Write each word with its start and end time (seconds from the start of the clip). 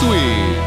סוויפ. 0.00 0.58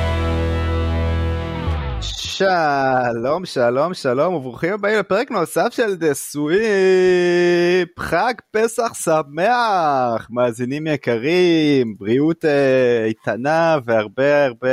שלום, 2.02 3.46
שלום, 3.46 3.94
שלום, 3.94 4.34
וברוכים 4.34 4.74
הבאים 4.74 5.00
לפרק 5.00 5.32
נוסף 5.32 5.68
של 5.72 5.96
דה 5.96 6.14
סוויפ. 6.14 8.00
חג 8.00 8.34
פסח 8.52 8.94
שמח, 8.94 10.28
מאזינים 10.30 10.88
יקרים, 10.88 11.96
בריאות 12.00 12.46
אה, 12.46 13.06
איתנה 13.06 13.78
והרבה 13.86 14.46
הרבה 14.46 14.70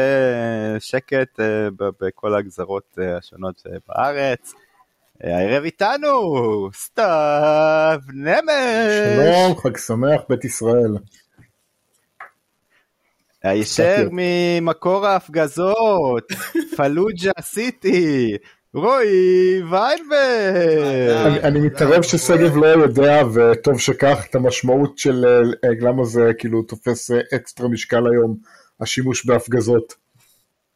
שקט 0.79 1.41
אה, 1.41 1.69
ב- 1.79 1.89
בכל 2.01 2.35
הגזרות 2.35 2.99
אה, 3.01 3.17
השונות 3.17 3.63
אה, 3.67 3.77
בארץ. 3.89 4.53
אה, 5.25 5.39
הערב 5.39 5.65
איתנו, 5.65 6.19
סתיו 6.75 7.99
נמש. 8.15 8.93
שלום, 9.17 9.57
חג 9.57 9.77
שמח 9.77 10.21
בית 10.29 10.45
ישראל. 10.45 10.97
הישר 13.43 14.09
ממקור 14.13 15.07
ההפגזות, 15.07 16.33
פלוג'ה 16.77 17.31
סיטי, 17.41 18.37
רועי 18.75 19.63
ויינברג. 19.71 21.45
אני- 21.45 21.61
מתערב 21.61 22.03
ששגב 22.03 22.57
לא 22.57 22.67
יודע, 22.67 23.23
וטוב 23.35 23.81
שכך, 23.81 24.27
את 24.31 24.35
המשמעות 24.35 24.99
של 24.99 25.25
אה, 25.65 25.69
למה 25.81 26.05
זה 26.05 26.31
כאילו 26.39 26.63
תופס 26.63 27.11
אה, 27.11 27.21
אקסטרה 27.35 27.69
משקל 27.69 28.07
היום, 28.13 28.37
השימוש 28.81 29.27
בהפגזות. 29.27 29.95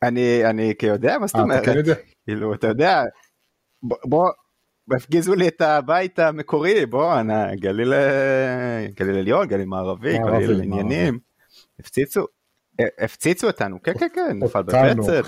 אני, 0.02 0.44
אני 0.44 0.74
יודע, 0.86 1.18
מה 1.18 1.26
זאת 1.26 1.36
אה, 1.36 1.40
אתה 1.40 1.44
אומרת? 1.52 1.64
כן 1.64 1.76
יודע? 1.76 1.94
כאילו, 2.24 2.54
אתה 2.54 2.66
יודע, 2.66 3.02
בוא, 3.82 4.28
הפגיזו 4.96 5.34
לי 5.34 5.48
את 5.48 5.60
הבית 5.60 6.18
המקורי, 6.18 6.86
בוא, 6.86 7.14
גליל, 7.60 7.92
עליון, 9.18 9.46
גליל 9.46 9.66
מערבי, 9.66 10.18
גליל 10.18 10.60
עניינים, 10.62 11.18
הפציצו. 11.80 12.26
הפציצו 12.98 13.46
אותנו, 13.46 13.82
כן 13.82 13.92
כן 13.98 14.06
כן, 14.14 14.38
נפל 14.38 14.62
בבצת, 14.62 14.78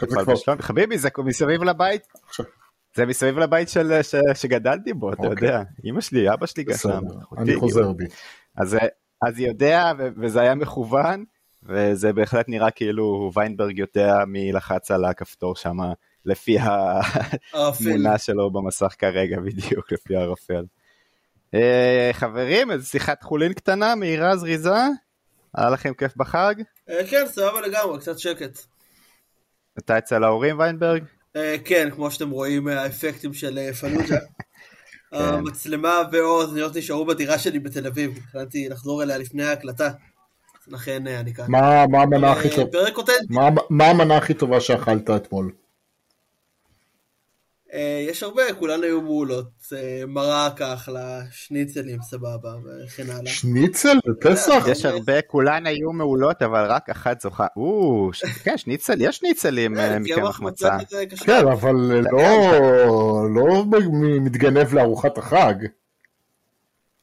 נפל 0.03 0.25
בשלום, 0.25 0.63
חביבי 0.63 0.99
זה 0.99 1.09
מסביב 1.25 1.63
לבית, 1.63 2.03
זה 2.95 3.07
מסביב 3.07 3.39
לבית 3.39 3.69
של, 3.69 4.03
ש, 4.03 4.15
שגדלתי 4.35 4.93
בו, 4.93 5.13
אתה 5.13 5.27
אוקיי. 5.27 5.49
יודע, 5.49 5.63
אמא 5.85 6.01
שלי, 6.01 6.33
אבא 6.33 6.47
שלי 6.47 6.65
אחותי, 7.23 7.43
אני 7.43 7.57
חוזר. 7.57 7.93
בי. 7.93 8.05
אז, 8.57 8.77
אז 9.27 9.39
יודע, 9.39 9.93
ו- 9.99 10.09
וזה 10.17 10.41
היה 10.41 10.55
מכוון, 10.55 11.25
וזה 11.63 12.13
בהחלט 12.13 12.49
נראה 12.49 12.71
כאילו 12.71 13.31
ויינברג 13.35 13.79
יודע 13.79 14.25
מי 14.27 14.53
לחץ 14.53 14.91
על 14.91 15.05
הכפתור 15.05 15.57
שם, 15.57 15.77
לפי. 16.25 16.57
התמונה 17.55 18.19
שלו 18.19 18.51
במסך 18.51 18.95
כרגע, 18.99 19.41
בדיוק, 19.41 19.93
לפי 19.93 20.17
הערפל. 20.17 20.65
אה, 21.55 22.11
חברים, 22.13 22.71
איזו 22.71 22.89
שיחת 22.89 23.23
חולין 23.23 23.53
קטנה, 23.53 23.95
מהירה, 23.95 24.37
זריזה, 24.37 24.87
היה 25.57 25.71
לכם 25.71 25.95
כיף 25.95 26.17
בחג? 26.17 26.55
אה, 26.91 27.07
כן, 27.11 27.25
סבבה 27.27 27.61
לגמרי, 27.61 27.99
קצת 27.99 28.19
שקט. 28.19 28.59
אתה 29.79 29.99
אצל 29.99 30.25
ההורים 30.25 30.59
ויינברג? 30.59 31.05
אה, 31.37 31.57
כן, 31.65 31.89
כמו 31.91 32.11
שאתם 32.11 32.31
רואים 32.31 32.69
האפקטים 32.69 33.35
של 33.35 33.59
אה, 33.59 33.75
פלוג'ה. 33.75 34.19
כן. 35.11 35.19
המצלמה 35.19 36.03
והאוזניות 36.13 36.77
נשארו 36.77 37.07
בדירה 37.07 37.39
שלי 37.39 37.59
בתל 37.59 37.87
אביב. 37.87 38.19
החלטתי 38.19 38.69
לחזור 38.69 39.03
אליה 39.03 39.19
לפני 39.19 39.45
ההקלטה. 39.45 39.91
לכן 40.69 41.07
אה, 41.07 41.21
אני 41.21 41.35
כאן. 41.35 41.45
המנה 42.03 42.33
הכי 42.33 42.49
אה, 42.49 42.57
טובה? 42.57 42.79
מה 43.71 43.87
המנה 43.87 44.17
הכי 44.17 44.35
טובה 44.35 44.61
שאכלת 44.61 45.11
אתמול? 45.11 45.53
אה, 47.75 48.07
יש 48.09 48.23
הרבה, 48.23 48.43
כולן 48.59 48.83
היו 48.83 49.03
מעולות. 49.03 49.51
אה, 49.73 50.03
מרק 50.07 50.63
אחלה, 50.63 51.21
שניצלים 51.31 52.03
סבבה, 52.03 52.51
וכן 52.65 53.11
הלאה. 53.11 53.27
שניצל 53.33 53.99
בפסח? 54.09 54.65
יש 54.69 54.85
הרבה, 54.85 55.23
כולן 55.23 55.67
היו 55.67 55.93
מעולות, 55.93 56.43
אבל 56.43 56.65
רק 56.67 56.91
אחת 56.91 57.21
זוכה. 57.21 57.47
או, 57.57 58.11
ש- 58.13 58.25
כן, 58.25 58.59
שניצל, 58.59 59.01
יש 59.01 59.17
שניצלים 59.17 59.77
אה, 59.79 59.93
אה, 59.93 59.99
מקמח 59.99 60.17
קמח 60.17 60.41
מצה. 60.41 60.77
כן, 61.25 61.49
אבל 61.53 61.75
לא 62.13 62.23
לא 63.35 63.65
מתגנב 64.21 64.75
לארוחת 64.75 65.19
החג. 65.19 65.55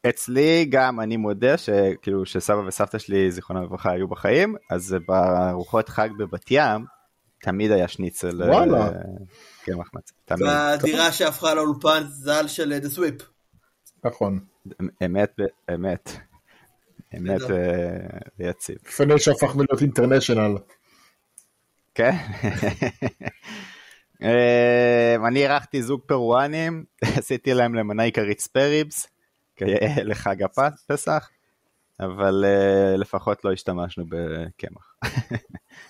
אצלי 0.10 0.66
גם, 0.70 1.00
אני 1.00 1.18
מודה 1.18 1.58
שכאילו 1.58 2.26
שסבא 2.26 2.62
וסבתא 2.68 2.98
שלי, 2.98 3.32
זיכרונם 3.32 3.64
לברכה, 3.64 3.92
היו 3.92 4.08
בחיים, 4.08 4.56
אז 4.72 4.96
בארוחות 5.08 5.90
חג 5.90 6.10
בבת 6.18 6.46
ים, 6.52 6.86
תמיד 7.42 7.72
היה 7.72 7.88
שניצל. 7.88 8.42
וואלה. 8.44 8.90
קמח 9.66 9.90
מצה, 9.94 10.14
תמיד. 10.26 10.48
בדירה 10.80 11.12
שהפכה 11.12 11.54
לאולפן 11.54 12.04
ז"ל 12.08 12.48
של 12.48 12.80
דה 12.80 12.90
סוויפ. 12.90 13.22
נכון. 14.04 14.40
אמת, 15.06 15.40
אמת. 15.74 16.18
אמת 17.18 17.42
בסדר. 17.42 17.56
אה, 17.56 18.20
ויציב. 18.40 18.78
לפני 18.88 19.20
שהפכנו 19.20 19.64
להיות 19.70 19.82
אינטרנשיונל. 19.82 20.58
כן. 21.96 22.12
אה, 24.24 25.16
אני 25.28 25.44
אירחתי 25.44 25.84
זוג 25.84 26.02
פרואנים, 26.06 26.86
עשיתי 27.18 27.54
להם 27.54 27.76
למנה 27.76 28.04
עיקרית 28.04 28.40
ספריבס, 28.40 29.08
כיאה 29.56 30.04
לחג 30.04 30.44
הפסח, 30.44 31.30
אבל 32.00 32.46
אה, 32.48 32.98
לפחות 32.98 33.46
לא 33.46 33.52
השתמשנו 33.52 34.06
בקמח. 34.10 34.96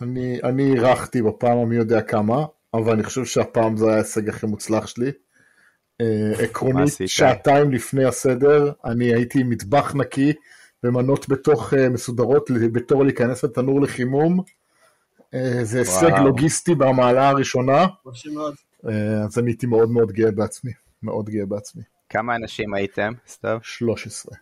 אני 0.02 0.40
אני 0.44 0.74
אירחתי 0.74 1.22
בפעם 1.22 1.58
המי 1.58 1.76
יודע 1.76 2.02
כמה, 2.02 2.46
אבל 2.74 2.94
אני 2.94 3.04
חושב 3.04 3.26
שהפעם 3.26 3.78
זה 3.78 3.86
היה 3.86 3.96
ההישג 3.96 4.30
הכי 4.30 4.46
מוצלח 4.46 4.88
שלי. 4.88 5.12
אה, 6.02 6.44
עקרונית? 6.44 6.94
שעתיים 7.06 7.72
לפני 7.72 8.06
הסדר, 8.06 8.72
אני 8.86 9.14
הייתי 9.14 9.40
עם 9.40 9.50
מטבח 9.50 9.96
נקי 9.96 10.34
ומנות 10.84 11.30
בתוך 11.30 11.74
אה, 11.74 11.90
מסודרות 11.90 12.50
בתור 12.72 13.04
להיכנס 13.04 13.44
לתנור 13.44 13.82
לחימום. 13.82 14.44
אה, 15.34 15.59
זה 15.64 15.80
הישג. 15.80 16.12
לוגיסטי 16.24 16.76
במעלה 16.76 17.30
הראשונה, 17.30 17.86
אז 19.24 19.40
אני 19.40 19.52
הייתי 19.52 19.66
מאוד 19.66 19.90
מאוד 19.90 20.12
גאה 20.12 20.32
בעצמי, 20.32 20.72
מאוד 21.03 21.30
גאה 21.30 21.46
בעצמי. 21.46 21.84
כמה 22.09 22.36
אנשים 22.36 22.74
הייתם? 22.74 23.14
סתיו? 23.28 23.59
13, 23.64 24.38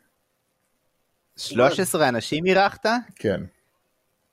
13 1.37 2.09
אנשים 2.09 2.45
אירחת? 2.45 2.85
כן. 3.15 3.41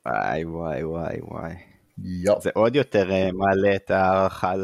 וואי 0.07 0.45
וואי 0.45 0.85
וואי 0.85 1.17
וואי. 1.21 1.76
יו. 2.05 2.35
זה 2.43 2.51
עוד 2.55 2.77
יותר 2.77 3.11
אה, 3.13 3.29
מעלה 3.33 3.77
את 3.77 3.91
ההערכה. 3.91 4.55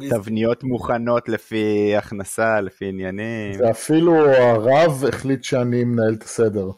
לתבניות 0.00 0.64
מוכנות 0.64 1.28
לפי 1.28 1.92
הכנסה, 1.96 2.60
לפי 2.60 2.84
עניינים. 2.84 3.60
ואפילו 3.60 4.14
הרב 4.30 5.04
החליט 5.08 5.44
שאני 5.44 5.84
מנהל 5.84 6.14
את 6.14 6.22
הסדר. 6.22 6.70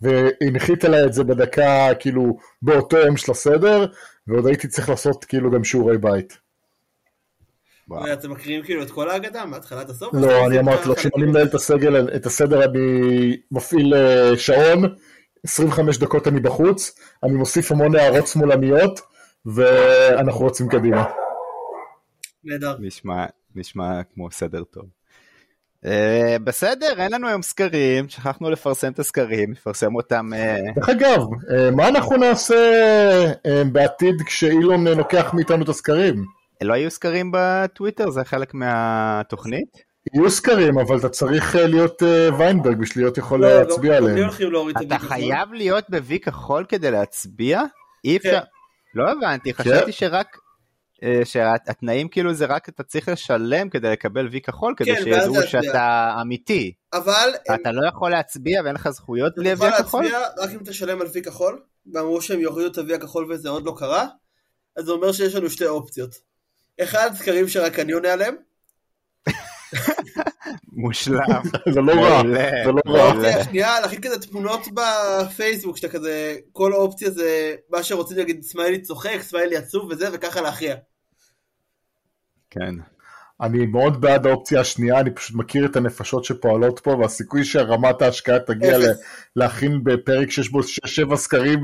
והנחית 0.00 0.84
עליי 0.84 1.04
את 1.04 1.12
זה 1.12 1.24
בדקה, 1.24 1.88
כאילו, 2.00 2.38
באותו 2.62 2.96
יום 2.96 3.16
של 3.16 3.32
הסדר, 3.32 3.86
ועוד 4.26 4.46
הייתי 4.46 4.68
צריך 4.68 4.88
לעשות 4.88 5.24
כאילו 5.24 5.50
גם 5.50 5.64
שיעורי 5.64 5.98
בית. 5.98 6.38
אתם 8.12 8.30
מקריאים 8.30 8.62
כאילו 8.62 8.82
את 8.82 8.90
כל 8.90 9.10
ההגדה 9.10 9.44
מההתחלה 9.44 9.80
עד 9.80 9.90
הסוף? 9.90 10.14
לא, 10.14 10.46
אני 10.46 10.58
אמרתי 10.58 10.88
לו, 10.88 10.94
ככה- 10.94 11.02
שאם 11.02 11.10
אני 11.16 11.24
מנהל 11.26 11.46
את 12.16 12.26
הסדר 12.26 12.64
אני 12.64 13.36
מפעיל 13.50 13.94
אה, 13.94 14.36
שעון, 14.36 14.94
25 15.44 15.98
דקות 15.98 16.28
אני 16.28 16.40
בחוץ, 16.40 16.98
אני 17.22 17.32
מוסיף 17.32 17.72
המון 17.72 17.96
הערות 17.96 18.26
שמאלניות, 18.26 19.00
ואנחנו 19.46 20.46
רצים 20.46 20.68
קדימה. 20.68 21.04
נהדר. 22.44 22.76
נשמע, 22.80 23.26
נשמע 23.54 24.02
כמו 24.14 24.30
סדר 24.30 24.64
טוב. 24.64 24.84
Uh, 25.84 26.38
בסדר, 26.44 26.94
אין 26.98 27.12
לנו 27.12 27.28
היום 27.28 27.42
סקרים, 27.42 28.08
שכחנו 28.08 28.50
לפרסם 28.50 28.92
את 28.92 28.98
הסקרים, 28.98 29.50
נפרסם 29.50 29.94
אותם. 29.94 30.30
Uh, 30.32 30.74
דרך 30.74 30.88
אגב, 30.88 31.20
אה, 31.50 31.70
מה 31.70 31.88
אנחנו 31.88 32.16
נעשה 32.16 32.54
אה, 33.46 33.62
בעתיד 33.72 34.14
כשאילון 34.26 34.88
לוקח 34.88 35.34
מאיתנו 35.34 35.64
את 35.64 35.68
הסקרים? 35.68 36.24
לא 36.62 36.74
היו 36.74 36.90
סקרים 36.90 37.30
בטוויטר? 37.34 38.10
זה 38.10 38.24
חלק 38.24 38.54
מהתוכנית? 38.54 39.91
יהיו 40.14 40.30
סקרים, 40.30 40.78
אבל 40.78 40.98
אתה 40.98 41.08
צריך 41.08 41.56
אה, 41.56 41.66
להיות 41.66 42.02
אה, 42.02 42.28
ויינברג 42.38 42.78
בשביל 42.78 43.04
להיות 43.04 43.18
יכול 43.18 43.40
לא, 43.40 43.58
להצביע 43.58 43.90
לא, 43.90 43.96
עליהם. 43.96 44.28
לא 44.50 44.70
את 44.70 44.76
אתה. 44.86 44.98
חייב 44.98 45.52
להיות 45.52 45.84
בוי 45.90 46.20
כחול 46.20 46.64
כדי 46.68 46.90
להצביע? 46.90 47.62
אי 48.04 48.16
אפשר... 48.16 48.40
כן. 48.40 48.46
לא 48.94 49.10
הבנתי, 49.10 49.54
חשבתי 49.54 49.92
שרק... 49.92 50.36
אה, 51.02 51.20
שהתנאים 51.24 52.08
כאילו 52.08 52.34
זה 52.34 52.46
רק 52.46 52.68
אתה 52.68 52.82
צריך 52.82 53.08
לשלם 53.08 53.68
כדי 53.68 53.90
לקבל 53.90 54.28
וי 54.28 54.40
כחול 54.40 54.74
כדי 54.76 54.96
כן, 54.96 55.02
שידעו 55.04 55.34
להצביע. 55.34 55.62
שאתה 55.62 56.14
אמיתי. 56.20 56.72
אבל 56.92 57.30
הם- 57.48 57.60
אתה 57.60 57.72
לא 57.72 57.88
יכול 57.88 58.10
להצביע 58.10 58.62
ואין 58.64 58.74
לך 58.74 58.88
זכויות 58.90 59.32
בלי 59.36 59.54
וי 59.54 59.66
הכחול? 59.66 60.02
להצביע 60.02 60.20
רק 60.38 60.50
אם 60.50 60.58
תשלם 60.64 61.00
על 61.00 61.06
וי 61.12 61.22
כחול, 61.22 61.62
ואמרו 61.92 62.22
שהם 62.22 62.40
יורידו 62.40 62.70
את 62.70 62.78
הוי 62.78 62.94
הכחול 62.94 63.32
וזה 63.32 63.48
עוד 63.48 63.64
לא 63.64 63.74
קרה, 63.78 64.06
אז 64.76 64.84
זה 64.84 64.92
אומר 64.92 65.12
שיש 65.12 65.34
לנו 65.34 65.50
שתי 65.50 65.66
אופציות. 65.66 66.14
אחד, 66.82 67.10
סקרים 67.14 67.48
שרק 67.48 67.78
אני 67.78 67.92
עונה 67.92 68.12
עליהם, 68.12 68.34
מושלם. 70.72 71.42
זה 71.72 71.80
לא 71.80 71.92
רע, 71.92 72.22
זה 72.64 72.72
לא 72.72 72.80
רע. 72.86 73.28
השנייה, 73.28 73.80
להכין 73.80 74.00
כזה 74.00 74.20
תמונות 74.20 74.68
בפייסבוק, 74.74 75.76
שאתה 75.76 75.88
כזה, 75.88 76.36
כל 76.52 76.72
אופציה 76.72 77.10
זה 77.10 77.54
מה 77.70 77.82
שרוצים 77.82 78.16
להגיד, 78.16 78.42
סמיילי 78.42 78.80
צוחק, 78.80 79.18
סמיילי 79.20 79.56
עצוב 79.56 79.88
וזה, 79.90 80.08
וככה 80.12 80.40
להכריע. 80.40 80.74
כן. 82.50 82.74
אני 83.40 83.66
מאוד 83.66 84.00
בעד 84.00 84.26
האופציה 84.26 84.60
השנייה, 84.60 85.00
אני 85.00 85.10
פשוט 85.10 85.36
מכיר 85.36 85.66
את 85.66 85.76
הנפשות 85.76 86.24
שפועלות 86.24 86.80
פה, 86.80 86.90
והסיכוי 86.90 87.44
שרמת 87.44 88.02
ההשקעה 88.02 88.38
תגיע 88.38 88.78
ל-. 88.78 88.92
להכין 89.36 89.84
בפרק 89.84 90.30
שיש 90.30 90.50
בו 90.50 90.60
6-7 90.60 91.16
סקרים 91.16 91.62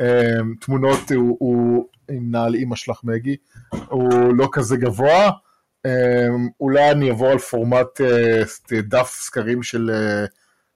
לתמונות, 0.00 1.12
הוא, 1.14 1.36
הוא 1.40 1.88
עם 2.10 2.30
נעל 2.30 2.54
אימא 2.54 2.76
שלך 2.76 3.00
מגי, 3.04 3.36
הוא 3.88 4.36
לא 4.36 4.48
כזה 4.52 4.76
גבוה. 4.76 5.30
אה, 5.86 6.26
אולי 6.60 6.90
אני 6.90 7.08
אעבור 7.08 7.28
על 7.28 7.38
פורמט 7.38 8.00
אה, 8.00 8.42
דף 8.82 9.16
סקרים 9.20 9.62
של 9.62 9.90
אה, 9.90 10.24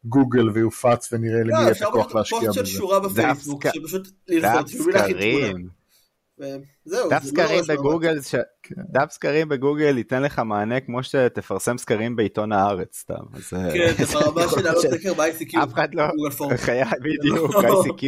גוגל 0.04 0.50
ויופץ 0.50 1.12
ונראה 1.12 1.40
למי 1.40 1.52
לא, 1.52 1.58
יהיה 1.58 1.70
את 1.70 1.82
הכוח 1.82 2.14
להשקיע 2.14 2.38
פוסט 2.40 2.54
של 2.54 2.62
בזה. 2.62 2.70
שורה 2.70 3.00
בפייסבוק, 3.00 3.66
דף 3.66 3.72
שפשוט 3.74 4.08
ללחוץ. 4.28 4.70
סקרים. 4.70 5.68
דף 6.86 7.10
לא 7.12 7.18
סקרים. 7.20 7.64
בגוגל, 7.68 8.18
כן. 8.62 8.74
דף 8.90 9.10
סקרים 9.10 9.48
בגוגל 9.48 9.98
ייתן 9.98 10.22
לך 10.22 10.38
מענה 10.38 10.80
כמו 10.80 11.02
שתפרסם 11.02 11.78
סקרים 11.78 12.16
בעיתון 12.16 12.52
הארץ 12.52 12.98
סתם. 12.98 13.24
אז, 13.32 13.52
אה, 13.52 13.72
כן, 13.72 14.04
זה 14.04 14.18
ברמה 14.18 14.48
של 14.50 14.60
לעלות 14.62 14.86
סקר 14.90 15.14
ב-ICQ. 15.14 15.62
אף 15.62 15.74
אחד 15.74 15.94
לא, 15.94 16.04
בדיוק, 17.04 17.54
ICQ. 17.54 18.04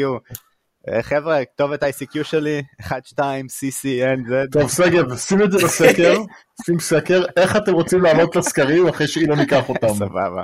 אה, 0.89 1.03
חבר'ה, 1.03 1.45
כתובת 1.45 1.83
ICQ 1.83 2.25
שלי, 2.25 2.63
1, 2.81 3.07
2, 3.07 3.47
CCNZ. 3.47 4.51
טוב 4.53 4.71
שגב, 4.71 5.17
שים 5.17 5.43
את 5.43 5.53
זה 5.53 5.59
בסקר, 5.59 6.15
שים 6.67 6.81
סקר, 6.81 7.25
איך 7.37 7.57
אתם 7.57 7.73
רוצים 7.73 8.03
לעלות 8.03 8.37
לסקרים 8.37 8.89
אחרי 8.89 9.07
שאילון 9.07 9.39
ייקח 9.39 9.69
אותם. 9.69 9.89
סבבה. 9.89 10.43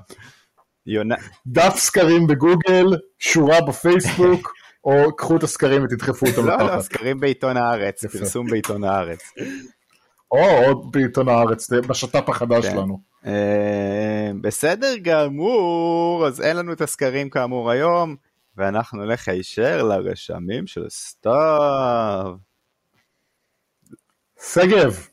דף 1.47 1.75
סקרים 1.77 2.27
בגוגל, 2.27 2.87
שורה 3.19 3.61
בפייסבוק, 3.61 4.53
או 4.85 5.17
קחו 5.17 5.37
את 5.37 5.43
הסקרים 5.43 5.85
ותדחפו 5.85 6.27
אותם 6.27 6.47
לא, 6.47 6.59
לא, 6.59 6.65
לתחת. 6.65 6.81
סקרים 6.81 7.21
בעיתון 7.21 7.57
הארץ. 7.57 8.05
פרסום 8.05 8.47
בעיתון 8.47 8.85
הארץ. 8.85 9.21
או 10.31 10.65
עוד 10.67 10.93
בעיתון 10.93 11.29
הארץ, 11.29 11.71
בשת"פ 11.71 12.29
החדש 12.29 12.65
כן. 12.65 12.71
שלנו. 12.71 13.01
אה, 13.27 14.31
בסדר 14.41 14.97
גמור, 15.03 16.27
אז 16.27 16.41
אין 16.41 16.57
לנו 16.57 16.73
את 16.73 16.81
הסקרים 16.81 17.31
כאמור 17.31 17.71
היום, 17.71 18.17
ואנחנו 18.59 19.05
נלך 19.05 19.29
הישר 19.29 19.83
לרשמים 19.83 20.67
של 20.67 20.87
סתיו. 20.91 22.37
שגב, 24.43 25.09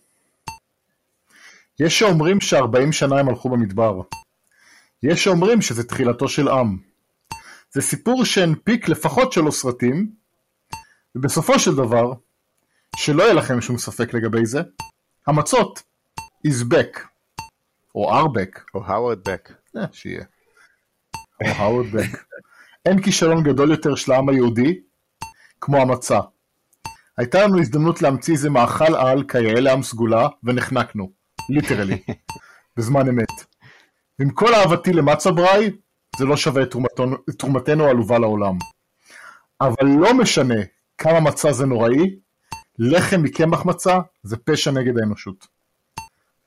יש 1.80 2.00
שאומרים 2.00 2.42
ש-40 2.42 2.92
שנה 2.92 3.20
הם 3.20 3.30
הלכו 3.30 3.50
במדבר. 3.50 4.02
יש 5.04 5.24
שאומרים 5.24 5.62
שזה 5.62 5.84
תחילתו 5.84 6.28
של 6.30 6.48
עם. 6.48 6.78
זה 7.72 7.82
סיפור 7.82 8.26
שהנפיק 8.26 8.90
לפחות 8.90 9.34
שלוש 9.34 9.56
סרטים, 9.56 10.12
ובסופו 11.16 11.60
של 11.60 11.76
דבר, 11.76 12.14
שלא 12.96 13.24
יהיה 13.24 13.34
לכם 13.34 13.62
שום 13.62 13.78
ספק 13.78 14.14
לגבי 14.14 14.46
זה, 14.46 14.62
המצות 15.28 15.84
is 16.48 16.74
back, 16.74 17.00
או 17.96 18.26
back, 18.26 18.60
או 18.74 18.86
האוורד 18.86 19.30
בק. 19.30 19.52
אה, 19.78 19.86
שיהיה, 19.92 20.26
או 21.16 21.48
האוורד 21.48 21.86
בק. 21.86 22.24
אין 22.86 23.02
כישלון 23.02 23.44
גדול 23.44 23.72
יותר 23.72 23.96
של 23.96 24.12
העם 24.12 24.30
היהודי 24.30 24.80
כמו 25.62 25.78
המצה. 25.78 26.20
הייתה 27.18 27.44
לנו 27.44 27.60
הזדמנות 27.60 28.02
להמציא 28.02 28.34
איזה 28.34 28.50
מאכל 28.50 28.96
על 28.96 29.24
כיאה 29.28 29.60
לעם 29.60 29.84
סגולה, 29.84 30.28
ונחנקנו, 30.44 31.12
ליטרלי, 31.50 32.04
בזמן 32.78 33.10
אמת. 33.10 33.32
ועם 34.20 34.30
כל 34.30 34.54
אהבתי 34.54 34.94
למצה 34.94 35.32
בראי, 35.32 35.72
זה 36.18 36.26
לא 36.26 36.38
שווה 36.38 36.64
את 36.64 36.76
תרומתנו, 37.38 37.86
העלובה 37.86 38.20
לעולם. 38.20 38.58
אבל 39.62 39.88
לא 40.00 40.14
משנה 40.14 40.62
כמה 40.98 41.20
מצה 41.20 41.54
זה 41.54 41.66
נוראי, 41.66 42.20
לחם 42.80 43.22
מקמח 43.24 43.66
מצה 43.66 44.00
זה 44.24 44.38
פשע 44.38 44.72
נגד 44.72 44.98
האנושות. 45.00 45.48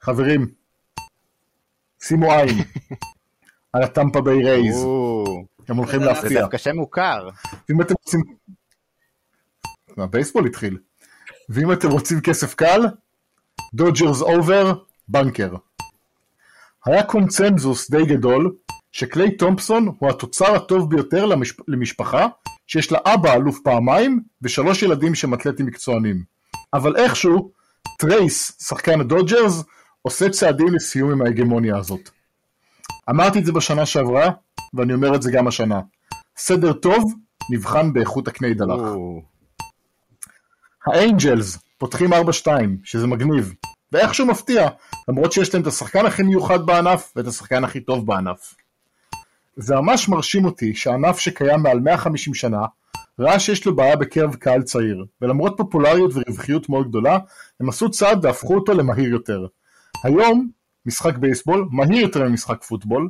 חברים, 0.01 0.47
שימו 2.03 2.33
עין 2.33 2.59
על 3.73 3.83
הטמפה 3.83 4.21
ביי 4.21 4.45
רייז, 4.45 4.85
הם 5.69 5.77
הולכים 5.77 6.01
זה 6.01 6.07
זה 6.07 6.13
להפתיע. 6.13 6.41
דווקא 6.41 6.59
שם 6.59 6.77
מוכר. 6.77 7.29
ואם 7.69 7.83
אתם 7.83 7.95
רוצים... 8.05 8.21
הבייסבול 9.97 10.47
התחיל. 10.47 10.79
ואם 11.49 11.73
אתם 11.73 11.91
רוצים 11.91 12.21
כסף 12.21 12.55
קל, 12.55 12.87
דודג'רס 13.75 14.23
over, 14.23 14.73
בנקר. 15.09 15.55
היה 16.87 17.03
קונצנזוס 17.03 17.91
די 17.91 18.07
גדול 18.07 18.57
שקליי 18.93 19.37
תומפסון 19.37 19.95
הוא 19.99 20.11
התוצר 20.11 20.55
הטוב 20.55 20.91
ביותר 20.91 21.27
למש... 21.27 21.55
למשפחה 21.69 22.27
שיש 22.67 22.93
לה 22.93 22.99
אבא 23.05 23.35
אלוף 23.35 23.59
פעמיים 23.65 24.23
ושלוש 24.43 24.83
ילדים 24.83 25.15
שהם 25.15 25.35
אתלטים 25.35 25.67
מקצוענים. 25.67 26.23
אבל 26.75 26.97
איכשהו, 26.97 27.51
טרייס, 27.99 28.57
שחקן 28.69 29.01
הדודג'רס, 29.01 29.65
עושה 30.03 30.29
צעדים 30.29 30.75
לסיום 30.75 31.11
עם 31.11 31.23
ההגמוניה 31.23 31.77
הזאת. 31.77 32.11
אמרתי 33.11 33.39
את 33.39 33.45
זה 33.45 33.53
בשנה 33.53 33.87
שעברה, 33.87 34.31
ואני 34.75 34.95
אומר 34.95 35.15
את 35.15 35.23
זה 35.23 35.31
גם 35.31 35.49
השנה. 35.49 35.81
סדר 36.37 36.73
טוב 36.73 37.15
נבחן 37.51 37.93
באיכות 37.93 38.29
הקניידלך. 38.29 38.81
או, 38.81 39.23
האנג'לס 40.87 41.59
פותחים 41.79 42.13
4-2, 42.13 42.17
שזה 42.85 43.07
מגניב, 43.07 43.55
ואיכשהו 43.93 44.27
מפתיע, 44.27 44.69
למרות 45.09 45.33
שיש 45.33 45.55
להם 45.55 45.63
את 45.63 45.67
השחקן 45.67 46.07
הכי 46.07 46.23
מיוחד 46.23 46.67
בענף 46.67 47.13
ואת 47.17 47.27
השחקן 47.27 47.65
הכי 47.65 47.81
טוב 47.81 48.07
בענף. 48.07 48.55
זה 49.57 49.75
ממש 49.75 50.09
מרשים 50.09 50.45
אותי 50.45 50.75
שענף 50.75 51.19
שקיים 51.19 51.63
מעל 51.63 51.81
150 51.81 52.35
שנה, 52.35 52.67
ראה 53.19 53.39
שיש 53.39 53.67
לו 53.67 53.77
בעיה 53.77 53.97
בקרב 53.97 54.35
קהל 54.35 54.63
צעיר, 54.63 55.05
ולמרות 55.23 55.55
פופולריות 55.57 56.11
ורווחיות 56.15 56.69
מאוד 56.69 56.89
גדולה, 56.89 57.19
הם 57.61 57.69
עשו 57.69 57.91
צעד 57.91 58.25
והפכו 58.25 58.55
אותו 58.55 58.73
למהיר 58.73 59.11
יותר. 59.11 59.47
היום, 60.05 60.49
משחק 60.87 61.17
בייסבול 61.17 61.69
מהיר 61.71 62.01
יותר 62.01 62.29
ממשחק 62.29 62.65
פוטבול, 62.65 63.09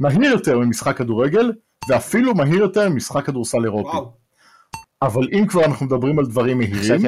מהיר 0.00 0.30
יותר 0.30 0.58
ממשחק 0.58 0.96
כדורגל, 0.96 1.52
ואפילו 1.88 2.34
מהיר 2.34 2.58
יותר 2.58 2.88
ממשחק 2.88 3.26
כדורסל 3.26 3.64
אירופי. 3.64 3.96
וואו. 3.96 4.12
אבל 5.02 5.28
אם 5.32 5.46
כבר 5.46 5.64
אנחנו 5.64 5.86
מדברים 5.86 6.18
על 6.18 6.26
דברים 6.26 6.58
מהירים. 6.58 7.00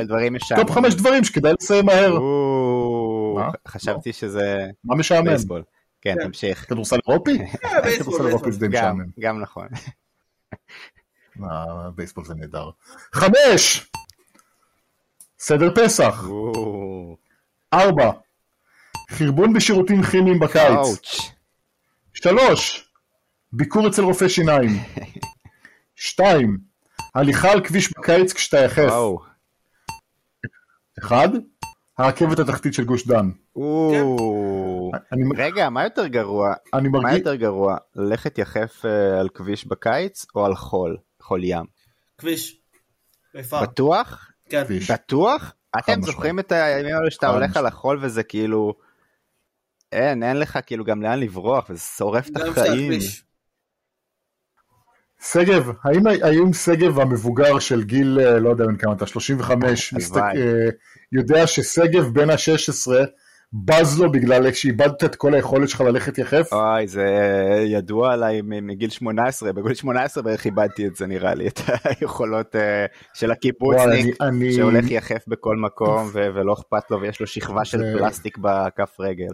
top 0.57 0.71
חמש 0.71 0.95
דברים 0.95 1.25
שכדאי 1.25 1.53
לסיים 1.61 1.87
מהר. 1.87 2.19
חשבתי 3.69 4.13
שזה 4.13 4.67
מה 4.85 4.97
משעמם? 4.97 5.25
בייסבול. 5.25 5.63
כן, 6.01 6.15
כן. 6.21 6.27
תמשיך. 6.27 6.69
כדורסל 6.69 6.99
אירופי? 7.09 7.39
בייסבול, 7.83 7.99
כדורסל 7.99 8.27
אירופי 8.27 8.53
זה 8.53 8.61
די 8.61 8.69
משעמם. 8.69 9.05
גם 9.21 9.41
נכון. 9.41 9.69
בייסבול 11.95 12.25
זה 12.25 12.35
נהדר. 12.35 12.71
חמש! 13.13 13.91
סדר 15.39 15.75
פסח. 15.75 16.25
ארבע. 17.73 18.11
חרבון 19.11 19.53
בשירותים 19.53 20.03
כימיים 20.03 20.39
בקיץ. 20.39 21.36
שלוש. 22.17 22.91
ביקור 23.53 23.89
אצל 23.89 24.03
רופא 24.03 24.29
שיניים. 24.29 24.71
שתיים. 25.95 26.59
הליכה 27.15 27.53
על 27.53 27.65
כביש 27.65 27.93
בקיץ 27.99 28.33
כשאתה 28.33 28.57
יחף. 28.57 28.89
וואו. 28.89 29.19
אחד. 30.99 31.29
הרכבת 31.99 32.39
התחתית 32.39 32.75
של 32.75 32.85
גוש 32.85 33.07
דן. 33.07 33.31
אני, 35.13 35.23
רגע, 35.37 35.71
מה 35.71 35.85
יותר 35.85 36.07
גרוע? 36.07 36.55
אני 36.75 36.89
מה 36.89 36.99
מרגיש... 36.99 37.19
יותר 37.19 37.35
גרוע? 37.35 37.77
ללכת 37.97 38.39
יחף 38.39 38.85
אה, 38.85 39.21
על 39.21 39.29
כביש 39.29 39.67
בקיץ 39.67 40.27
או 40.35 40.47
על 40.47 40.55
חול? 40.55 40.97
חול 41.23 41.45
ים. 41.45 41.65
כביש. 42.19 42.61
בטוח? 43.35 44.31
כן. 44.49 44.63
בטוח? 44.93 45.53
אתם. 45.79 46.03
זוכרים 46.03 46.39
את 46.39 46.53
הימים 46.53 46.95
האלה 46.95 47.11
שאתה 47.11 47.29
הולך. 47.29 47.57
על 47.57 47.67
החול 47.67 47.99
וזה 48.03 48.23
כאילו... 48.23 48.86
אין, 49.93 50.23
אין 50.23 50.37
לך 50.37 50.59
כאילו 50.67 50.85
גם 50.85 51.03
לאן 51.03 51.21
לברוח 51.21 51.71
וזה 51.71 51.81
שורף 51.81 52.29
את 52.29 52.37
החיים. 52.37 53.01
שגב, 55.23 55.71
האם, 55.85 56.07
האם 56.07 56.53
שגב 56.53 57.01
המבוגר 57.01 57.59
של 57.59 57.83
גיל, 57.83 58.19
אה, 58.21 58.39
לא 58.39 58.51
יודע 58.51 58.67
בן 58.67 58.77
כמה 58.77 58.93
אתה, 58.93 59.07
35, 59.07 59.93
מסתק, 59.93 60.17
הלוואי. 60.17 60.43
אה, 60.43 60.69
יודע 61.13 61.47
ששגב 61.47 62.05
בן 62.05 62.31
ה-16 62.31 62.93
בז 63.53 64.01
לו 64.01 64.13
בגלל 64.13 64.53
שאיבדת 64.53 65.05
את 65.05 65.17
כל 65.17 65.35
היכולת 65.35 65.69
שלך 65.69 65.81
ללכת 65.81 66.19
יחף? 66.19 66.53
אוי, 66.53 66.87
זה 66.87 67.07
ידוע 67.67 68.13
עליי 68.13 68.41
מגיל 68.43 68.91
18, 68.91 69.53
בגיל 69.53 69.75
18 69.75 70.23
בערך 70.23 70.45
איבדתי 70.45 70.87
את 70.87 70.97
זה 70.97 71.07
נראה 71.07 71.35
לי, 71.35 71.49
את 71.49 71.61
היכולות 71.85 72.57
אה, 72.57 72.87
של 73.15 73.31
הקיבוצניק, 73.31 74.17
אני, 74.21 74.53
שהולך 74.53 74.91
יחף 74.91 75.25
בכל 75.29 75.57
מקום 75.57 76.11
ולא 76.13 76.53
אכפת 76.53 76.91
לו 76.91 77.01
ויש 77.01 77.21
לו 77.21 77.27
שכבה 77.27 77.65
של 77.65 77.79
פלסטיק 77.99 78.39
בכף 78.39 79.01
רגל. 79.01 79.31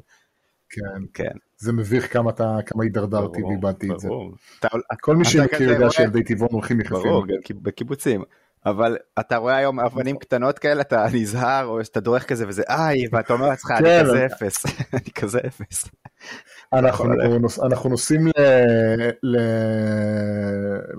כן, 0.73 1.03
כן, 1.15 1.37
זה 1.57 1.73
מביך 1.73 2.13
כמה, 2.13 2.31
אתה, 2.31 2.57
כמה 2.67 2.83
הידרדרתי 2.85 3.43
ואיבדתי 3.43 3.93
את 3.93 4.01
זה. 4.01 4.09
ברור. 4.09 4.33
אתה- 4.61 4.69
כל 5.01 5.17
מי 5.17 5.25
שמכיר 5.25 5.71
יודע 5.73 5.91
שילדי 5.91 6.23
טבעון 6.25 6.49
הולכים 6.53 6.81
יחפים. 6.81 6.99
ברור, 7.03 7.25
בקיבוצים. 7.63 8.23
אבל 8.67 8.97
אתה 9.21 9.37
רואה 9.37 9.57
היום 9.57 9.81
אבנים 9.81 10.17
קטנות 10.17 10.59
כאלה, 10.59 10.81
אתה 10.81 11.07
נזהר, 11.13 11.67
או 11.67 11.85
שאתה 11.85 12.01
דורך 12.01 12.27
כזה 12.27 12.49
וזה 12.49 12.63
איי, 12.69 12.99
ואתה 13.13 13.33
אומר 13.33 13.47
לעצמך, 13.49 13.71
אני 13.71 13.85
כן, 13.89 14.03
כזה 14.05 14.27
אפס, 14.27 14.67
אני 14.95 15.11
כזה 15.15 15.39
אפס. 15.47 15.89
אנחנו, 16.73 17.91
נוסעים 17.91 18.27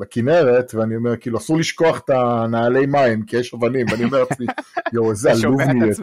לכנרת, 0.02 0.74
ואני 0.76 0.96
אומר, 0.96 1.18
כאילו, 1.18 1.38
אסור 1.38 1.58
לשכוח 1.58 2.00
את 2.06 2.10
הנעלי 2.10 2.86
מים, 2.86 3.24
כי 3.26 3.38
יש 3.38 3.54
אבנים, 3.54 3.86
ואני 3.92 4.04
אומר 4.04 4.24
לעצמי, 4.30 4.46
יואו, 4.94 5.12
איזה 5.12 5.32
עלוב 5.32 5.62
נהייתי. 5.62 6.02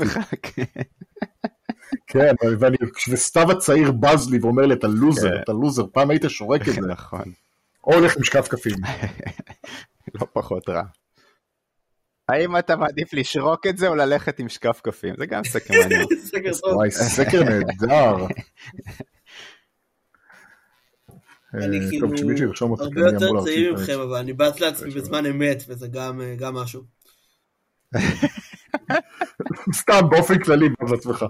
כן. 2.06 2.34
ואני, 2.60 2.76
וסתיו 3.10 3.50
הצעיר 3.50 3.92
בז 3.92 4.30
לי 4.30 4.38
ואומר 4.38 4.66
לי, 4.66 4.74
אתה 4.74 4.86
לוזר, 4.86 5.30
כן. 5.30 5.42
אתה 5.42 5.52
לוזר, 5.52 5.86
פעם 5.92 6.10
היית 6.10 6.22
שורק 6.28 6.68
את 6.68 6.74
זה, 6.74 6.80
נכון, 6.80 7.32
או 7.84 7.94
הולך 7.94 8.16
עם 8.16 8.24
שקף 8.24 8.48
קפים. 8.48 8.76
לא 10.20 10.26
פחות 10.32 10.68
רע. 10.68 10.82
האם 12.28 12.56
אתה 12.56 12.76
מעדיף 12.76 13.14
לשרוק 13.14 13.66
את 13.66 13.78
זה 13.78 13.88
או 13.88 13.94
ללכת 13.94 14.38
עם 14.38 14.48
שקף 14.48 14.80
קפים? 14.80 15.14
זה 15.18 15.26
גם 15.26 15.44
סקר 15.44 15.74
מעניין. 15.80 16.06
סקר 16.24 16.50
טוב. 16.60 16.74
וואי, 16.74 16.90
סקר 16.90 17.42
נהדר. 17.44 18.16
אני 21.54 21.80
אה, 21.80 21.90
כאילו 21.90 22.08
הרבה 22.78 23.00
יותר 23.00 23.44
צעיר. 23.44 23.74
ממכם, 23.74 24.00
אבל 24.00 24.16
אני 24.16 24.32
בז 24.32 24.58
לעצמי 24.60 24.90
זה 24.90 25.00
בזמן 25.00 25.26
אמת, 25.26 25.62
וזה 25.68 25.88
גם 25.88 26.20
אה, 26.20 26.34
גם 26.38 26.54
משהו. 26.54 26.82
סתם, 29.74 30.00
באופן 30.10 30.38
כללי, 30.38 30.68
בז 30.68 30.90
לעצמך. 30.90 31.24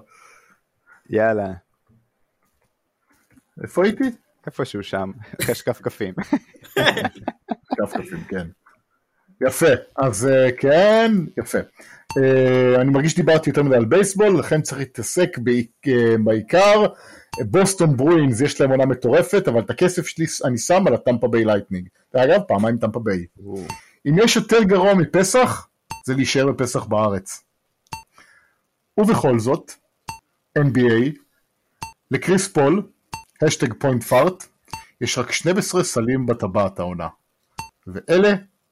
יאללה, 1.10 1.52
איפה 3.62 3.84
הייתי? 3.84 4.04
איפשהו 4.46 4.82
שם, 4.82 5.10
אחרי 5.40 5.54
שקף 5.54 5.80
קפים. 5.80 6.14
שקף 7.72 7.92
קפים, 7.92 8.24
כן. 8.28 8.46
יפה, 9.46 9.66
אז 9.96 10.26
אה, 10.26 10.48
כן, 10.58 11.12
יפה. 11.38 11.58
אה, 12.18 12.80
אני 12.80 12.90
מרגיש 12.90 13.12
שדיברתי 13.12 13.50
יותר 13.50 13.62
מדי 13.62 13.76
על 13.76 13.84
בייסבול, 13.84 14.38
לכן 14.38 14.62
צריך 14.62 14.78
להתעסק 14.78 15.36
אה, 15.88 16.14
בעיקר. 16.24 16.86
בוסטון 17.50 17.96
ברוינס, 17.96 18.40
יש 18.40 18.60
להם 18.60 18.70
עונה 18.70 18.86
מטורפת, 18.86 19.48
אבל 19.48 19.60
את 19.60 19.70
הכסף 19.70 20.06
שלי 20.06 20.26
אני 20.44 20.58
שם 20.58 20.86
על 20.86 20.94
הטמפה 20.94 21.28
ביי 21.28 21.44
לייטנינג. 21.44 21.88
ואגב, 22.14 22.40
פעמיים 22.48 22.78
טמפה 22.78 23.00
ביי. 23.00 23.26
אם 24.08 24.18
יש 24.18 24.36
יותר 24.36 24.62
גרוע 24.62 24.94
מפסח, 24.94 25.68
זה 26.06 26.14
להישאר 26.14 26.46
בפסח 26.46 26.84
בארץ. 26.84 27.42
ובכל 28.98 29.38
זאת, 29.38 29.72
NBA, 30.58 31.10
לקריס 32.10 32.48
פול, 32.48 32.90
hashtag 33.42 33.72
point 33.74 34.02
fart, 34.02 34.44
יש 35.00 35.18
רק 35.18 35.32
12 35.32 35.84
סלים 35.84 36.26
בטבעת 36.26 36.78
העונה. 36.78 37.08
ואלה 37.86 38.28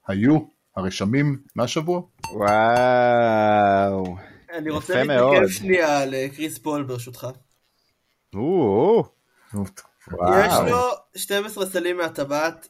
היו 0.09 0.39
הרשמים 0.77 1.39
מהשבוע. 1.57 2.03
וואו. 2.33 4.17
אני 4.53 4.71
רוצה 4.71 4.93
יפה 4.93 5.05
מאוד. 5.05 5.33
להתנגב 5.33 5.49
שנייה 5.49 6.07
לקריס 6.07 6.59
פול 6.59 6.83
ברשותך. 6.83 7.27
יש. 10.47 10.53
לו 10.71 10.91
12 11.17 11.67
סלים 11.67 11.97
מהטבעת, 11.97 12.69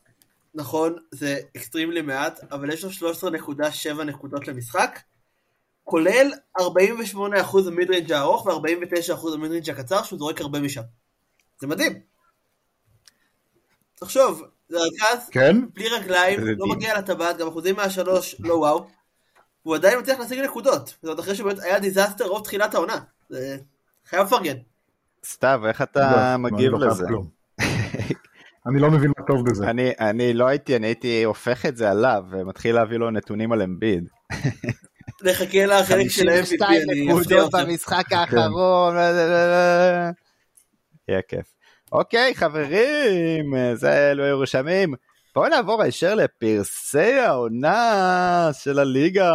נכון, 0.54 0.96
זה 1.10 1.38
extremely 1.56 2.02
מעט, 2.02 2.40
אבל 2.52 2.70
יש 2.70 2.84
לו 3.02 3.10
13.7 3.10 4.04
נקודות 4.04 4.48
למשחק, 4.48 5.00
כולל 5.88 6.32
48% 6.60 6.64
ה 7.66 7.71
mid-range 7.71 8.12
הארוך 8.12 8.46
ו-49% 8.46 9.34
ה 9.34 9.38
mid-range 9.38 9.70
הקצר, 9.70 10.02
שהוא 10.02 10.18
זורק 10.18 10.40
הרבה 10.40 10.60
משם. 10.60 10.82
זה 11.60 11.66
מדהים. 11.66 11.92
תחשוב, 13.94 14.42
זה 14.68 14.76
רכז 14.78 15.28
כן? 15.30 15.56
בלי 15.74 15.88
רגליים, 15.88 16.40
זה 16.40 16.50
לא. 16.56 16.66
מגיע 16.66 16.98
לטבעת, 16.98 17.36
גם 17.38 17.48
אחוזים 17.48 17.76
מהשלוש, 17.76 18.36
לא 18.40 18.54
וואו. 18.54 18.86
והוא 19.64 19.76
עדיין 19.76 19.98
מצליח 19.98 20.18
להשיג 20.18 20.38
נקודות. 20.38 20.86
זאת 20.88 21.04
אומרת, 21.04 21.20
אחרי 21.20 21.34
שבאמת 21.34 21.58
היה 21.58 21.78
disaster 21.78 22.26
רוב 22.26 22.44
תחילת 22.44 22.74
העונה. 22.74 22.98
זה 23.28 23.56
חייב 24.06 24.26
לפרגן. 24.26 24.56
סתיו, 25.24 25.60
איך 25.68 25.80
לא, 25.80 25.84
אתה 25.84 26.34
אני 26.34 26.42
מגיב 26.42 26.72
לא 26.72 26.88
לזה? 26.88 27.06
אני 28.68 28.80
לא 28.80 28.90
מבין 28.90 29.12
מה 29.18 29.26
טוב 29.26 29.50
בזה. 29.50 29.70
אני, 29.70 29.90
אני 30.00 30.34
לא 30.34 30.46
הייתי, 30.46 30.76
אני 30.76 30.86
הייתי 30.86 31.22
הופך 31.22 31.66
את 31.66 31.76
זה 31.76 31.90
עליו 31.90 32.24
ומתחיל 32.30 32.74
להביא 32.74 32.96
לו 32.96 33.10
נתונים 33.10 33.52
על 33.52 33.62
אמביד. 33.62 34.08
נחכה 35.22 35.66
לחלק 35.66 36.08
של 36.10 36.28
ה-MVP, 36.28 36.44
52 36.44 36.82
אני 36.90 37.20
אפתיע 37.20 37.44
אתכם. 37.46 37.58
במשחק 37.66 38.12
האחרון. 38.12 38.96
יהיה 41.08 41.22
כיף. 41.28 41.54
אוקיי 41.92 42.34
חברים, 42.34 43.74
זה 43.74 44.10
אלו 44.10 44.24
היו 44.24 44.40
רשמים. 44.40 44.94
בואו 45.34 45.48
נעבור 45.48 45.82
הישר 45.82 46.14
לפרסי 46.14 47.12
העונה 47.12 48.50
של 48.52 48.78
הליגה. 48.78 49.32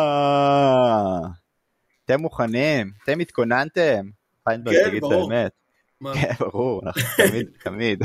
אתם 2.06 2.20
מוכנים? 2.22 2.92
אתם 3.04 3.20
התכוננתם? 3.20 4.06
פיינברג, 4.44 4.76
כן, 4.76 4.90
תגיד 4.90 5.04
את 5.04 5.10
ברור. 5.10 5.34
האמת. 5.34 5.52
כן, 6.14 6.34
ברור, 6.40 6.82
אנחנו 6.86 7.02
תמיד, 7.28 7.48
תמיד. 7.64 8.04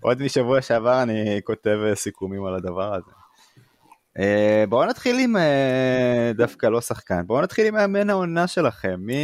עוד 0.00 0.22
משבוע 0.22 0.62
שעבר 0.62 1.02
אני 1.02 1.40
כותב 1.44 1.78
סיכומים 1.94 2.44
על 2.44 2.54
הדבר 2.54 2.94
הזה. 2.94 3.10
אה, 4.18 4.64
בואו 4.68 4.88
נתחיל 4.88 5.16
עם 5.20 5.36
אה, 5.36 6.30
דווקא 6.34 6.66
לא 6.66 6.80
שחקן, 6.80 7.26
בואו 7.26 7.42
נתחיל 7.42 7.66
עם 7.66 7.74
מאמן 7.74 8.10
העונה 8.10 8.46
שלכם. 8.46 8.94
מי 8.98 9.16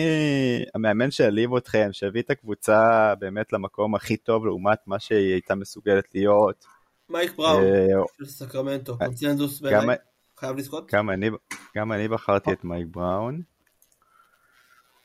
המאמן 0.75 1.11
שהעליב 1.11 1.55
אתכם, 1.55 1.89
שהביא 1.93 2.23
את 2.23 2.31
הקבוצה 2.31 2.81
באמת 3.19 3.53
למקום 3.53 3.95
הכי 3.95 4.17
טוב 4.17 4.47
לעומת 4.47 4.79
מה 4.87 4.99
שהיא 4.99 5.33
הייתה 5.33 5.55
מסוגלת 5.55 6.05
להיות. 6.15 6.65
מייק 7.11 7.37
בראון, 7.37 7.63
אה, 7.63 7.87
של 8.19 8.25
סקרמנטו, 8.27 8.99
קונצנזוס 8.99 9.61
בעיניי. 9.61 9.97
חייב 10.39 10.57
לזכות. 10.57 10.91
גם 10.93 11.11
אני- 11.11 11.31
גם 11.77 11.93
אני 11.93 12.09
בחרתי 12.09 12.53
את 12.53 12.65
מייק 12.65 12.87
בראון. 12.91 13.41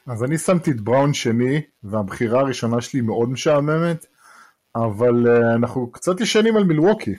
אז 0.08 0.24
אני 0.24 0.38
שמתי 0.38 0.72
את 0.72 0.82
בראון 0.82 1.14
שני, 1.14 1.62
והבחירה 1.84 2.40
הראשונה 2.40 2.82
שלי 2.82 3.02
מאוד 3.02 3.30
משעממת, 3.30 4.06
אבל 4.76 5.28
אנחנו 5.56 5.92
קצת 5.92 6.22
ישנים 6.22 6.58
על 6.58 6.64
מילווקי. 6.64 7.16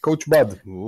Coach 0.00 0.28
Bud. 0.28 0.46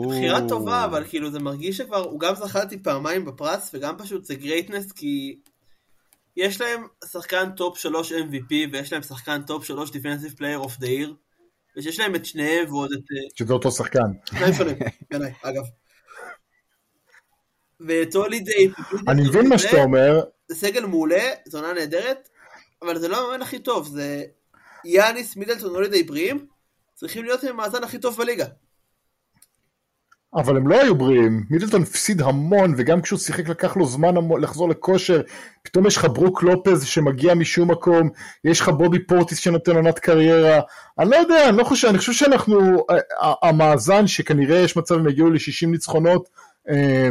בחירה 0.09 0.49
טובה, 0.49 0.85
אבל 0.85 1.05
כאילו 1.09 1.31
זה 1.31 1.39
מרגיש 1.39 1.77
שכבר, 1.77 2.05
הוא 2.05 2.21
גם 2.21 2.35
זכה 2.35 2.63
אותי 2.63 2.83
פעמיים 2.83 3.25
בפרס, 3.25 3.71
וגם 3.75 3.99
פשוט 3.99 4.25
זה 4.25 4.35
greatness, 4.35 4.93
כי 4.93 5.39
יש 6.37 6.61
להם 6.61 6.87
שחקן 7.13 7.51
top 7.51 7.79
3 7.79 8.13
MVP, 8.13 8.53
ויש 8.73 8.93
להם 8.93 9.03
שחקן 9.03 9.43
top 9.43 9.65
3 9.65 9.91
Defensive 9.91 10.35
Player 10.39 10.67
of 10.67 10.81
the 10.81 10.87
Year, 10.87 11.13
ושיש 11.77 12.01
להם 12.01 12.15
את 12.15 12.27
שניהם 12.27 12.73
ועוד 12.73 12.91
את... 12.93 12.99
אה, 12.99 13.29
שזה 13.35 13.53
אותו 13.53 13.71
שחקן. 13.71 14.13
שניים 14.25 14.55
שונים, 14.55 14.77
בעיניי, 15.11 15.33
אגב. 15.43 15.63
ואת 17.81 18.15
הולידיי, 18.15 18.71
אני 19.09 19.23
מבין 19.23 19.49
מה 19.49 19.59
שאתה 19.59 19.83
אומר, 19.83 20.21
זה 20.49 20.55
סגל 20.55 20.87
מעולה, 20.87 21.23
זו 21.49 21.59
עונה 21.59 21.73
נהדרת, 21.73 22.29
אבל 22.83 22.99
זה 22.99 23.09
לא 23.09 23.25
המאמן 23.25 23.43
הכי 23.43 23.59
טוב, 23.59 23.89
זה 23.89 24.25
יאניס, 24.85 25.37
מידלטון, 25.37 25.71
הולידיי 25.71 26.03
בריאים, 26.03 26.47
צריכים 26.95 27.25
להיות 27.25 27.43
עם 27.43 27.51
המאזן 27.51 27.85
הכי 27.85 27.99
טוב 27.99 28.17
בליגה. 28.17 28.47
אבל 30.35 30.57
הם 30.57 30.69
לא 30.69 30.81
היו 30.81 30.95
בריאים. 30.95 31.45
מידלטון 31.51 31.83
הפסיד 31.83 32.23
המון, 32.23 32.75
וגם 32.77 33.03
כשהוא 33.03 33.19
שיחק 33.19 33.49
לקח 33.49 33.77
לו 33.77 33.87
זמן 33.87 34.15
לחזור 34.41 34.69
לכושר. 34.69 35.21
פתאום 35.63 35.87
יש 35.87 35.97
לך 35.97 36.05
ברוק 36.05 36.43
לופז 36.43 36.85
שמגיע 36.85 37.35
משום 37.35 37.71
מקום, 37.71 38.11
יש 38.45 38.61
לך 38.61 38.69
בובי 38.69 38.99
פורטיס 38.99 39.39
שנותן 39.39 39.77
עונת 39.77 39.99
קריירה. 39.99 40.61
אני 40.99 41.11
לא 41.11 41.17
יודע, 41.17 41.49
אני 41.49 41.57
לא 41.57 41.65
חושב, 41.65 41.89
אני 41.89 41.99
חושב 41.99 42.13
שאנחנו, 42.13 42.85
המאזן 43.43 44.07
שכנראה 44.07 44.59
יש 44.59 44.77
מצב 44.77 44.95
הם 44.95 45.09
יגיעו 45.09 45.31
ל-60 45.31 45.67
ניצחונות, 45.67 46.29
אה, 46.71 47.09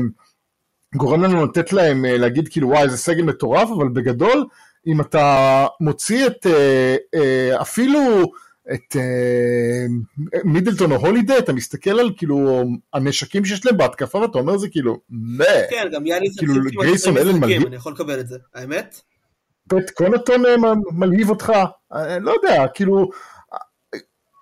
גורם 0.95 1.23
לנו 1.23 1.45
לתת 1.45 1.73
להם, 1.73 2.05
אה, 2.05 2.17
להגיד 2.17 2.47
כאילו 2.47 2.69
וואי 2.69 2.89
זה 2.89 2.97
סגל 2.97 3.23
מטורף, 3.23 3.69
אבל 3.77 3.87
בגדול, 3.87 4.45
אם 4.87 5.01
אתה 5.01 5.67
מוציא 5.81 6.27
את 6.27 6.47
אה, 6.47 6.95
אה, 7.15 7.61
אפילו 7.61 7.99
את 8.73 8.95
אה, 8.95 9.85
מידלטון 10.43 10.91
או 10.91 10.97
הולידי, 10.97 11.37
אתה 11.37 11.53
מסתכל 11.53 11.99
על 11.99 12.11
כאילו 12.17 12.63
הנשקים 12.93 13.45
שיש 13.45 13.65
להם 13.65 13.77
בהתקפה 13.77 14.17
ואתה 14.17 14.37
אומר 14.37 14.57
זה 14.57 14.69
כאילו, 14.69 14.99
מה, 15.09 15.45
כן, 15.69 15.87
גם 15.91 16.05
יאניס 16.05 16.37
כאילו, 16.37 16.53
גרייסון 16.53 17.17
20 17.17 17.17
אלן 17.17 17.39
מלהיב. 17.39 17.65
אני 17.65 17.75
יכול 17.75 17.91
לקבל 17.93 18.19
את 18.19 18.27
זה. 18.27 18.37
האמת? 18.55 19.01
פט 19.69 19.89
קונטון 19.89 20.45
אה, 20.45 20.55
מלהיב 20.91 21.29
אותך, 21.29 21.53
אה, 21.93 22.19
לא 22.19 22.31
יודע, 22.31 22.67
כאילו, 22.73 23.09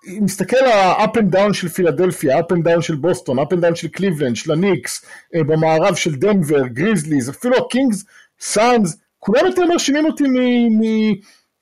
מסתכל 0.07 0.57
על 0.57 0.71
ה-up 0.71 1.17
and 1.17 1.35
down 1.35 1.53
של 1.53 1.69
פילדלפיה, 1.69 2.39
up 2.39 2.53
and 2.53 2.67
down 2.67 2.81
של 2.81 2.95
בוסטון, 2.95 3.39
up 3.39 3.53
and 3.53 3.61
down 3.61 3.75
של 3.75 3.87
קליבלנד, 3.87 4.35
של 4.35 4.51
הניקס, 4.51 5.05
במערב 5.35 5.95
של 5.95 6.15
דנבר, 6.15 6.67
גריזליז, 6.67 7.29
אפילו 7.29 7.57
הקינגס, 7.57 8.05
סאנס, 8.39 8.97
כולם 9.19 9.45
יותר 9.45 9.65
מרשימים 9.65 10.05
אותי 10.05 10.23
מ- 10.23 10.81
מ- 10.81 11.15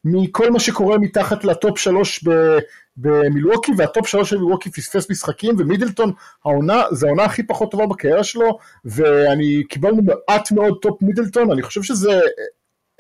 מכל 0.06 0.52
מה 0.52 0.60
שקורה 0.60 0.98
מתחת 0.98 1.44
ל 1.44 1.52
top 1.52 1.78
שלוש 1.78 2.26
במילווקי, 2.98 3.72
וה 3.78 3.90
top 3.90 4.08
שלוש 4.08 4.30
של 4.30 4.38
מילווקי 4.38 4.72
פספס 4.72 5.10
משחקים, 5.10 5.56
ומידלטון, 5.58 6.12
העונה, 6.46 6.84
זה 6.92 7.08
העונה 7.08 7.24
הכי 7.24 7.44
פחות 7.44 7.72
טובה 7.72 7.86
בקריירה 7.86 8.24
שלו, 8.24 8.58
ואני 8.86 9.64
קיבלנו 9.70 10.02
מעט 10.04 10.52
מאוד 10.52 10.78
top 10.82 11.02
מידלטון, 11.02 11.52
אני 11.52 11.62
חושב 11.62 11.84
שזה 11.84 12.22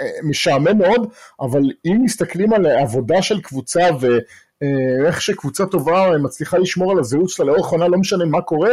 אה, 0.01 0.05
משעמם 0.23 0.77
מאוד, 0.77 1.09
אבל 1.41 1.61
אם 1.85 1.97
מסתכלים 2.03 2.53
על 2.53 2.65
עבודה 2.65 3.21
של 3.21 3.41
קבוצה 3.41 3.81
ואיך 3.99 5.21
שקבוצה 5.21 5.65
טובה 5.65 6.17
מצליחה 6.17 6.57
לשמור 6.57 6.91
על 6.91 6.99
הזהות 6.99 7.29
שלה 7.29 7.45
לאורך 7.45 7.67
עונה, 7.67 7.87
לא 7.87 7.97
משנה 7.97 8.25
מה 8.25 8.41
קורה, 8.41 8.69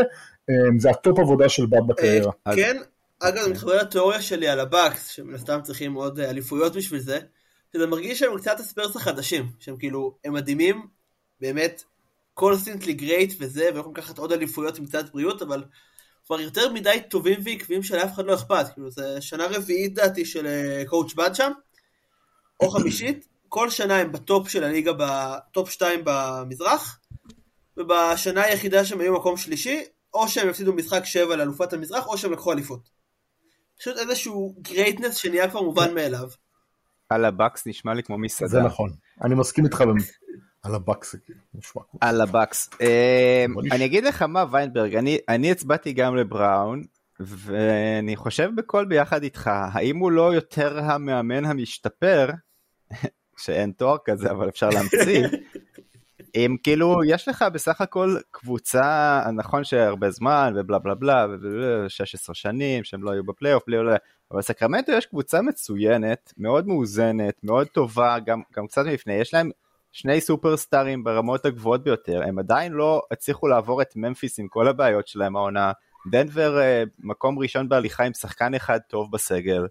אה, 0.51 0.55
זה 0.79 0.91
ה 0.91 0.98
top 0.98 1.19
עבודה 1.19 1.49
של 1.49 1.67
Bud 1.67 1.87
בקריירה. 1.87 2.33
כן, 2.55 2.77
אגב, 3.21 3.43
אני 3.45 3.53
מתחבר 3.53 3.77
לתיאוריה 3.77 4.23
שלי 4.23 4.49
על 4.49 4.61
הבאקס, 4.61 5.09
שמן 5.09 5.35
הסתם 5.35 5.59
צריכים 5.63 5.95
עוד 5.95 6.21
אה, 6.21 6.31
אליפויות 6.31 6.77
בשביל 6.77 7.01
זה, 7.01 7.19
שזה 7.73 7.87
מרגיש 7.87 8.19
שהם 8.19 8.39
קצת 8.39 8.61
הספרס 8.61 8.97
החדשים, 8.97 9.53
שהם 9.59 9.77
כאילו, 9.77 10.19
הם 10.25 10.33
מדהימים, 10.33 10.87
באמת, 11.41 11.83
constantly 12.35 12.93
great 12.93 13.33
וזה, 13.41 13.65
והם 13.65 13.77
יכולים 13.77 13.97
לקחת 13.97 14.19
עוד 14.19 14.33
אליפויות 14.33 14.79
עם 14.79 14.87
קצת 14.87 15.13
בריאות, 15.13 15.43
אבל 15.43 15.65
כבר 16.27 16.41
יותר 16.41 16.73
מדי 16.73 16.99
טובים 17.11 17.41
ועקביים 17.45 17.83
שלאף 17.83 18.15
אחד 18.15 18.25
לא 18.25 18.35
אכפת, 18.35 18.67
כאילו, 18.75 18.91
זה 18.91 19.21
שנה 19.21 19.47
רביעית 19.47 19.95
דעתי 19.95 20.25
של 20.25 20.47
אה, 20.47 20.83
Coach 20.87 21.15
Bud 21.15 21.35
שם, 21.35 21.53
או 22.61 22.71
חמישית, 22.71 23.29
כל 23.49 23.71
שנה 23.71 23.97
הם 23.97 24.13
ב 24.13 24.22
top 24.22 24.49
של 24.49 24.65
הליגה, 24.65 24.93
ב 24.99 25.17
top 25.17 25.71
2 25.71 26.01
במזרח, 26.05 26.99
ובשנה 27.77 28.43
היחידה 28.43 28.85
שהם 28.85 29.01
היו 29.01 29.15
מקום 29.15 29.37
שלישי, 29.37 29.83
או 30.15 30.29
שהם 30.29 30.49
הפסידו 30.49 30.73
משחק 30.73 31.05
7 31.05 31.37
לאלופת 31.37 31.73
המזרח, 31.73 32.07
או 32.07 32.19
שהם 32.19 32.33
לקחו 32.33 32.53
אליפות. 32.53 32.89
פשוט 33.79 33.99
איזשהו 33.99 34.55
greatness 34.63 35.17
שנהיה 35.17 35.51
כבר 35.51 35.63
מובן 35.63 35.95
מאליו. 35.95 36.29
על 37.13 37.25
הבקס 37.25 37.67
נשמע 37.67 37.95
לי 37.95 38.03
כמו 38.03 38.19
מסעדה. 38.19 38.51
זה 38.51 38.61
נכון, 38.63 38.91
אני 39.23 39.35
מסכים 39.35 39.65
איתך 39.65 39.81
על 40.65 40.75
הבקס, 40.75 41.15
כאילו 41.25 41.39
נשמע 41.55 41.83
כמו... 41.91 41.99
על 42.03 42.21
הבקס. 42.21 42.71
נש- 43.65 43.73
אני 43.73 43.85
אגיד 43.85 44.05
לך 44.05 44.23
מה 44.23 44.45
ויינברג, 44.51 44.97
אני- 44.97 45.19
אני 45.29 45.51
הצבעתי 45.51 45.93
גם 45.93 46.17
לבראון, 46.17 46.83
ואני 47.21 48.17
חושב 48.17 48.51
בקול 48.57 48.85
ביחד 48.85 49.23
איתך, 49.23 49.51
האם 49.73 49.97
הוא 49.97 50.11
לא 50.13 50.35
יותר 50.35 50.79
המאמן 50.81 51.45
המשתפר, 51.45 52.31
שאין 53.43 53.73
תואר 53.73 53.97
כזה 54.05 54.31
אבל 54.31 54.49
אפשר 54.49 54.69
להמציא, 54.69 55.27
אם 56.37 56.57
כאילו 56.63 57.05
יש 57.07 57.29
לך 57.29 57.45
בסך 57.53 57.81
הכל 57.81 58.17
קבוצה, 58.31 59.23
נכון 59.37 59.65
שהרבה 59.65 60.11
זמן 60.11 60.53
ובלה 60.57 60.79
בלה 60.79 60.95
בלה, 60.95 61.27
ובלה, 61.31 61.89
16 61.89 62.35
שנים 62.35 62.85
שהם 62.85 63.03
לא 63.03 63.11
היו 63.11 63.25
בפלייאוף, 63.25 63.63
בלי 63.67 63.77
אבל 64.33 64.43
סקרמנטו 64.43 64.93
יש 64.93 65.07
קבוצה 65.07 65.43
מצוינת, 65.43 66.33
מאוד 66.39 66.69
מאוזנת, 66.69 67.35
מאוד 67.43 67.67
טובה, 67.67 68.17
גם, 68.27 68.41
גם 68.57 68.67
קצת 68.67 68.85
מלפני, 68.87 69.15
יש 69.15 69.35
להם 69.35 69.51
שני 69.93 70.21
סופרסטארים 70.21 71.05
ברמות 71.05 71.45
הגבוהות 71.47 71.85
ביותר, 71.85 72.23
הם 72.23 72.39
עדיין 72.39 72.73
לא 72.73 73.03
הצליחו 73.11 73.49
לעבור 73.49 73.83
את 73.83 73.89
ממפיס 73.97 74.39
עם 74.39 74.49
כל 74.49 74.69
הבעיות 74.69 75.09
שלהם 75.09 75.37
העונה, 75.37 75.73
דנבר 76.11 76.61
אה, 76.61 76.83
מקום 76.99 77.39
ראשון 77.39 77.69
בהליכה 77.69 78.05
עם 78.05 78.15
שחקן 78.15 78.55
אחד 78.55 78.79
טוב 78.89 79.13
בסגל, 79.13 79.67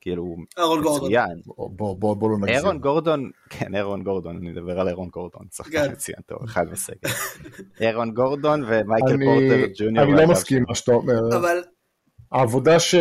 כאילו 0.00 0.36
אהרון 0.58 0.82
גורדון. 0.82 1.04
מצוין. 1.08 1.40
בוא- 1.46 1.70
בוא 1.76 1.96
בוא- 1.96 2.16
בוא 2.16 2.30
לא 2.30 2.36
נגזים. 2.38 2.54
אירון 2.54 2.78
גורדון, 2.78 3.30
כן 3.50 3.74
אירון 3.74 4.02
גורדון, 4.02 4.36
אני 4.36 4.50
מדבר 4.50 4.80
על 4.80 4.88
אירון 4.88 5.08
גורדון, 5.08 5.46
שחקן 5.54 5.70
כן. 5.86 5.92
מצוין 5.92 6.18
טוב, 6.26 6.38
אחד 6.44 6.70
בסגל. 6.70 7.10
אירון 7.80 8.10
גורדון 8.14 8.64
ומייקל 8.66 9.08
אני- 9.14 9.24
פורטר 9.24 9.72
ג'וניור. 9.78 10.04
אני 10.04 10.12
לא 10.14 10.26
מסכים 10.32 10.64
מה 10.68 10.74
שאתה 10.74 10.92
אומר. 10.92 11.36
אבל 11.38 11.62
העבודה 12.32 12.80
ש... 12.80 12.94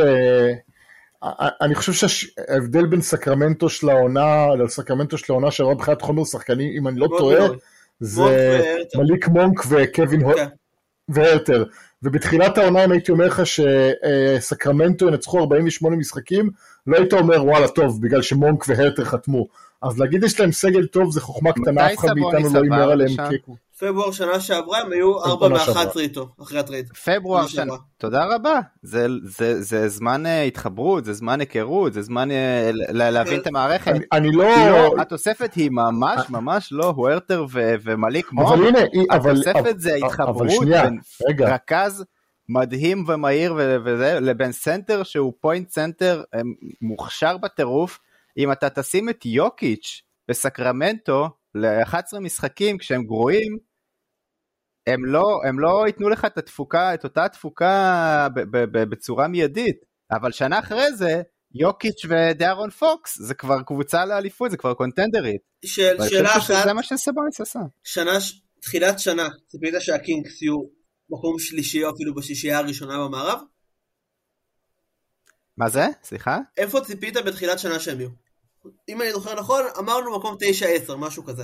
אני 1.62 1.76
חושב 1.76 2.08
שההבדל 2.08 2.86
בין 2.86 3.02
סקרמנטו 3.02 3.70
של 3.70 3.90
העונה 3.90 4.56
לסקרמנטו 4.56 5.18
של 5.18 5.34
העונה 5.34 5.52
שעברה 5.52 5.74
מבחינת 5.74 6.02
חומר 6.02 6.24
שחקנים, 6.24 6.74
אם 6.78 6.88
אני 6.88 7.00
לא 7.00 7.08
טועה. 7.18 7.48
זה. 8.00 8.62
מליק 8.96 9.28
מונק 9.28 9.64
וקווין 9.70 10.34
כן. 10.34 10.48
והרטר. 11.10 11.64
ובתחילת 12.04 12.58
העונה 12.58 12.86
אם 12.86 12.92
הייתי 12.92 13.12
אומר 13.12 13.28
לך 13.28 13.42
שסקרמנטו 13.46 15.08
ינצחו 15.08 15.40
48 15.40 15.96
משחקים, 15.96 16.50
לא 16.88 16.98
היית 16.98 17.14
אומר 17.14 17.46
וואלה 17.46 17.68
טוב, 17.68 18.02
בגלל 18.02 18.22
שמונק 18.22 18.66
והרטר 18.68 19.06
חתמו. 19.06 19.48
אז 19.82 20.00
להגיד 20.00 20.24
יש 20.24 20.40
להם 20.40 20.52
סגל 20.52 20.88
טוב 20.88 21.12
זה 21.12 21.22
חוכמה 21.22 21.52
קטנה, 21.54 21.88
אף 21.88 22.00
אחד 22.00 22.14
מאיתנו 22.16 22.54
לא 22.54 22.60
הימר 22.62 22.92
עליהם 22.92 23.10
לשם? 23.10 23.24
פברואר 23.80 24.12
שנה 24.12 24.40
שעברה 24.40 24.80
הם 24.82 24.92
היו 24.92 25.20
4 25.26 25.46
עונה 25.46 25.60
שעברה. 25.60 25.86
מ-11 25.86 26.00
איתו, 26.00 26.30
אחרי 26.42 26.60
ה 26.60 26.64
trade. 26.64 26.88
פברואר 27.06 27.48
שנה. 27.48 27.74
תודה 27.98 28.26
רבה, 28.36 28.60
זה- 28.82 29.08
זה 29.24 29.62
זה 29.62 29.90
זמן 29.90 30.26
אה, 30.26 30.44
התחברות, 30.44 31.06
זה 31.06 31.14
זמן 31.14 31.40
היכרות, 31.40 31.94
זה 31.94 32.02
זמן 32.02 32.32
אה, 32.32 32.70
ל- 32.74 33.10
להבין 33.10 33.40
את 33.40 33.48
המערכת. 33.48 33.88
אני- 33.92 34.06
אני 34.12 34.32
לא... 34.32 34.46
לא, 34.70 35.02
התוספת 35.02 35.54
היא 35.54 35.70
ממש 35.72 36.30
ממש 36.30 36.70
לא 36.72 36.86
הוארטר 36.86 37.46
ו- 37.52 37.76
ומליק 37.84 38.32
מונק, 38.32 38.48
אבל 38.60 38.68
הנה, 38.68 38.80
היא- 38.94 39.06
אבל... 39.12 39.32
התוספת 39.32 39.80
זה 39.80 39.98
שנייה, 40.50 40.84
בין 40.84 41.00
רכז 41.48 42.06
מדהים 42.50 43.04
ומהיר 43.08 43.54
ו- 43.58 43.78
וזה, 43.86 44.20
לבין 44.20 44.52
סנטר 44.52 45.04
שהוא 45.04 45.34
point 45.42 45.70
center 45.70 46.24
אה, 46.36 46.40
מוכשר 46.82 47.38
בטירוף. 47.38 48.00
אם 48.38 48.52
אתה 48.52 48.70
תשים 48.70 49.10
את 49.10 49.26
יוקיץ' 49.26 50.02
בסקרמנטו 50.28 51.30
ל-11 51.56 52.20
משחקים 52.22 52.78
כשהם 52.78 53.04
גרועים, 53.04 53.58
הם 54.94 55.06
לא, 55.06 55.40
הם 55.48 55.60
לא 55.60 55.84
ייתנו 55.88 56.10
לך 56.10 56.26
את 56.26 56.38
התפוקה, 56.38 56.94
את 56.94 57.04
אותה 57.04 57.30
תפוקה 57.30 58.28
ב- 58.36 58.40
ב- 58.40 58.78
ב- 58.78 58.90
בצורה 58.90 59.28
מיידית. 59.28 59.76
אבל 60.12 60.32
שנה 60.32 60.60
אחרי 60.60 60.94
זה, 60.96 61.22
יוקיץ' 61.56 62.06
ודארון 62.10 62.70
פוקס, 62.70 63.18
זה 63.22 63.34
כבר 63.34 63.62
קבוצה 63.62 64.06
לאליפות, 64.06 64.52
זה 64.52 64.58
כבר 64.58 64.74
קונטנדרית. 64.74 65.42
של- 65.66 65.98
שאלה 66.10 66.38
אחת, 66.38 66.42
שזה 66.42 66.74
מה 66.74 66.84
שסבוניס 66.84 67.42
עשה. 67.42 67.60
שנה, 67.84 68.12
תחילת 68.62 69.00
שנה, 69.00 69.28
ציפית 69.48 69.74
שהקינגס 69.80 70.42
יהיו 70.42 70.56
מקום 71.10 71.40
שלישי 71.40 71.84
או 71.84 71.90
אפילו 71.96 72.16
בשישייה 72.16 72.58
הראשונה 72.58 72.98
במערב? 72.98 73.40
מה 75.58 75.70
זה? 75.70 75.86
סליחה? 76.04 76.38
איפה 76.58 76.82
ציפית 76.82 77.18
בתחילת 77.18 77.60
שנה 77.60 77.80
שהם 77.80 78.00
יהיו? 78.00 78.10
אם 78.90 79.02
אני 79.02 79.12
זוכר 79.12 79.36
נכון, 79.40 79.62
אמרנו 79.80 80.18
מקום 80.18 80.36
9-10, 80.90 80.96
משהו 80.96 81.26
כזה. 81.26 81.44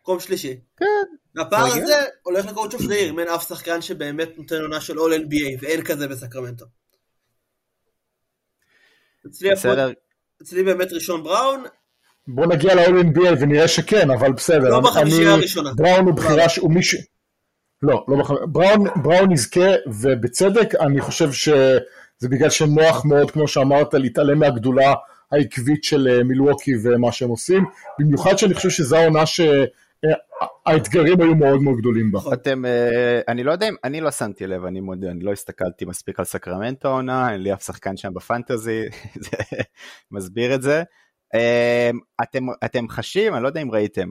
מקום 0.00 0.20
שלישי. 0.20 0.56
כן. 0.76 1.16
והפער. 1.34 1.66
הזה 1.66 1.96
הולך 2.22 2.46
ל 2.46 2.51
Coach 2.51 2.74
of 2.74 2.86
the 2.86 2.95
Year, 2.95 3.10
אם 3.10 3.18
אין 3.18 3.28
אף 3.28 3.48
שחקן 3.48 3.82
שבאמת 3.82 4.38
נותן 4.38 4.60
עונה 4.60 4.80
של 4.80 4.98
All 4.98 5.20
NBA, 5.20 5.58
ואין 5.60 5.84
כזה 5.84 6.08
בסקרמנטו. 6.08 6.64
אצלי, 10.42 10.62
באמת 10.62 10.92
ראשון 10.92 11.22
בראון, 11.22 11.64
בוא 12.26 12.46
נגיע 12.46 12.74
ל-all-NBA 12.74 13.40
ונראה 13.40 13.68
שכן, 13.68 14.10
אבל 14.10 14.32
בסדר. 14.32 14.68
לא 14.68 14.80
בחמישייה 14.80 15.32
הראשונה. 15.32 15.70
בראון 15.74 16.06
הוא 16.06 16.14
בחירה 16.14 16.48
שהוא 16.48 16.72
מישהו... 16.72 16.98
לא, 17.82 18.04
לא 18.08 18.16
בחמישייה. 18.16 18.46
בראון, 18.46 19.02
בראון 19.02 19.32
יזכה, 19.32 19.70
ובצדק, 19.86 20.74
אני 20.74 21.00
חושב 21.00 21.32
שזה 21.32 22.28
בגלל 22.28 22.50
שנוח 22.50 23.04
מאוד, 23.04 23.30
כמו 23.30 23.48
שאמרת, 23.48 23.94
להתעלם 23.94 24.38
מהגדולה 24.38 24.94
העקבית 25.32 25.84
של 25.84 26.08
אה, 26.10 26.24
מילווקי 26.24 26.72
ומה 26.82 27.12
שהם 27.12 27.28
עושים. 27.28 27.64
במיוחד 27.98 28.38
שאני 28.38 28.54
חושב 28.54 28.70
שזו 28.70 28.96
העונה 28.96 29.26
שהאתגרים 30.04 31.20
היו 31.20 31.34
מאוד 31.34 31.62
מאוד 31.62 31.78
גדולים 31.78 32.12
בה. 32.12 32.20
אתם, 32.32 32.64
אה, 32.64 33.20
אני 33.28 33.44
לא 33.44 33.52
יודע 33.52 33.68
אם, 33.68 33.74
אני 33.84 34.00
לא 34.00 34.10
שמתי 34.10 34.46
לב, 34.46 34.64
אני 34.64 34.80
מודה, 34.80 35.10
אני 35.10 35.20
לא 35.20 35.32
הסתכלתי 35.32 35.84
מספיק 35.84 36.18
על 36.18 36.24
סקרמנטו 36.24 36.88
העונה, 36.88 37.32
אין 37.32 37.42
לי 37.42 37.52
אף 37.52 37.62
שחקן 37.62 37.96
שם 37.96 38.14
בפנטזי, 38.14 38.82
זה 39.24 39.36
מסביר 40.10 40.54
את 40.54 40.62
זה. 40.62 40.82
אה, 41.34 41.90
אתם, 42.22 42.42
אתם 42.64 42.88
חשים, 42.88 43.34
אני 43.34 43.42
לא 43.42 43.48
יודע 43.48 43.62
אם 43.62 43.70
ראיתם, 43.70 44.08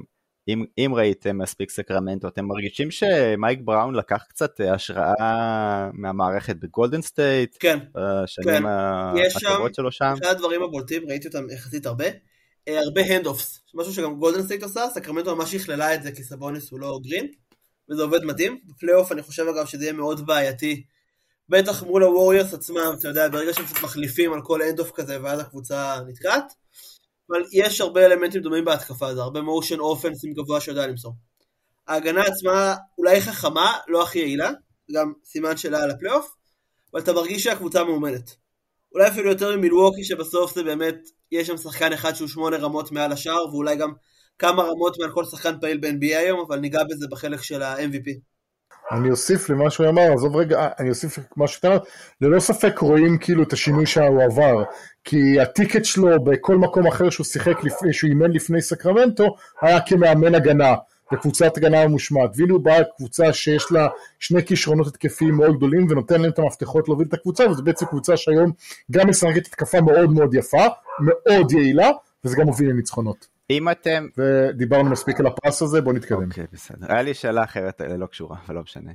אם, 0.47 0.65
אם 0.77 0.91
ראיתם 0.95 1.37
מספיק 1.37 1.69
סקרמנטו, 1.69 2.27
אתם 2.27 2.45
מרגישים 2.45 2.91
שמייק 2.91 3.59
בראון 3.63 3.95
לקח 3.95 4.23
קצת 4.29 4.61
אה, 4.61 4.73
השראה 4.73 5.89
מהמערכת 5.93 6.55
בגולדן 6.55 7.01
סטייט, 7.01 7.57
כן, 7.59 7.79
כן. 8.43 8.63
יש 9.15 9.33
שם- 9.33 9.47
הטובות 9.51 9.75
שלו 9.75 9.91
שם? 9.91 10.13
אחד 10.23 10.31
הדברים 10.31 10.63
הבולטים, 10.63 11.03
ראיתי 11.09 11.27
אותם 11.27 11.49
יחסית 11.49 11.85
הרבה, 11.85 12.05
הרבה 12.67 13.01
hand-offs, 13.01 13.61
משהו 13.73 13.93
שגם 13.93 14.15
גולדן 14.15 14.43
סטייט 14.43 14.63
עושה, 14.63 14.85
סקרמנטו 14.93 15.35
ממש 15.35 15.55
הכללה 15.55 15.95
את 15.95 16.03
זה 16.03 16.11
כי 16.11 16.23
סבוניס 16.23 16.71
הוא 16.71 16.79
לא 16.79 16.99
גרין, 17.03 17.27
וזה 17.89 18.03
עובד 18.03 18.23
מדהים. 18.23 18.59
בפלייאוף 18.65 19.11
אני 19.11 19.21
חושב 19.21 19.47
אגב 19.47 19.65
שזה 19.65 19.83
יהיה 19.83 19.93
מאוד 19.93 20.25
בעייתי, 20.25 20.83
בטח 21.49 21.83
מול 21.83 22.03
הווריורס 22.03 22.53
עצמם, 22.53 22.95
אתה 22.99 23.07
יודע, 23.07 23.29
ברגע 23.29 23.53
שהם 23.53 23.65
קצת 23.65 23.83
מחליפים 23.83 24.33
על 24.33 24.41
כל 24.41 24.61
hand-off 24.61 24.91
כזה 24.91 25.23
ואז 25.23 25.39
הקבוצה 25.39 25.99
נתקעת, 26.07 26.53
אבל 27.29 27.43
יש 27.53 27.81
הרבה 27.81 28.05
אלמנטים 28.05 28.41
דומים 28.41 28.65
בהתקפה, 28.65 29.15
זה 29.15 29.21
הרבה 29.21 29.41
motion 29.41 29.79
offense 29.79 30.21
עם 30.21 30.33
גבוה 30.33 30.61
שיודע 30.61 30.87
למסור. 30.87 31.13
ההגנה 31.87 32.21
עצמה 32.21 32.75
אולי 32.97 33.21
חכמה, 33.21 33.77
לא 33.87 34.03
הכי 34.03 34.19
יעילה, 34.19 34.51
גם 34.91 35.13
סימן 35.23 35.57
שאלה 35.57 35.83
על 35.83 35.91
הפלייאוף, 35.91 36.35
אבל 36.93 37.01
אתה 37.01 37.13
מרגיש 37.13 37.43
שהקבוצה 37.43 37.83
מאומנת. 37.83 38.42
אולי 38.93 39.07
אפילו 39.07 39.29
יותר 39.29 39.57
ממילווקי 39.57 40.03
שבסוף 40.03 40.55
זה 40.55 40.63
באמת, 40.63 40.95
יש 41.31 41.47
שם 41.47 41.57
שחקן 41.57 41.93
אחד 41.93 42.13
שהוא 42.13 42.27
שמונה 42.27 42.57
רמות 42.57 42.91
מעל 42.91 43.11
השאר, 43.11 43.47
ואולי 43.51 43.75
גם 43.75 43.91
כמה 44.39 44.63
רמות 44.63 44.99
מעל 44.99 45.11
כל 45.11 45.25
שחקן 45.25 45.59
פעיל 45.61 45.77
ב-NBA 45.77 46.17
היום, 46.17 46.45
אבל 46.47 46.59
ניגע 46.59 46.83
בזה 46.89 47.07
בחלק 47.11 47.41
של 47.41 47.63
ה-MVP. 47.63 48.19
אני 48.91 49.11
אוסיף 49.11 49.49
למה 49.49 49.69
שהוא 49.69 49.89
אמר, 49.89 50.13
עזוב 50.13 50.35
רגע, 50.35 50.67
אני 50.79 50.89
אוסיף 50.89 51.19
מה 51.37 51.47
שאתה 51.47 51.67
אומר, 51.67 51.79
ללא 52.21 52.39
ספק 52.39 52.79
רואים 52.79 53.17
כאילו 53.17 53.43
את 53.43 53.53
השינוי 53.53 53.85
שהוא 53.85 54.23
עבר, 54.23 54.63
כי 55.03 55.39
הטיקט 55.39 55.85
שלו 55.85 56.23
בכל 56.23 56.55
מקום 56.55 56.87
אחר 56.87 57.09
שהוא 57.09 57.25
שיחק 57.25 57.63
לפני, 57.63 57.93
שהוא 57.93 58.09
אימן 58.09 58.31
לפני 58.31 58.61
סקרמנטו, 58.61 59.35
היה 59.61 59.81
כמאמן 59.81 60.35
הגנה, 60.35 60.73
בקבוצת 61.13 61.57
הגנה 61.57 61.87
ממושמעת, 61.87 62.29
הוא 62.49 62.59
בא 62.59 62.77
לקבוצה 62.79 63.33
שיש 63.33 63.71
לה 63.71 63.87
שני 64.19 64.45
כישרונות 64.45 64.87
התקפיים 64.87 65.35
מאוד 65.35 65.57
גדולים, 65.57 65.87
ונותן 65.89 66.21
להם 66.21 66.31
את 66.31 66.39
המפתחות 66.39 66.87
להוביל 66.87 67.07
את 67.07 67.13
הקבוצה, 67.13 67.49
וזו 67.49 67.63
בעצם 67.63 67.85
קבוצה 67.85 68.17
שהיום 68.17 68.51
גם 68.91 69.09
משחקת 69.09 69.47
התקפה 69.47 69.81
מאוד 69.81 70.09
מאוד 70.09 70.33
יפה, 70.33 70.65
מאוד 70.99 71.51
יעילה, 71.51 71.89
וזה 72.25 72.37
גם 72.37 72.45
מוביל 72.45 72.69
לניצחונות. 72.69 73.27
אם 73.49 73.69
אתם, 73.69 74.07
ודיברנו 74.17 74.89
מספיק 74.89 75.19
על 75.19 75.25
הפרס 75.25 75.61
הזה, 75.61 75.81
בואו 75.81 75.95
נתקדם. 75.95 76.29
אוקיי, 76.29 76.45
בסדר. 76.53 76.87
היה 76.89 77.01
לי 77.01 77.13
שאלה 77.13 77.43
אחרת, 77.43 77.81
אה, 77.81 77.97
לא 77.97 78.05
קשורה, 78.05 78.37
אבל 78.45 78.55
לא 78.55 78.61
משנה. 78.61 78.91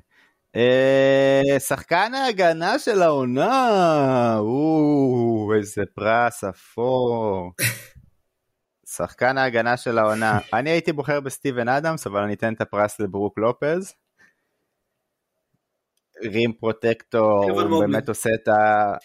אה, 0.57 1.57
שחקן 1.59 2.12
ההגנה 2.14 2.78
של 2.78 3.02
העונה, 3.02 4.37
או, 4.38 5.52
איזה 5.57 5.83
פרס 5.94 6.44
אפור. 6.44 7.52
שחקן 8.96 9.38
ההגנה 9.38 9.77
של 9.77 9.98
העונה. 9.98 10.38
אני 10.59 10.70
הייתי 10.70 10.92
בוחר 10.92 11.20
בסטיבן 11.20 11.68
אדמס, 11.68 12.07
אבל 12.07 12.22
אני 12.22 12.35
אתן 12.35 12.53
את 12.55 12.61
הפרס 12.61 13.01
לברוק 13.01 13.38
לופז. 13.38 13.94
רים 16.22 16.53
פרוטקטור, 16.53 17.51
הוא 17.51 17.62
מובלי. 17.62 17.92
באמת 17.92 18.09
עושה 18.09 18.31
את 18.35 18.48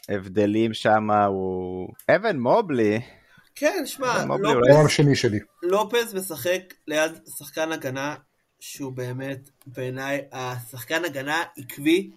ההבדלים 0.09 0.73
שם, 0.73 1.11
הוא... 1.11 1.89
אבן 2.15 2.39
מובלי, 2.39 2.99
כן, 3.55 3.83
שמע, 3.85 4.25
לופז- 4.25 5.15
שלי. 5.15 5.39
לופז 5.63 6.15
משחק 6.15 6.61
ליד 6.87 7.11
שחקן 7.37 7.71
הגנה 7.71 8.15
שהוא 8.59 8.93
באמת, 8.93 9.49
בעיניי, 9.67 10.21
השחקן 10.31 11.05
הגנה 11.05 11.43
עקבי 11.57 12.11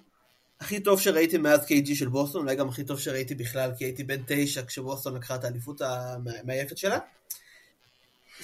הכי 0.60 0.80
טוב 0.80 1.00
שראיתי 1.00 1.38
מאז 1.38 1.66
KG 1.66 1.94
של 1.94 2.08
בוסטון, 2.08 2.42
אולי 2.42 2.56
גם 2.56 2.68
הכי 2.68 2.84
טוב 2.84 3.00
שראיתי 3.00 3.34
בכלל, 3.34 3.70
כי 3.78 3.84
הייתי 3.84 4.04
בן 4.04 4.22
תשע 4.26 4.62
כשבוסטון 4.66 5.16
לקחה 5.16 5.34
את 5.34 5.44
האליפות 5.44 5.80
המעייפת 5.80 6.78
שלה. 6.78 6.98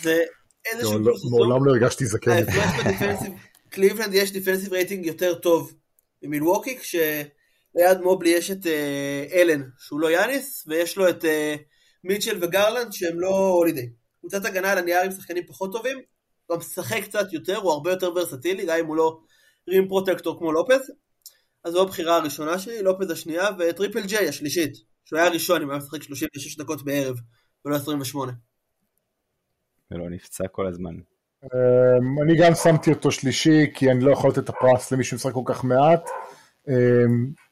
זה 0.03 0.23
איזשהו 0.65 0.99
לא- 0.99 1.15
עצום. 1.15 1.31
מעולם 1.31 1.65
לא 1.65 1.71
הרגשתי 1.71 2.07
זקן. 2.07 2.45
קליבלנד 3.69 4.15
יש 4.15 4.33
defensive 4.33 4.73
rating 4.73 5.07
יותר 5.07 5.35
טוב 5.35 5.73
ממילווקי, 6.23 6.79
כשליד 6.79 8.01
מובלי 8.03 8.31
יש 8.31 8.51
את 8.51 8.67
אה, 8.67 9.27
אלן, 9.33 9.63
שהוא 9.79 10.01
לא 10.01 10.11
יאניס, 10.11 10.65
ויש 10.67 10.97
לו 10.97 11.09
את 11.09 11.25
אה, 11.25 11.55
מיטשל 12.05 12.39
וגרלנד 12.45 12.93
שהם 12.93 13.21
לא 13.21 13.49
הולידיי. 13.49 13.91
קבוצת 14.21 14.45
הגנה 14.45 14.73
על 14.73 14.79
הנייר 14.79 15.01
עם 15.01 15.11
שחקנים 15.11 15.47
פחות 15.47 15.73
טובים, 15.73 15.99
גם 16.53 16.59
משחק 16.59 17.03
קצת 17.05 17.33
יותר, 17.33 17.57
הוא 17.57 17.73
הרבה 17.73 17.91
יותר 17.91 18.13
ורסטילי, 18.17 18.67
גם 18.67 18.79
אם 18.79 18.87
הוא 18.87 18.97
לא 18.97 19.21
rim 19.69 19.89
protector 19.89 20.39
כמו 20.39 20.53
לופז. 20.53 20.91
אז 21.65 21.73
זו 21.73 21.83
הבחירה 21.83 22.17
הראשונה 22.17 22.59
שלי, 22.59 22.83
לופז 22.83 23.11
השנייה, 23.11 23.49
וטריפל 23.59 24.07
ג'יי 24.07 24.29
השלישית, 24.29 24.73
שהוא 25.05 25.19
היה 25.19 25.29
הראשון, 25.29 25.63
אם 25.63 25.71
היה 25.71 25.79
משחק 25.79 26.03
36 26.03 26.57
דקות 26.57 26.85
בערב, 26.85 27.17
ולא 27.65 27.77
28. 27.77 28.33
ולא 29.95 30.11
נפצע 30.11 30.49
כל 30.49 30.67
הזמן. 30.67 30.95
אמ, 31.45 32.23
אני 32.23 32.37
גם 32.37 32.55
שמתי 32.55 32.91
אותו 32.91 33.11
שלישי, 33.11 33.67
כי 33.75 33.91
אני 33.91 34.05
לא 34.05 34.13
יכול 34.13 34.31
לתת 34.31 34.39
את 34.39 34.49
הפרס 34.49 34.93
למי 34.93 35.05
שמשחק 35.05 35.33
כל 35.33 35.43
כך 35.45 35.65
מעט. 35.65 36.11
אמ, 36.69 36.75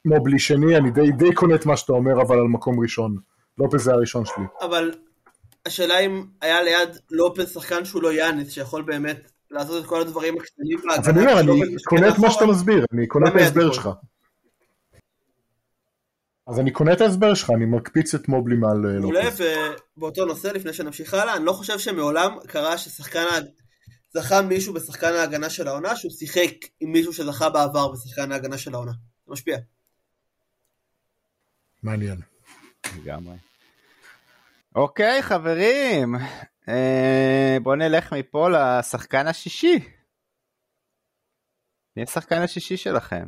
מובלי 0.04 0.38
שני, 0.38 0.76
אני 0.76 0.90
די, 0.90 1.12
די 1.12 1.34
קונה 1.34 1.54
את 1.54 1.66
מה 1.66 1.76
שאתה 1.76 1.92
אומר, 1.92 2.22
אבל 2.22 2.38
על 2.38 2.46
מקום 2.46 2.80
ראשון. 2.80 3.16
לופז 3.58 3.82
זה 3.82 3.92
הראשון 3.92 4.24
שלי. 4.24 4.44
אבל 4.60 4.90
השאלה 5.66 5.98
אם 5.98 6.24
היה 6.40 6.62
ליד 6.62 6.88
לופז 7.10 7.52
שחקן 7.52 7.84
שהוא 7.84 8.02
לא 8.02 8.12
יאניס, 8.12 8.50
שיכול 8.50 8.82
באמת 8.82 9.30
לעשות 9.50 9.84
את 9.84 9.88
כל 9.88 10.00
הדברים 10.00 10.34
הקטנים 10.38 10.78
אז 10.98 11.08
אני 11.08 11.20
אומר, 11.20 11.40
אני 11.40 11.74
משחק 11.74 11.88
קונה 11.88 12.08
את 12.08 12.12
מה 12.12 12.18
מאחורה. 12.18 12.30
שאתה 12.30 12.46
מסביר, 12.46 12.84
אני 12.92 13.06
קונה 13.06 13.28
את 13.28 13.34
ההסבר 13.34 13.64
מהתיקון. 13.64 13.72
שלך. 13.72 13.90
אז 16.50 16.60
אני 16.60 16.70
קונה 16.70 16.92
את 16.92 17.00
ההסבר 17.00 17.34
שלך, 17.34 17.50
אני 17.50 17.64
מקפיץ 17.64 18.14
את 18.14 18.28
מובלי 18.28 18.56
מעל 18.56 18.86
אה, 18.86 19.00
מעולה, 19.00 19.24
לופז. 19.24 19.44
ובאותו 19.96 20.24
נושא, 20.24 20.46
לפני 20.48 20.72
שנמשיך 20.72 21.14
הלאה, 21.14 21.36
אני 21.36 21.44
לא 21.44 21.52
חושב 21.52 21.78
שמעולם 21.78 22.36
קרה 22.46 22.78
ששחקן, 22.78 23.20
ה- 23.20 23.40
זכה 24.10 24.42
מישהו 24.42 24.74
בשחקן 24.74 25.12
ההגנה 25.12 25.50
של 25.50 25.68
העונה, 25.68 25.96
שהוא 25.96 26.12
שיחק 26.12 26.52
עם 26.80 26.92
מישהו 26.92 27.12
שזכה 27.12 27.50
בעבר 27.50 27.92
בשחקן 27.92 28.32
ההגנה 28.32 28.58
של 28.58 28.74
העונה. 28.74 28.92
זה 29.26 29.32
משפיע. 29.32 29.56
מעניין. 31.82 32.20
לגמרי. 32.96 33.34
אוקיי, 34.74 35.22
חברים, 35.22 36.14
אה, 36.68 37.56
בואו 37.62 37.74
נלך 37.74 38.12
מפה 38.12 38.48
לשחקן 38.50 39.26
השישי. 39.26 39.78
מי 41.96 42.02
השחקן 42.02 42.42
השישי 42.42 42.76
שלכם? 42.76 43.26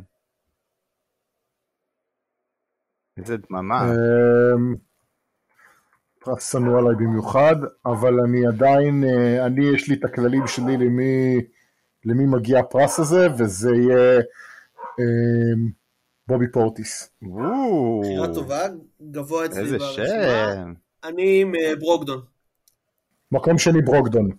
איזה 3.17 3.37
דממה. 3.37 3.91
אמ, 3.91 4.75
פרס 6.19 6.51
שנוא 6.51 6.79
עליי 6.79 6.95
במיוחד, 6.95 7.55
אבל 7.85 8.19
אני 8.19 8.47
עדיין, 8.47 9.03
אה, 9.03 9.45
אני 9.45 9.65
יש 9.65 9.89
לי 9.89 9.95
את 9.95 10.03
הכללים 10.03 10.47
שלי 10.47 10.77
למי, 10.77 11.41
למי 12.05 12.25
מגיע 12.25 12.59
הפרס 12.59 12.99
הזה, 12.99 13.27
וזה 13.37 13.69
יהיה 13.75 14.19
אמ, 14.99 15.71
בובי 16.27 16.51
פורטיס. 16.51 17.09
וואו, 17.21 18.01
בחירה 18.01 18.33
טובה, 18.33 18.61
גבוה 19.11 19.45
אצלי 19.45 19.61
איזה. 19.61 19.79
שם. 19.79 20.73
אני 21.03 21.41
עם 21.41 21.55
אה, 21.55 21.75
ברוקדון. 21.75 22.21
מקום 23.31 23.57
שני 23.57 23.81
ברוקדון. 23.81 24.29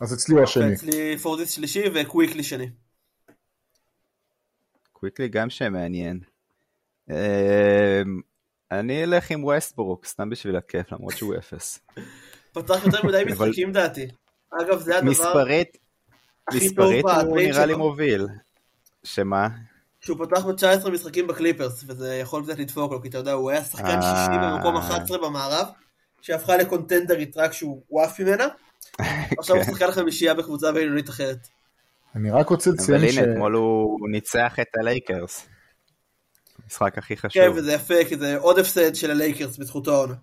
אז 0.00 0.14
אצלי 0.14 0.34
הוא 0.34 0.42
השני. 0.42 0.74
אצלי 0.74 1.18
פורטיס 1.18 1.50
שלישי 1.50 1.82
וקוויקלי 1.94 2.42
שני. 2.42 2.70
קוויקלי 4.92 5.28
גם 5.28 5.50
שם 5.50 5.72
מעניין. 5.72 6.20
אה, 7.10 8.02
אני 8.72 9.04
אלך 9.04 9.30
עם 9.30 9.44
ווסטברוק, 9.44 10.06
סתם 10.06 10.30
בשביל 10.30 10.56
הכיף, 10.56 10.92
למרות 10.92 11.16
שהוא 11.16 11.34
אפס. 11.38 11.80
פתח 12.52 12.84
יותר 12.84 13.06
מדי 13.06 13.22
אבל- 13.22 13.32
משחקים 13.48 13.72
דעתי. 13.72 14.06
אגב, 14.62 14.78
זה 14.80 14.98
הדבר 14.98 15.10
מספרית, 15.10 15.76
מספרית 16.54 17.04
הוא 17.26 17.36
נראה 17.38 17.66
לי. 17.66 17.74
מוביל. 17.74 18.26
שמה? 19.04 19.48
שהוא 20.00 20.26
פתח 20.26 20.44
ב-19 20.44 20.90
משחקים 20.90 21.26
בקליפרס, 21.26 21.84
וזה 21.86 22.14
יכול 22.16 22.44
קצת 22.44 22.58
לדפוק 22.58 22.92
לו, 22.92 23.02
כי 23.02 23.08
אתה 23.08 23.18
יודע, 23.18 23.32
הוא 23.32 23.50
היה 23.50 23.64
שחקן 23.64 23.86
אה. 23.86 24.02
שישי 24.02 24.38
במקום 24.42 24.76
11 24.76 25.18
במערב, 25.18 25.66
שהפכה 26.22 26.56
לקונטנדרית 26.56 27.36
רק 27.36 27.52
שהוא 27.52 28.02
עף 28.02 28.20
ממנה, 28.20 28.46
עכשיו 29.38 29.56
הוא 29.56 29.64
כן. 29.64 29.70
שחקן 29.72 29.90
חמישייה 29.90 30.34
בקבוצה 30.34 30.72
בינונית 30.72 31.08
אחרת. 31.08 31.48
אני 32.14 32.30
רק 32.30 32.48
רוצה 32.48 32.70
אבל 32.70 32.78
לציין 32.78 33.12
ש... 33.12 33.18
הנה, 33.18 33.32
אתמול 33.32 33.54
הוא 33.54 34.08
ניצח 34.10 34.56
את 34.60 34.66
הלייקרס. 34.80 35.48
המשחק 36.68 36.98
הכי 36.98 37.16
חשוב. 37.16 37.42
כן, 37.42 37.50
וזה 37.54 37.72
יפה, 37.72 38.04
כי 38.08 38.16
זה 38.16 38.36
עוד 38.36 38.58
הפסד 38.58 38.94
של 38.94 39.10
הלייקרס 39.10 39.56
בזכותו 39.56 39.94
העונה. 39.94 40.14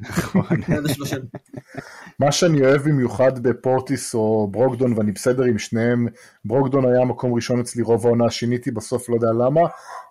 נכון. 0.00 0.46
מה 2.20 2.32
שאני 2.32 2.60
אוהב 2.60 2.82
במיוחד 2.82 3.38
בפורטיס 3.38 4.14
או 4.14 4.48
ברוגדון, 4.50 4.92
ואני 4.96 5.12
בסדר 5.12 5.42
עם 5.42 5.58
שניהם, 5.58 6.06
ברוגדון 6.44 6.94
היה 6.94 7.04
מקום 7.04 7.34
ראשון 7.34 7.60
אצלי 7.60 7.82
רוב 7.82 8.06
העונה, 8.06 8.30
שיניתי 8.30 8.70
בסוף, 8.70 9.08
לא 9.08 9.14
יודע 9.14 9.32
למה, 9.32 9.60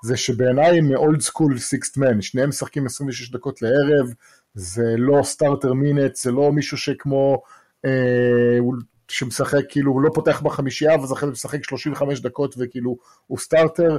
זה 0.04 0.18
שבעיניי 0.18 0.78
הם 0.78 0.96
old 0.95 1.21
school 1.21 1.60
sixth 1.60 1.97
man, 1.97 2.21
שניהם 2.22 2.50
משחקים 2.50 2.86
26 2.86 3.32
דקות 3.32 3.62
לערב, 3.62 4.13
זה 4.54 4.96
לא 4.98 5.24
starter 5.23 5.73
minutes, 5.73 6.15
זה 6.16 6.32
לא 6.32 6.52
מישהו 6.52 6.78
שכמו, 6.78 7.42
אה, 7.86 8.60
שמשחק, 9.08 9.63
כאילו, 9.70 9.92
הוא 9.92 10.02
לא 10.02 10.10
פותח 10.13 10.42
בחמישייה, 10.42 10.96
ואז 11.00 11.13
אחרי 11.13 11.28
זה 11.28 11.32
משחק 11.32 11.63
35 11.63 12.20
דקות 12.20 12.56
וכאילו, 12.58 12.98
הוא 13.28 13.38
starter, 13.38 13.97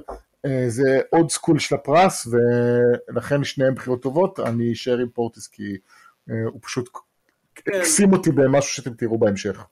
זה 0.69 1.01
old 1.11 1.31
school 1.31 1.59
של 1.59 1.75
הפרס, 1.75 2.29
ולכן 3.09 3.45
שניהם 3.45 3.75
בחירות 3.75 4.03
טובות, 4.03 4.41
אני 4.41 4.73
אשאר 4.73 4.99
עם 4.99 5.09
פורטיס 5.09 5.47
כי 5.47 5.77
אה, 6.31 6.35
הוא 6.53 6.61
פשוט 6.63 6.89
כן. 7.55 7.73
הקסים 7.81 8.13
אותי 8.13 8.31
במשהו 8.31 8.75
שאתם 8.75 8.95
תראו 8.95 9.19
בהמשך. 9.19 9.65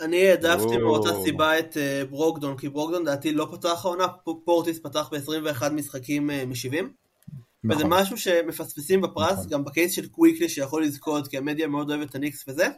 אני 0.00 0.28
העדפתי. 0.28 0.76
מאותה 0.76 1.08
סיבה 1.24 1.58
את 1.58 1.76
אה, 1.76 2.02
ברוגדון, 2.10 2.56
כי 2.56 2.68
ברוגדון 2.68 3.04
לדעתי 3.04 3.32
לא 3.32 3.48
פתח 3.52 3.84
העונה, 3.84 4.08
פורטיס 4.44 4.78
פתח 4.78 5.08
ב-21 5.12 5.68
משחקים 5.68 6.26
מ-70. 6.26 6.74
וזה 7.64 7.84
נכון. 7.84 7.92
משהו 7.92 8.18
שמפספסים 8.18 9.00
בפרס, 9.00 9.32
נכון. 9.32 9.46
גם 9.48 9.64
ב 9.64 9.70
case 9.70 9.92
של 9.92 10.08
קוויקלי 10.08 10.48
שיכול 10.48 10.84
לזכות, 10.84 11.28
כי 11.28 11.38
המדיה 11.38 11.66
מאוד 11.66 11.90
אוהבת 11.90 12.10
את 12.10 12.14
הניקס 12.14 12.44
וזה. 12.48 12.68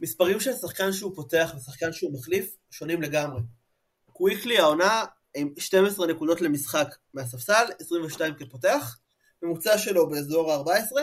מספרים 0.00 0.40
של 0.40 0.52
שחקן 0.52 0.92
שהוא 0.92 1.16
פותח 1.16 1.54
ושחקן 1.56 1.92
שהוא 1.92 2.12
מחליף 2.12 2.56
שונים 2.70 3.02
לגמרי. 3.02 3.40
קוויקלי 4.12 4.58
העונה 4.58 5.04
עם 5.36 5.52
12 5.58 6.06
נקודות 6.06 6.40
למשחק 6.40 6.94
מהספסל, 7.14 7.64
22 7.80 8.34
כפותח, 8.34 8.98
ממוצע 9.42 9.78
שלו 9.78 10.10
באזור 10.10 10.52
ה-14, 10.52 10.96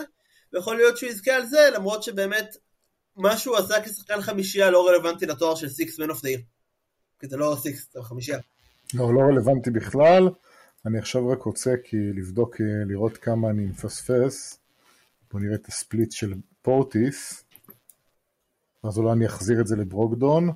ויכול 0.53 0.75
להיות 0.75 0.97
שהוא 0.97 1.09
יזכה 1.09 1.31
על 1.31 1.45
זה, 1.45 1.69
למרות 1.75 2.03
שבאמת 2.03 2.55
מה 3.15 3.37
שהוא 3.37 3.57
עשה 3.57 3.81
כשחקן 3.83 4.21
חמישייה 4.21 4.71
לא 4.71 4.87
רלוונטי 4.87 5.25
לתואר 5.25 5.55
של 5.55 5.69
sixth 5.69 5.99
man 5.99 6.09
of 6.09 6.21
the 6.21 6.29
year. 6.29 6.39
כי 7.19 7.27
זה 7.27 7.37
לא 7.37 7.57
סיקס, 7.61 7.87
זה 7.93 8.01
חמישייה. 8.01 8.39
לא, 8.93 9.13
לא 9.13 9.19
רלוונטי 9.19 9.71
בכלל. 9.71 10.29
אני 10.85 10.99
עכשיו 10.99 11.29
רק 11.29 11.41
רוצה 11.41 11.71
כי 11.83 11.97
לבדוק, 11.97 12.61
אה, 12.61 12.65
לראות 12.87 13.17
כמה 13.17 13.49
אני 13.49 13.65
מפספס. 13.65 14.59
בוא 15.31 15.39
נראה 15.39 15.55
את 15.55 15.67
הספליט 15.67 16.11
של 16.11 16.33
פורטיס. 16.61 17.43
אז 18.83 18.97
אולי 18.97 19.11
אני 19.11 19.25
אחזיר 19.25 19.61
את 19.61 19.67
זה 19.67 19.75
לברוקדון. 19.75 20.49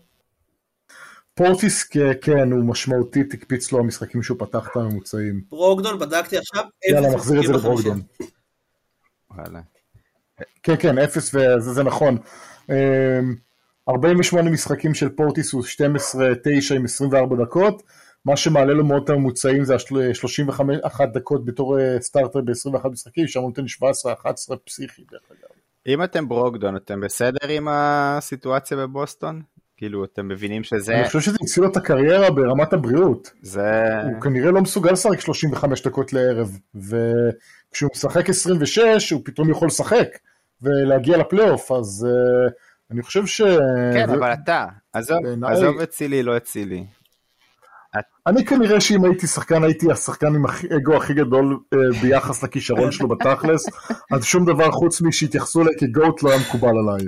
פורטיס, 1.38 1.84
כן, 2.21 2.52
הוא 2.52 2.65
משמעותית, 2.65 3.34
הקפיץ 3.34 3.71
לו 3.71 3.80
המשחקים 3.80 4.23
שהוא 4.23 4.39
פתח 4.39 4.67
את 4.71 4.76
הממוצעים. 4.76 5.41
ברוקדון 5.50 6.00
בדקתי 6.00 6.38
עכשיו, 6.38 6.63
יאללה, 6.89 7.15
נחזיר 7.15 7.39
את 7.39 7.45
זה 7.45 7.54
משחקים 7.54 7.71
לברוקדון. 7.71 8.02
וואלה. 9.32 9.60
כן, 10.63 10.76
כן, 10.80 10.97
אפס 10.97 11.36
וזה 11.36 11.73
זה 11.73 11.84
נכון. 11.84 12.17
אמ, 12.69 13.36
48 13.89 14.50
משחקים 14.50 14.93
של 14.93 15.10
פורטיס 15.10 15.54
הוא 15.54 15.63
12-9 15.63 16.76
עם 16.76 16.86
24 16.86 17.36
דקות, 17.43 17.84
מה 18.26 18.38
שמעלה 18.38 18.73
לו 18.73 18.86
מאוד 18.86 19.04
את 19.04 19.10
הממוצעים 19.10 19.63
זה 19.63 19.73
ה-31 19.73 21.06
דקות 21.13 21.45
בתור 21.45 21.80
אה, 21.80 22.02
סטארטר 22.02 22.41
ב-21 22.41 22.89
משחקים, 22.89 23.28
שם 23.28 23.39
הוא 23.39 23.50
נותן 23.50 23.65
17-11 24.54 24.56
פסיכי 24.65 25.04
דרך 25.12 25.21
אגב. 25.32 25.50
אם 25.88 26.04
אתם 26.04 26.28
ברוקדון, 26.28 26.76
אתם 26.76 27.02
בסדר 27.02 27.47
עם 27.50 27.67
הסיטואציה 27.67 28.78
בבוסטון? 28.78 29.41
כאילו, 29.77 30.05
אתם 30.05 30.27
מבינים 30.27 30.63
שזה... 30.63 30.95
אני 30.95 31.05
חושב 31.07 31.19
שזה 31.19 31.37
הציל 31.41 31.63
לו 31.63 31.69
את 31.69 31.77
הקריירה 31.77 32.31
ברמת 32.31 32.73
הבריאות. 32.73 33.31
זה... 33.41 34.01
הוא 34.03 34.21
כנראה 34.21 34.51
לא 34.51 34.61
מסוגל 34.61 34.91
לשחק 34.91 35.19
35 35.19 35.81
דקות 35.87 36.13
לערב, 36.13 36.57
וכשהוא 36.75 37.89
משחק 37.95 38.29
26 38.29 39.11
הוא 39.11 39.21
פתאום 39.25 39.49
יכול 39.49 39.67
לשחק 39.67 40.07
ולהגיע 40.61 41.17
לפלייאוף, 41.17 41.71
אז 41.71 42.07
uh, 42.09 42.51
אני 42.91 43.03
חושב 43.03 43.25
ש... 43.25 43.41
כן, 43.93 44.09
אבל 44.09 44.33
אתה, 44.33 44.65
עזוב, 44.93 45.17
בעיניי- 45.23 45.51
עזוב 45.51 45.79
אצילי, 45.79 46.23
לא 46.23 46.37
אצילי. 46.37 46.85
אני 48.27 48.45
כנראה 48.45 48.81
שאם 48.81 49.05
הייתי 49.05 49.27
שחקן 49.27 49.63
הייתי 49.63 49.91
השחקן 49.91 50.27
עם 50.35 50.45
האגו 50.45 50.95
הכי 50.95 51.13
גדול 51.13 51.59
אה, 51.73 51.77
ביחס 52.01 52.43
לכישרון 52.43 52.91
שלו 52.91 53.07
בתכלס, 53.07 53.65
אז 54.11 54.23
שום 54.23 54.45
דבר 54.45 54.71
חוץ 54.71 55.01
משהתייחסו 55.01 55.61
אליי 55.61 55.73
כ 55.79 55.94
GOAT 55.94 56.23
לא 56.23 56.29
היה 56.31 56.39
מקובל 56.39 56.69
עליי. 56.77 57.07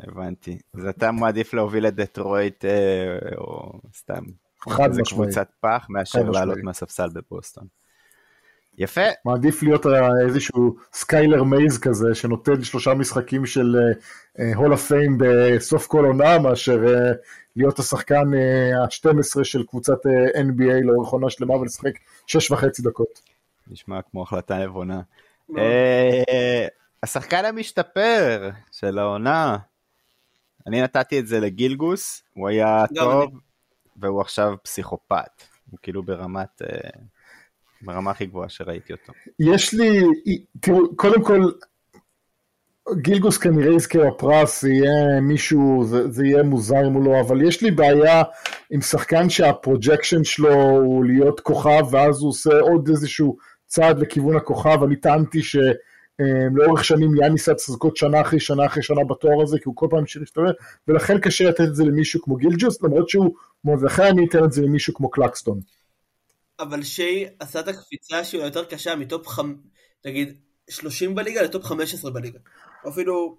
הבנתי. 0.00 0.58
אז 0.74 0.86
אתה 0.86 1.12
מעדיף 1.12 1.54
להוביל 1.54 1.86
את 1.86 1.94
דטרויט 1.94 2.64
אה, 2.64 3.18
או 3.38 3.80
סתם 3.94 4.24
חד 4.68 4.88
איזה 4.88 5.02
משמעית. 5.02 5.24
קבוצת 5.24 5.48
פח 5.60 5.86
מאשר. 5.88 6.30
לעלות 6.30 6.58
מהספסל 6.62 7.08
בבוסטון. 7.08 7.66
יפה, 8.78 9.00
מעדיף 9.24 9.62
להיות 9.62 9.86
אה, 9.86 10.08
איזשהו 10.26 10.76
סקיילר 10.92 11.42
מייז 11.42 11.78
כזה 11.78 12.14
שנותן 12.14 12.64
שלושה 12.64 12.94
משחקים 12.94 13.46
של 13.46 13.76
hall 14.54 14.72
of 14.72 14.86
fame 14.86 15.18
בסוף 15.18 15.86
כל 15.86 16.04
עונה 16.04 16.38
מאשר 16.38 16.86
אה, 16.86 17.12
להיות 17.56 17.78
השחקן 17.78 18.34
ה-12 18.74 19.44
של 19.44 19.62
קבוצת 19.62 20.06
אה, 20.06 20.40
NBA 20.40 20.84
לאורך 20.84 21.08
עונה 21.08 21.30
שלמה 21.30 21.54
ולשחק 21.54 21.92
שש 22.26 22.50
וחצי 22.50 22.82
דקות. 22.82 23.20
נשמע 23.66 24.02
כמו 24.02 24.22
החלטה 24.22 24.58
נבונה. 24.58 25.00
מאוד. 25.48 25.58
אה, 25.58 26.66
השחקן 27.02 27.44
המשתפר 27.44 28.50
של 28.72 28.98
העונה, 28.98 29.56
אני 30.66 30.82
נתתי 30.82 31.18
את 31.18 31.26
זה 31.26 31.40
לגילגוס, 31.40 32.22
הוא 32.34 32.48
היה 32.48 32.84
טוב, 32.94 33.40
והוא 33.96 34.20
עכשיו 34.20 34.54
פסיכופת. 34.62 35.42
הוא 35.70 35.78
כאילו 35.82 36.02
ברמת, 36.02 36.62
אה, 36.62 36.90
ברמה 37.82 38.10
הכי 38.10 38.26
גבוהה 38.26 38.48
שראיתי 38.48 38.92
אותו. 38.92 39.12
יש 39.38 39.74
לי, 39.74 40.00
תראו, 40.60 40.96
קודם 40.96 41.24
כל, 41.24 41.50
גילגוס 42.92 43.38
כנראה 43.38 43.74
יזכה 43.74 43.98
בפרס, 43.98 44.62
זה 44.62 44.70
יהיה 44.70 45.20
מישהו, 45.20 45.84
זה, 45.84 46.10
זה 46.10 46.26
יהיה 46.26 46.42
מוזר 46.42 46.86
אם 46.86 46.92
הוא 46.92 47.04
לא, 47.04 47.20
אבל 47.20 47.42
יש 47.42 47.62
לי 47.62 47.70
בעיה 47.70 48.22
עם 48.70 48.80
שחקן 48.80 49.30
שה 49.30 49.52
projection 49.52 50.24
שלו 50.24 50.54
הוא 50.62 51.04
להיות 51.04 51.40
כוכב, 51.40 51.86
ואז 51.90 52.20
הוא 52.20 52.28
עושה 52.28 52.60
עוד 52.60 52.88
איזשהו 52.88 53.36
צעד 53.66 53.98
לכיוון 53.98 54.36
הכוכב, 54.36 54.82
אני 54.82 54.96
טענתי 54.96 55.42
שלאורך 56.20 56.84
שנים 56.84 57.16
יאניס 57.16 57.48
היה 57.48 57.56
לזכות 57.68 57.96
שנה 57.96 58.20
אחרי 58.20 58.40
שנה 58.40 58.66
אחרי 58.66 58.82
שנה 58.82 59.04
בתואר 59.04 59.42
הזה, 59.42 59.58
כי 59.58 59.62
הוא 59.64 59.76
כל 59.76 59.86
פעם 59.90 59.98
המשיך 59.98 60.20
להשתולל, 60.20 60.52
ולכן 60.88 61.20
קשה 61.20 61.48
לתת 61.48 61.60
את 61.60 61.74
זה 61.74 61.84
למישהו 61.84 62.22
כמו 62.22 62.36
גילג'ס, 62.36 62.82
למרות 62.82 63.08
שהוא, 63.08 63.34
לכן 63.82 64.02
אני 64.02 64.26
אתן 64.26 64.44
את 64.44 64.52
זה 64.52 64.62
למישהו 64.62 64.94
כמו 64.94 65.10
קלקסטון. 65.10 65.60
אבל 66.60 66.82
שי 66.82 67.26
עשה 67.40 67.60
את 67.60 67.68
הקפיצה 67.68 68.24
שהיא 68.24 68.42
יותר 68.42 68.64
קשה 68.64 68.96
מ 68.96 69.04
top 69.04 69.28
חמ... 69.28 69.54
נגיד 70.04 70.34
30 70.70 71.14
בליגה 71.14 71.42
ל 71.42 71.48
top 71.48 71.64
15 71.64 72.10
בליגה. 72.10 72.38
אפילו... 72.88 73.36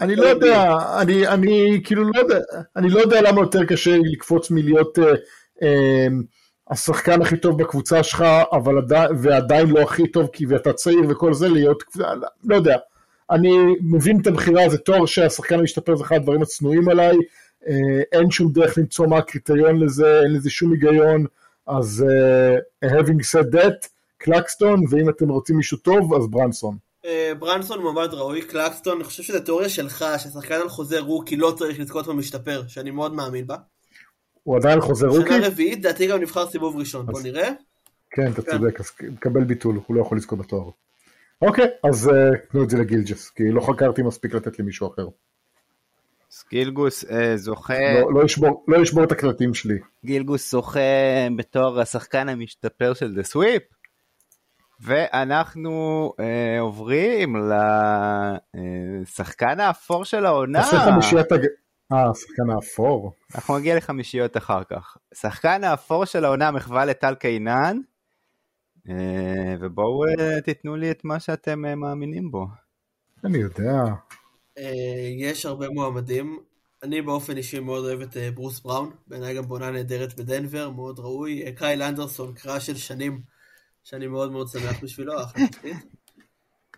אני 0.00 0.16
לא 0.16 0.26
יודע, 0.26 0.76
אני, 1.00 1.28
אני 1.28 1.80
כאילו 1.84 2.04
לא 2.04 2.20
יודע, 2.20 2.38
אני 2.76 2.90
לא 2.90 3.00
יודע 3.00 3.22
למה 3.22 3.40
יותר 3.40 3.64
קשה 3.64 3.96
לקפוץ 4.12 4.50
מלהיות 4.50 4.98
אה, 4.98 5.04
אה, 5.62 6.06
השחקן 6.70 7.22
הכי 7.22 7.36
טוב 7.36 7.62
בקבוצה 7.62 8.02
שלך, 8.02 8.24
אבל 8.52 8.78
עדיין, 8.78 9.10
ועדיין 9.22 9.70
לא 9.70 9.80
הכי 9.80 10.08
טוב 10.08 10.28
כי 10.32 10.46
ואתה 10.46 10.72
צעיר 10.72 11.00
וכל 11.08 11.34
זה, 11.34 11.48
להיות, 11.48 11.82
לא, 12.44 12.56
יודע. 12.56 12.76
אני 13.30 13.50
מבין 13.80 14.20
את 14.20 14.26
הבחירה, 14.26 14.68
זה 14.68 14.78
תואר 14.78 15.06
שהשחקן 15.06 15.58
המשתפר 15.58 15.96
זה 15.96 16.04
אחד 16.04 16.16
הדברים 16.16 16.42
הצנועים 16.42 16.88
עליי, 16.88 17.16
אה, 17.68 18.02
אין 18.12 18.30
שום 18.30 18.52
דרך 18.52 18.78
למצוא 18.78 19.06
מה 19.06 19.18
הקריטריון 19.18 19.80
לזה, 19.80 20.20
אין 20.20 20.32
לזה 20.32 20.50
שום 20.50 20.72
היגיון, 20.72 21.26
אז 21.66 22.04
uh, 22.84 22.86
having 22.86 23.20
said 23.32 23.54
that, 23.54 23.88
קלקסטון, 24.18 24.84
ואם 24.90 25.08
אתם 25.08 25.28
רוצים 25.28 25.56
מישהו 25.56 25.78
טוב, 25.78 26.14
אז 26.14 26.28
ברנסון. 26.30 26.76
אה, 27.04 27.32
ברנסון 27.38 27.82
מועמד 27.82 28.14
ראוי, 28.14 28.42
קלקסטון, 28.42 28.96
אני 28.96 29.04
חושב 29.04 29.22
שזו 29.22 29.40
תיאוריה 29.40 29.68
שלך, 29.68 30.04
ששחקן 30.18 30.54
על 30.54 30.68
חוזה 30.68 31.00
רוקי 31.00 31.36
לא 31.36 31.54
צריך 31.58 31.80
לזכות 31.80 32.06
במשתפר, 32.06 32.62
שאני 32.68 32.90
מאוד 32.90 33.14
מאמין 33.14 33.46
בה. 33.46 33.56
הוא 34.44 34.56
עדיין 34.56 34.80
חוזר 34.80 35.06
רוקי? 35.06 35.28
שנה 35.38 35.46
רביעית, 35.46 35.82
דעתי 35.82 36.06
גם 36.06 36.20
נבחר 36.20 36.46
סיבוב 36.46 36.76
ראשון, 36.76 37.06
בוא 37.06 37.20
נראה. 37.22 37.48
כן, 38.10 38.32
אתה 38.32 38.42
צודק, 38.42 38.80
אז 38.80 38.90
מקבל 39.10 39.44
ביטול, 39.44 39.80
הוא 39.86 39.96
לא 39.96 40.00
יכול 40.00 40.18
לזכות 40.18 40.38
בתואר. 40.38 40.70
אוקיי, 41.42 41.66
אז 41.90 42.08
אה, 42.08 42.14
תנו 42.50 42.64
את 42.64 42.70
זה 42.70 42.78
לגילג'ס, 42.78 43.30
כי 43.30 43.42
לא 43.50 43.60
חקרתי 43.60 44.02
מספיק 44.02 44.34
לתת 44.34 44.58
למישהו 44.58 44.92
אחר. 44.94 45.06
אז 46.32 46.44
גילגוס 46.50 47.04
אה, 47.10 47.36
זוכה, 47.36 47.74
לא- 48.00 48.14
לא 48.14 48.24
ישבור- 48.24 48.64
לא 48.68 48.82
ישבור 48.82 49.04
את 49.04 49.12
הקלטים 49.12 49.54
שלי. 49.54 49.78
גילגוס 50.04 50.50
זוכה 50.50 50.80
בתור 51.36 51.80
השחקן 51.80 52.28
המשתפר 52.28 52.94
של 52.94 53.14
דה 53.14 53.22
סוויפ. 53.22 53.62
ואנחנו 54.80 56.12
אה, 56.20 56.60
עוברים 56.60 57.36
לשחקן 59.02 59.60
האפור 59.60 60.04
של 60.04 60.26
העונה. 60.26 60.62
אה, 61.94 62.10
השחקן 62.10 62.50
האפור. 62.54 63.12
אנחנו 63.34 63.58
נגיע 63.58 63.76
לחמישיות 63.76 64.36
אחר 64.36 64.64
כך. 64.64 64.96
שחקן 65.14 65.64
האפור 65.64 66.04
של 66.04 66.24
העונה 66.24 66.50
מחווה 66.50 66.84
לטל 66.84 67.14
קינן, 67.14 67.80
אה, 68.88 69.54
ובואו 69.60 70.04
אה, 70.04 70.40
תיתנו 70.40 70.76
לי 70.76 70.90
את 70.90 71.04
מה 71.04 71.20
שאתם 71.20 71.64
אה, 71.64 71.74
מאמינים 71.74 72.30
בו. 72.30 72.46
אני 73.24 73.38
יודע. 73.38 73.82
יש 75.18 75.46
הרבה 75.46 75.68
מועמדים. 75.68 76.38
אני 76.82 77.02
באופן 77.02 77.36
אישי 77.36 77.60
מאוד 77.60 77.84
אוהב 77.84 78.00
את 78.00 78.16
ברוס 78.34 78.60
בראון, 78.60 78.90
בעיניי 79.06 79.36
גם 79.36 79.42
בונה 79.42 79.70
נהדרת 79.70 80.14
בדנבר, 80.14 80.70
מאוד 80.70 80.98
ראוי. 80.98 81.54
קייל 81.56 81.82
אנדרסון, 81.82 82.34
קרא 82.34 82.58
של 82.58 82.76
שנים, 82.76 83.22
שאני 83.84 84.06
מאוד 84.06 84.32
מאוד 84.32 84.48
שמח 84.48 84.82
בשבילו, 84.82 85.12
אחלה 85.22 85.46
תפקיד. 85.48 85.76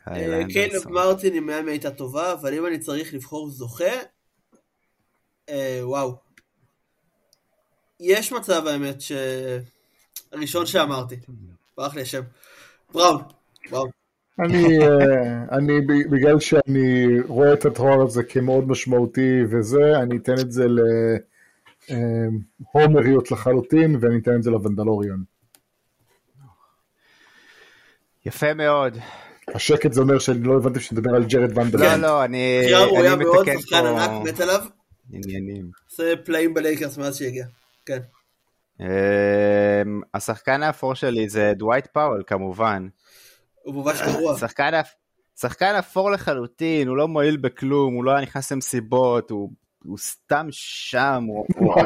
קייל 0.05 0.53
קיילב. 0.53 0.89
מרטין 0.89 1.35
עם 1.35 1.47
מיאמי 1.47 1.71
הייתה 1.71 1.91
טובה, 1.91 2.33
אבל 2.33 2.55
אם 2.55 2.67
אני 2.67 2.79
צריך 2.79 3.15
לבחור 3.15 3.51
זוכה, 3.51 3.95
אה, 5.49 5.81
וואו. 5.83 6.17
יש 8.01 8.33
מצב 8.33 8.67
האמת 8.67 9.01
ש... 9.01 9.13
הראשון 10.33 10.67
שאמרתי, 10.67 11.17
ברח 11.77 11.95
לי 11.95 12.03
השם. 12.03 12.23
בראון, 12.95 13.23
בראון. 13.71 13.91
אני, 14.39 14.79
אה, 14.79 15.57
אני, 15.57 15.81
בגלל 16.11 16.41
שאני 16.41 17.21
רואה 17.27 17.53
את 17.53 17.65
התואר 17.65 18.03
הזה 18.03 18.23
כמאוד 18.23 18.69
משמעותי 18.69 19.43
וזה, 19.51 19.99
אני 20.03 20.17
אתן 20.17 20.35
את 20.41 20.53
זה 20.53 20.67
להומריות 22.75 23.31
לחלוטין, 23.31 23.97
ואני 24.01 24.19
אתן 24.19 24.35
את 24.37 24.43
זה 24.43 24.51
לוונדלוריון. 24.51 25.25
יפה 28.27 28.55
מאוד. 28.55 28.99
השקט 29.55 29.93
זה 29.93 30.01
אומר 30.01 30.19
שאני 30.19 30.43
לא 30.43 30.57
הבנתי 30.57 30.81
שנדבר 30.81 31.15
על 31.15 31.25
ג'רד 31.25 31.53
לא, 31.53 31.63
ונדלוריון. 31.63 32.01
לא, 32.01 32.25
אני 32.25 32.61
בחירה 32.63 32.83
אני 32.83 32.91
ראויה 32.91 33.17
מאוד, 33.17 33.39
מתקן 33.41 33.61
שחקן 33.61 33.83
פה 33.83 34.05
ענק, 34.05 34.29
מת 34.29 34.41
עליו, 34.41 34.61
עניינים. 35.13 35.71
עושה 35.91 36.13
פלאים 36.25 36.55
בלייקרס 36.55 36.99
מאז 36.99 37.17
שהגיע. 37.17 37.47
כן. 37.87 37.99
אמ, 38.81 38.87
השחקן 40.15 40.63
האפור 40.63 40.95
שלי 40.95 41.29
זה 41.29 41.53
דווייט 41.57 41.87
פאוול 41.87 42.23
כמובן. 42.27 42.89
הוא 43.63 43.75
ממש 43.85 44.03
גרוע. 44.03 44.39
שחקן 44.39 44.81
שחקן 45.41 45.75
אפור 45.79 46.11
לחלוטין, 46.11 46.89
הוא 46.89 46.97
לא 46.97 47.09
מועיל 47.09 47.37
בכלום, 47.37 47.95
הוא 47.95 48.05
לא 48.05 48.11
היה 48.11 48.21
נכנס 48.21 48.53
למסיבות, 48.53 49.31
הוא 49.31 49.51
הוא 49.85 49.99
סתם 49.99 50.47
שם, 50.51 51.25
הוא 51.29 51.47
הוא 51.57 51.75
הוא 51.75 51.83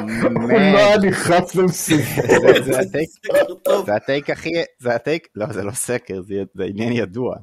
לא 0.53 0.57
היה 0.79 0.95
עומד. 0.95 1.05
נכנס 1.05 1.55
למסיבות. 1.55 2.65
זה- 3.87 3.95
ה 3.97 4.02
take- 4.02 4.31
הכי, 4.31 4.51
זה 4.79 4.95
ה 4.95 5.00
take, 5.00 5.29
לא 5.35 5.53
זה 5.53 5.63
לא 5.65 5.71
סקר, 5.73 6.23
זה 6.23 6.65
עניין 6.65 6.93
ידוע. 6.93 7.37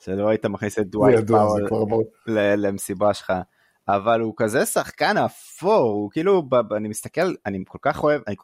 שלא 0.00 0.28
היית 0.28 0.46
מכניס 0.46 0.78
את 0.78 0.86
דווייט 0.86 1.20
פאוול 1.30 2.04
למסיבה 2.56 3.14
שלך. 3.14 3.32
אבל 3.88 4.20
הוא 4.20 4.34
כזה 4.36 4.66
שחקן 4.66 5.16
אפור, 5.16 5.90
הוא 5.90 6.10
כאילו, 6.10 6.48
אני 6.76 6.88
מסתכל, 6.88 7.34
אני 7.46 7.64
כל 7.68 7.78
כך 7.82 8.02
אוהב, 8.04 8.22
אני 8.26 8.36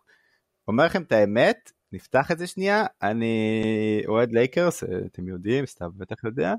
אומר 0.69 0.85
לכם 0.85 1.03
את 1.03 1.13
האמת, 1.13 1.73
נפתח 1.93 2.31
את 2.31 2.39
זה 2.39 2.47
שנייה, 2.47 2.85
אני 3.03 4.03
אוהד 4.09 4.33
לייקרס, 4.33 4.85
אתם 4.85 5.29
יודעים, 5.29 5.67
סתיו 5.67 5.91
בטח 5.97 6.25
יודע, 6.25 6.55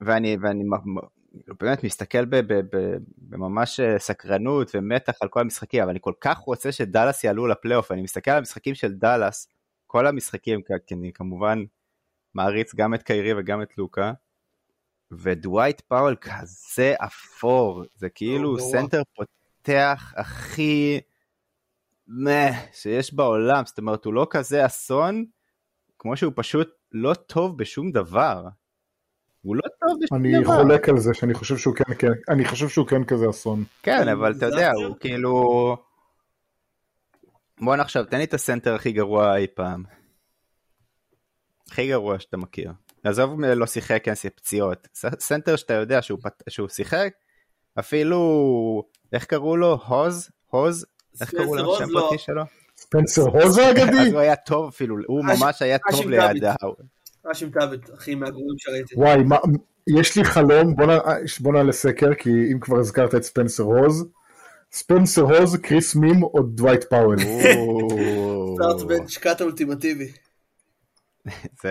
ואני, 0.00 0.36
ואני 0.40 0.64
באמת 1.60 1.84
מסתכל 1.84 2.24
בממש 3.18 3.80
אה, 3.80 3.98
סקרנות 3.98 4.70
ומתח 4.74 5.12
על 5.20 5.28
כל 5.28 5.40
המשחקים, 5.40 5.82
אבל 5.82 5.90
אני 5.90 5.98
כל 6.02 6.12
כך 6.20 6.38
רוצה 6.38 6.72
שדאלאס 6.72 7.24
יעלו 7.24 7.46
לפלייאוף, 7.46 7.92
אני 7.92 8.02
מסתכל 8.02 8.30
על 8.30 8.38
המשחקים 8.38 8.74
של 8.74 8.94
דאלאס, 8.94 9.48
כל 9.86 10.06
המשחקים, 10.06 10.60
כי 10.86 10.94
אני 10.94 11.12
כמובן 11.12 11.64
מעריץ 12.34 12.74
גם 12.74 12.94
את 12.94 13.02
קיירי 13.02 13.40
וגם 13.40 13.62
את 13.62 13.78
לוקה, 13.78 14.12
ודווייט 15.18 15.80
פאוול 15.80 16.16
כזה 16.20 16.94
אפור, 16.98 17.84
זה 17.94 18.08
כאילו. 18.08 18.58
סנטר 18.58 19.02
פותח 19.14 20.12
הכי 20.16 21.00
מה 22.06 22.50
שיש 22.72 23.14
בעולם, 23.14 23.66
זאת 23.66 23.78
אומרת 23.78 24.04
הוא 24.04 24.14
לא 24.14 24.26
כזה 24.30 24.66
אסון, 24.66 25.24
כמו 25.98 26.16
שהוא 26.16 26.32
פשוט 26.36 26.70
לא 26.92 27.14
טוב 27.14 27.58
בשום 27.58 27.90
דבר. 27.90 28.48
הוא 29.42 29.56
לא 29.56 29.62
טוב 29.80 29.98
בשום 30.02 30.18
אני 30.18 30.42
דבר. 30.42 30.62
חולק 30.62 30.88
על 30.88 30.98
זה, 30.98 31.14
שאני 31.14 31.34
חושב 31.34 31.56
שהוא 31.56 31.74
כן, 31.74 31.94
כן, 31.98 32.12
אני 32.28 32.44
חושב 32.44 32.68
שהוא 32.68 32.86
כן 32.86 33.04
כזה 33.04 33.30
אסון. 33.30 33.64
כן, 33.82 34.08
אבל 34.08 34.32
אתה 34.36 34.46
יודע, 34.46 34.70
זה 34.78 34.86
הוא 34.86 34.96
כאילו... 35.00 35.76
בוא 37.60 37.76
נחשוב, 37.76 38.04
תן 38.04 38.18
לי 38.18 38.24
את 38.24 38.34
הסנטר 38.34 38.74
הכי 38.74 38.92
גרוע 38.92 39.36
אי 39.36 39.46
פעם. 39.54 39.84
הכי 41.70 41.88
גרוע 41.88 42.18
שאתה 42.18 42.36
מכיר. 42.36 42.72
עזוב 43.04 43.30
אם 43.32 43.44
לא 43.44 43.66
שיחק, 43.66 44.00
כן, 44.04 44.14
זה 44.14 44.30
פציעות. 44.30 44.88
סנטר 45.18 45.56
שאתה 45.56 45.74
יודע 45.74 46.02
שהוא, 46.02 46.18
פת... 46.22 46.42
שהוא 46.48 46.68
שיחק, 46.68 47.08
אפילו, 47.78 48.82
איך 49.12 49.24
קראו 49.24 49.56
לו? 49.56 49.78
הוז? 49.86 50.30
הוז? 50.46 50.86
איך 51.20 51.30
קראו 51.30 51.56
לו? 51.56 51.76
שם 51.78 51.84
לא. 51.88 52.00
פרטי 52.00 52.18
שלו? 52.18 52.42
ספנסר 52.76 53.22
הוז 53.22 53.58
האגדי? 53.58 53.98
אז 54.00 54.12
הוא 54.12 54.20
היה 54.20 54.36
טוב 54.36 54.68
אפילו, 54.68 54.96
הוא 55.06 55.22
אש- 55.32 55.40
ממש 55.42 55.62
היה 55.62 55.78
טוב 55.90 56.08
לידה. 56.10 56.54
האשים 57.32 57.50
ת'אביט, 57.50 57.90
הכי 57.94 58.14
מהגרועים 58.14 58.58
שראיתי. 58.58 58.94
וואי, 58.96 59.22
מה, 59.22 59.36
יש 59.98 60.16
לי 60.16 60.24
חלום, 60.24 60.76
בוא, 60.76 60.86
נ, 60.86 60.90
בוא 61.40 61.52
נעלה 61.52 61.72
סקר, 61.72 62.14
כי 62.14 62.30
אם 62.52 62.60
כבר 62.60 62.78
הזכרת 62.78 63.14
את 63.14 63.22
ספנסר 63.22 63.62
הוז, 63.62 64.06
ספנסר 64.72 65.22
הוז, 65.22 65.56
כריס 65.56 65.96
מים 65.96 66.22
או 66.22 66.42
דווייט 66.42 66.84
פאוול. 66.84 67.16
start 68.54 68.82
bench 68.88 69.16
cut 69.18 69.40
האולטימטיבי. 69.40 70.12
זה 71.62 71.70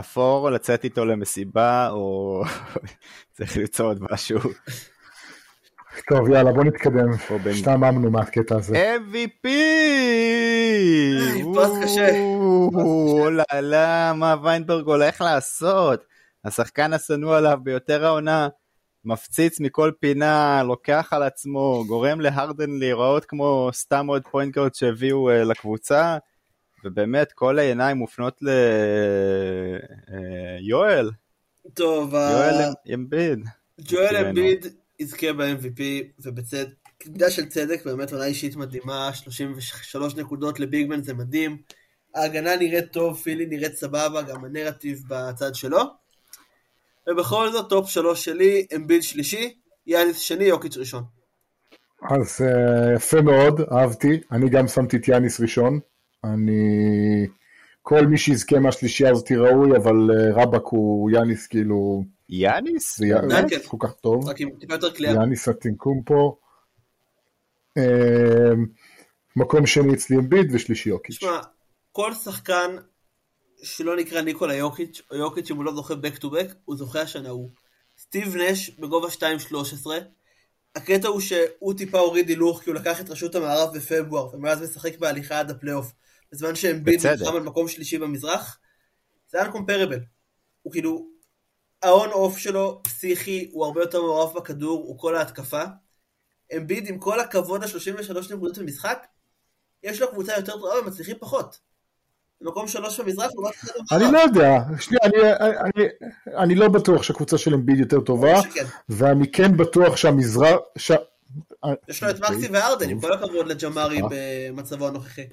אפור 0.00 0.50
לצאת 0.50 0.84
איתו 0.84 1.04
למסיבה 1.04 1.88
או 1.90 2.42
צריך 3.34 3.56
ליצור 3.56 3.86
עוד 3.86 3.98
משהו. 4.10 4.38
טוב, 6.08 6.28
יאללה, 6.30 6.52
בוא 6.52 6.64
נתקדם. 6.64 7.08
השתעממנו 7.50 8.10
מהקטע 8.10 8.56
הזה. 8.56 8.96
MVP! 8.96 9.48
פרס 11.54 11.70
קשה. 11.82 12.10
אוללה, 12.74 14.12
מה 14.14 14.36
ויינברג 14.42 14.86
הולך 14.86 15.20
לעשות? 15.20 16.04
השחקן 16.44 16.92
השנוא 16.92 17.36
עליו 17.36 17.58
ביותר 17.62 18.06
העונה, 18.06 18.48
מפציץ 19.04 19.60
מכל 19.60 19.92
פינה, 20.00 20.62
לוקח 20.62 21.08
על 21.10 21.22
עצמו, 21.22 21.84
גורם 21.86 22.20
להרדן 22.20 22.70
להיראות 22.70 23.24
כמו 23.24 23.70
סתם 23.72 24.06
עוד 24.06 24.22
פוינט 24.30 24.54
גארד 24.54 24.74
שהביאו 24.74 25.30
אה, 25.30 25.44
לקבוצה, 25.44 26.18
ובאמת 26.84 27.32
כל 27.32 27.58
העיניים 27.58 27.96
מופנות 27.96 28.40
ליואל, 30.60 31.10
טוב, 31.74 32.14
ה- 32.14 32.30
יואל 32.30 32.72
אמביד. 32.94 33.44
ג'ואל 33.80 34.06
מצוין, 34.06 34.26
אמביד 34.26 34.66
יזכה 34.98 35.32
ב-MVP, 35.32 35.80
ובצדק, 36.18 36.68
מידה 37.06 37.30
של 37.30 37.46
צדק, 37.46 37.82
באמת 37.84 38.12
עונה 38.12 38.24
אישית 38.24 38.56
מדהימה, 38.56 39.10
33 39.14 40.16
נקודות 40.16 40.60
ל 40.60 40.66
big 40.66 40.84
man 40.84 41.02
זה 41.02 41.14
מדהים. 41.14 41.56
ההגנה 42.14 42.56
נראית 42.56 42.92
טוב, 42.92 43.18
פילי 43.22 43.46
נראית 43.46 43.74
סבבה, 43.74 44.22
גם 44.22 44.44
הנרטיב 44.44 45.02
בצד 45.08 45.54
שלו. 45.54 45.78
ובכל 47.10 47.52
זאת, 47.52 47.68
טופ 47.70 47.90
שלוש 47.90 48.24
שלי, 48.24 48.66
אמביד 48.76 49.02
שלישי, 49.02 49.54
יאניס 49.86 50.18
שני, 50.18 50.44
יוקיץ' 50.44 50.76
ראשון. 50.76 51.04
אז 52.10 52.40
אה, 52.40 52.94
יפה 52.94 53.22
מאוד, 53.22 53.60
אהבתי. 53.60 54.20
אני 54.32 54.48
גם 54.48 54.68
שמתי 54.68 54.96
את 54.96 55.08
יאניס 55.08 55.40
ראשון. 55.40 55.80
אני... 56.24 57.26
כל 57.82 58.06
מי 58.06 58.18
שיזכה 58.18 58.58
מהשלישייה 58.58 59.10
הזאת 59.10 59.32
ראוי, 59.32 59.76
אבל 59.76 60.10
אה, 60.10 60.42
רבאק 60.42 60.64
הוא 60.64 61.10
יאניס 61.10 61.46
כאילו... 61.46 62.04
יאניס? 62.28 62.98
זה 62.98 63.06
יאניס 63.06 63.32
דנקן. 63.32 63.56
כל 63.66 63.76
כך 63.80 63.92
טוב. 63.92 64.28
רק 64.28 64.40
עם 64.40 64.50
טיפה 64.60 64.74
יותר 64.74 64.90
קליעה. 64.90 65.14
יאניס 65.14 65.48
הטינקום 65.48 66.02
פה. 66.02 66.36
אה, 67.78 68.52
מקום 69.36 69.66
שני 69.66 69.94
אצלי 69.94 70.16
אמביד 70.16 70.54
ושלישי 70.54 70.88
יוקיץ'. 70.88 71.16
תשמע, 71.16 71.40
כל 71.92 72.14
שחקן 72.14 72.76
שלא 73.62 73.96
נקרא 73.96 74.20
ניקולה 74.20 74.54
יוקיץ', 74.54 75.02
או 75.10 75.16
יוקיץ' 75.16 75.50
אם 75.50 75.56
הוא 75.56 75.64
לא 75.64 75.74
זוכה 75.74 75.94
back 75.94 76.18
to 76.18 76.24
back, 76.24 76.54
הוא 76.64 76.76
זוכה 76.76 77.00
השנה 77.00 77.28
הוא. 77.28 77.50
סטיב 77.98 78.36
נש 78.36 78.70
בגובה 78.70 79.08
2.13, 79.08 79.86
הקטע 80.76 81.08
הוא 81.08 81.20
שהוא 81.20 81.74
טיפה 81.78 81.98
הוריד 81.98 82.28
הילוך 82.28 82.62
כי 82.62 82.70
הוא 82.70 82.78
לקח 82.78 83.00
את 83.00 83.10
רשות 83.10 83.34
המערב 83.34 83.76
בפברואר, 83.76 84.34
ומאז 84.34 84.62
משחק 84.62 84.98
בהליכה 84.98 85.38
עד 85.38 85.50
הפלייאוף, 85.50 85.92
בזמן 86.32 86.54
שאמביד 86.54 86.98
בצדק. 86.98 87.20
נלחם 87.20 87.36
על 87.36 87.42
מקום 87.42 87.68
שלישי 87.68 87.98
במזרח, 87.98 88.58
זה 89.28 89.42
uncomparable. 89.42 90.00
הוא 90.62 90.72
כאילו, 90.72 91.08
ה 91.82 92.10
on-off 92.10 92.38
שלו 92.38 92.80
פסיכי, 92.82 93.48
הוא 93.52 93.64
הרבה 93.64 93.80
יותר 93.80 94.02
מעורב 94.02 94.36
בכדור, 94.36 94.84
הוא 94.86 94.98
כל 94.98 95.16
ההתקפה. 95.16 95.62
אמביד 96.56 96.88
עם 96.88 96.98
כל 96.98 97.20
הכבוד 97.20 97.64
ל-33 97.64 98.34
נקודות 98.34 98.58
במשחק, 98.58 99.06
יש 99.82 100.00
לו 100.00 100.10
קבוצה 100.10 100.32
יותר 100.36 100.56
טובה 100.56 100.80
ומצליחים 100.80 101.16
פחות. 101.20 101.58
במקום 102.40 102.68
שלוש 102.68 103.00
במזרח 103.00 103.30
לעומת 103.34 103.54
אחד 103.54 103.68
במערב. 103.74 104.02
אני 104.02 104.12
לא 104.12 104.18
יודע, 104.18 104.58
שנייה, 104.80 105.00
אני, 105.04 105.32
אני, 105.60 105.88
אני 106.36 106.54
לא 106.54 106.68
בטוח 106.68 107.02
שהקבוצה 107.02 107.38
של 107.38 107.54
אמביד 107.54 107.78
יותר 107.78 108.00
טובה. 108.00 108.40
ואני 108.88 109.32
כן 109.32 109.56
בטוח 109.56 109.96
שהמזרח... 109.96 110.58
ש... 110.76 110.92
יש 111.88 112.02
לו 112.02 112.10
את 112.10 112.20
מקסי 112.20 112.48
וארדן, 112.52 112.90
עם 112.90 113.00
כל 113.00 113.12
הכבוד 113.12 113.46
לג'מארי 113.46 114.00
אה. 114.02 114.06
במצבו 114.10 114.88
הנוכחי. 114.88 115.26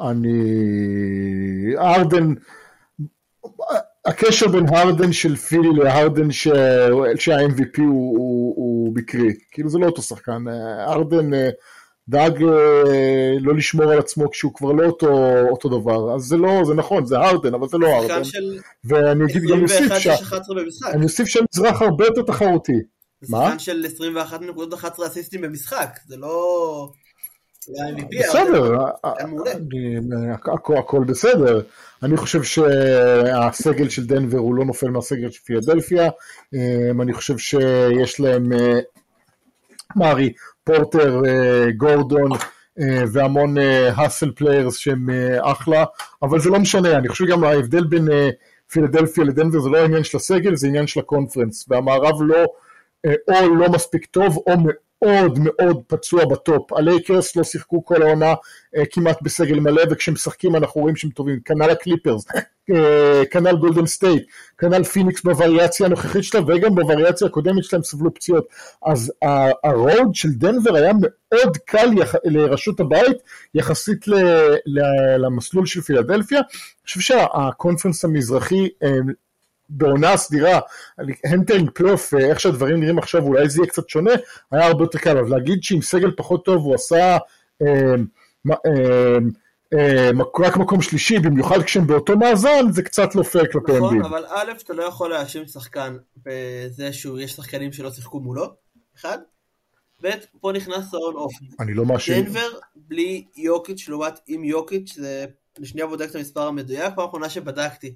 אני... 0.00 1.76
ארדן... 1.78 2.34
הקשר 4.06 4.48
בין 4.48 4.68
הרדן 4.68 5.12
של 5.12 5.36
פילי 5.36 5.68
להרדן 5.72 6.32
ש... 6.32 6.48
שה-MVP 7.16 7.78
הוא, 7.78 8.18
הוא, 8.18 8.54
הוא 8.56 8.94
מקרי. 8.94 9.34
כאילו 9.50 9.68
זה 9.68 9.78
לא 9.78 9.86
אותו 9.86 10.02
שחקן. 10.02 10.44
ארדן 10.88 11.34
אה, 11.34 11.50
דאג 12.08 12.42
אה, 12.42 13.34
לא 13.40 13.54
לשמור 13.54 13.90
על 13.92 13.98
עצמו 13.98 14.30
כשהוא 14.30 14.54
כבר 14.54 14.72
לא 14.72 14.86
אותו, 14.86 15.38
אותו 15.50 15.68
דבר. 15.68 16.14
אז 16.14 16.22
זה 16.22 16.36
לא, 16.36 16.64
זה 16.64 16.74
נכון, 16.74 17.06
זה 17.06 17.18
הרדן, 17.18 17.54
אבל 17.54 17.68
זה 17.68 17.78
לא 17.78 17.86
הרדן. 17.86 18.24
של 18.24 18.58
ואני 18.84 19.24
אגיד 19.24 19.42
גם 19.42 19.62
אוסיף 19.62 19.92
21 19.92 20.00
שה... 20.00 20.14
11 20.14 20.56
במשחק. 20.56 20.90
אני 20.94 21.04
אוסיף 21.04 21.26
שהמזרח 21.26 21.82
הרבה 21.82 22.04
יותר 22.04 22.22
תחרותי. 22.22 22.80
מה? 23.28 23.44
שחקן 23.44 23.58
של 23.58 23.84
21 23.86 24.40
נקודות 24.42 24.74
11 24.74 25.06
אסיסטים 25.06 25.40
במשחק. 25.40 25.98
זה 26.06 26.16
לא... 26.16 26.88
בסדר, 28.20 28.74
היה 29.04 29.26
מעולה. 29.26 29.52
אני- 29.52 29.98
הכל- 30.78 31.04
בסדר. 31.06 31.60
אני 32.02 32.16
חושב 32.16 32.42
שהסגל 32.42 33.88
של 33.88 34.06
דנבר 34.06 34.38
הוא 34.38 34.54
לא 34.54 34.64
נופל 34.64 34.90
מהסגל 34.90 35.30
של 35.30 35.40
פילדלפיה. 35.44 36.08
אמ, 36.54 37.00
אני 37.02 37.12
חושב 37.12 37.38
שיש 37.38 38.20
להם 38.20 38.52
אה, 38.52 38.78
מארי, 39.96 40.32
פורטר, 40.64 41.22
אה, 41.26 41.66
גורדון 41.76 42.30
אה, 42.80 43.04
והמון 43.12 43.54
hustle 43.94 44.30
players 44.36 44.76
שהם 44.76 45.10
אה, 45.10 45.52
אחלה, 45.52 45.84
אבל 46.22 46.40
זה 46.40 46.50
לא 46.50 46.58
משנה. 46.58 46.92
אני 46.96 47.08
חושב 47.08 47.24
גם 47.26 47.44
ההבדל 47.44 47.84
בין 47.84 48.10
אה, 48.12 48.30
פילדלפיה 48.70 49.24
לדנבר 49.24 49.60
זה 49.60 49.68
לא 49.68 49.78
העניין 49.78 50.04
של 50.04 50.16
הסגל, 50.16 50.56
זה 50.56 50.66
עניין 50.66 50.86
של 50.86 51.00
ה 51.00 51.05
conference. 51.05 51.64
והמערב 51.68 52.22
לא, 52.22 52.44
אה, 53.06 53.44
או 53.46 53.54
לא 53.54 53.68
מספיק 53.68 54.06
טוב, 54.06 54.36
או 54.46 54.52
מאוד 55.04 55.38
מאוד 55.42 55.82
פצוע 55.86 56.24
ב 56.24 56.34
top. 56.34 56.72
הלייקרס 56.72 57.36
לא 57.36 57.44
שיחקו 57.44 57.84
כל 57.84 58.02
העונה 58.02 58.34
אה, 58.76 58.82
כמעט 58.90 59.22
בסגל 59.22 59.60
מלא, 59.60 59.82
וכשהם 59.90 60.14
משחקים 60.14 60.56
אנחנו 60.56 60.80
רואים 60.80 60.96
שהם 60.96 61.10
טובים. 61.10 61.40
כנ"ל 61.44 61.70
הקליפרס, 61.70 62.26
אה, 62.70 63.22
כנ"ל 63.30 63.56
גולדן 63.56 63.86
סטייט, 63.86 64.22
כנ"ל 64.58 64.84
פיניקס 64.84 65.22
בווריאציה 65.22 65.86
הנוכחית 65.86 66.24
שלהם, 66.24 66.44
וגם 66.48 66.74
בווריאציה 66.74 67.26
הקודמת 67.26 67.64
שלהם 67.64 67.82
סבלו 67.82 68.14
פציעות. 68.14 68.46
אז 68.86 69.12
ה 69.64 69.74
road 69.74 70.14
של 70.14 70.28
דנבר 70.32 70.74
היה 70.74 70.92
מאוד 71.32 71.56
קל 71.56 71.88
יח... 71.98 72.14
לרשות 72.24 72.80
הבית, 72.80 73.16
יחסית 73.54 74.08
ל... 74.08 74.14
ל... 74.66 74.80
למסלול 75.18 75.66
של 75.66 75.80
פילדלפיה. 75.80 76.38
אני 76.38 76.86
חושב 76.86 77.00
שה 77.00 77.24
conference 77.24 78.04
המזרחי 78.04 78.68
אה, 78.82 78.88
בעונה 79.68 80.16
סדירה, 80.16 80.60
entering 81.24 81.70
פלייאוף, 81.70 82.14
אה, 82.14 82.18
איך 82.30 82.40
שהדברים 82.40 82.80
נראים 82.80 82.98
עכשיו, 82.98 83.22
אולי 83.22 83.48
זה 83.48 83.60
יהיה 83.60 83.70
קצת 83.70 83.88
שונה, 83.88 84.12
היה 84.50 84.66
הרבה 84.66 84.84
יותר 84.84 84.98
קל, 84.98 85.18
אבל 85.18 85.30
להגיד 85.30 85.62
שעם 85.62 85.82
סגל 85.82 86.10
פחות 86.16 86.44
טוב 86.44 86.64
הוא 86.64 86.74
עשה 86.74 87.16
אה, 87.62 87.94
אה, 88.50 89.18
אה, 89.74 90.12
מק- 90.12 90.40
רק 90.40 90.56
מקום 90.56 90.82
שלישי, 90.82 91.18
במיוחד 91.18 91.62
כשהם 91.62 91.86
באותו 91.86 92.16
מאזן, 92.16 92.70
זה 92.72 92.82
קצת 92.82 93.14
לא 93.14 93.22
פייר 93.22 93.44
כלפי 93.52 93.72
נכון, 93.72 93.94
אמביד. 93.94 94.04
אבל 94.06 94.24
א', 94.28 94.52
אתה 94.64 94.72
לא 94.72 94.82
יכול 94.82 95.10
להאשים 95.10 95.46
שחקן 95.46 95.96
בזה 96.16 96.92
שיש 96.92 97.32
שחקנים 97.32 97.72
שלא 97.72 97.90
שיחקו 97.90 98.20
מולו, 98.20 98.54
אחד. 98.96 99.18
ב', 100.02 100.10
פה 100.40 100.52
נכנס 100.52 100.94
ה 100.94 101.14
on-off. 101.14 101.32
אני 101.60 101.74
לא 101.74 101.86
מאשים. 101.86 102.24
דנבר 102.24 102.48
בלי 102.76 103.24
יוקיץ' 103.36 103.88
לעומת 103.88 104.20
עם 104.26 104.44
יוקיץ', 104.44 104.94
זה, 104.94 105.24
אני 105.58 105.66
שנייה 105.66 105.86
בודק 105.86 106.10
את 106.10 106.14
המספר 106.14 106.46
המדויק, 106.46 106.94
פעם 106.96 107.08
אחרונה 107.08 107.28
שבדקתי, 107.28 107.94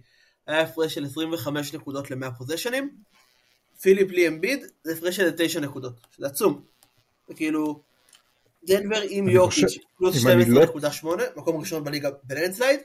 היה 0.48 0.60
הפרש 0.60 0.94
של 0.94 1.04
25 1.04 1.74
נקודות 1.74 2.10
ל-100 2.10 2.30
פוזיישנים, 2.38 2.90
פילי 3.80 4.04
בלי 4.04 4.28
אמביד, 4.28 4.64
זה 4.84 4.92
הפרש 4.92 5.16
של 5.16 5.30
9 5.36 5.60
נקודות, 5.60 5.92
שזה 6.16 6.26
עצום. 6.26 6.62
זה 7.28 7.34
כאילו, 7.34 7.80
דנבר 8.64 9.00
עם 9.08 9.28
חושב- 9.46 9.66
פלוס 9.98 10.24
אם 10.26 10.28
אני 10.28 10.50
לא- 10.50 10.62
12.8, 10.62 11.22
מקום 11.36 11.60
ראשון 11.60 11.84
בליגה 11.84 12.08
ב 12.24 12.29
landslide, 12.29 12.80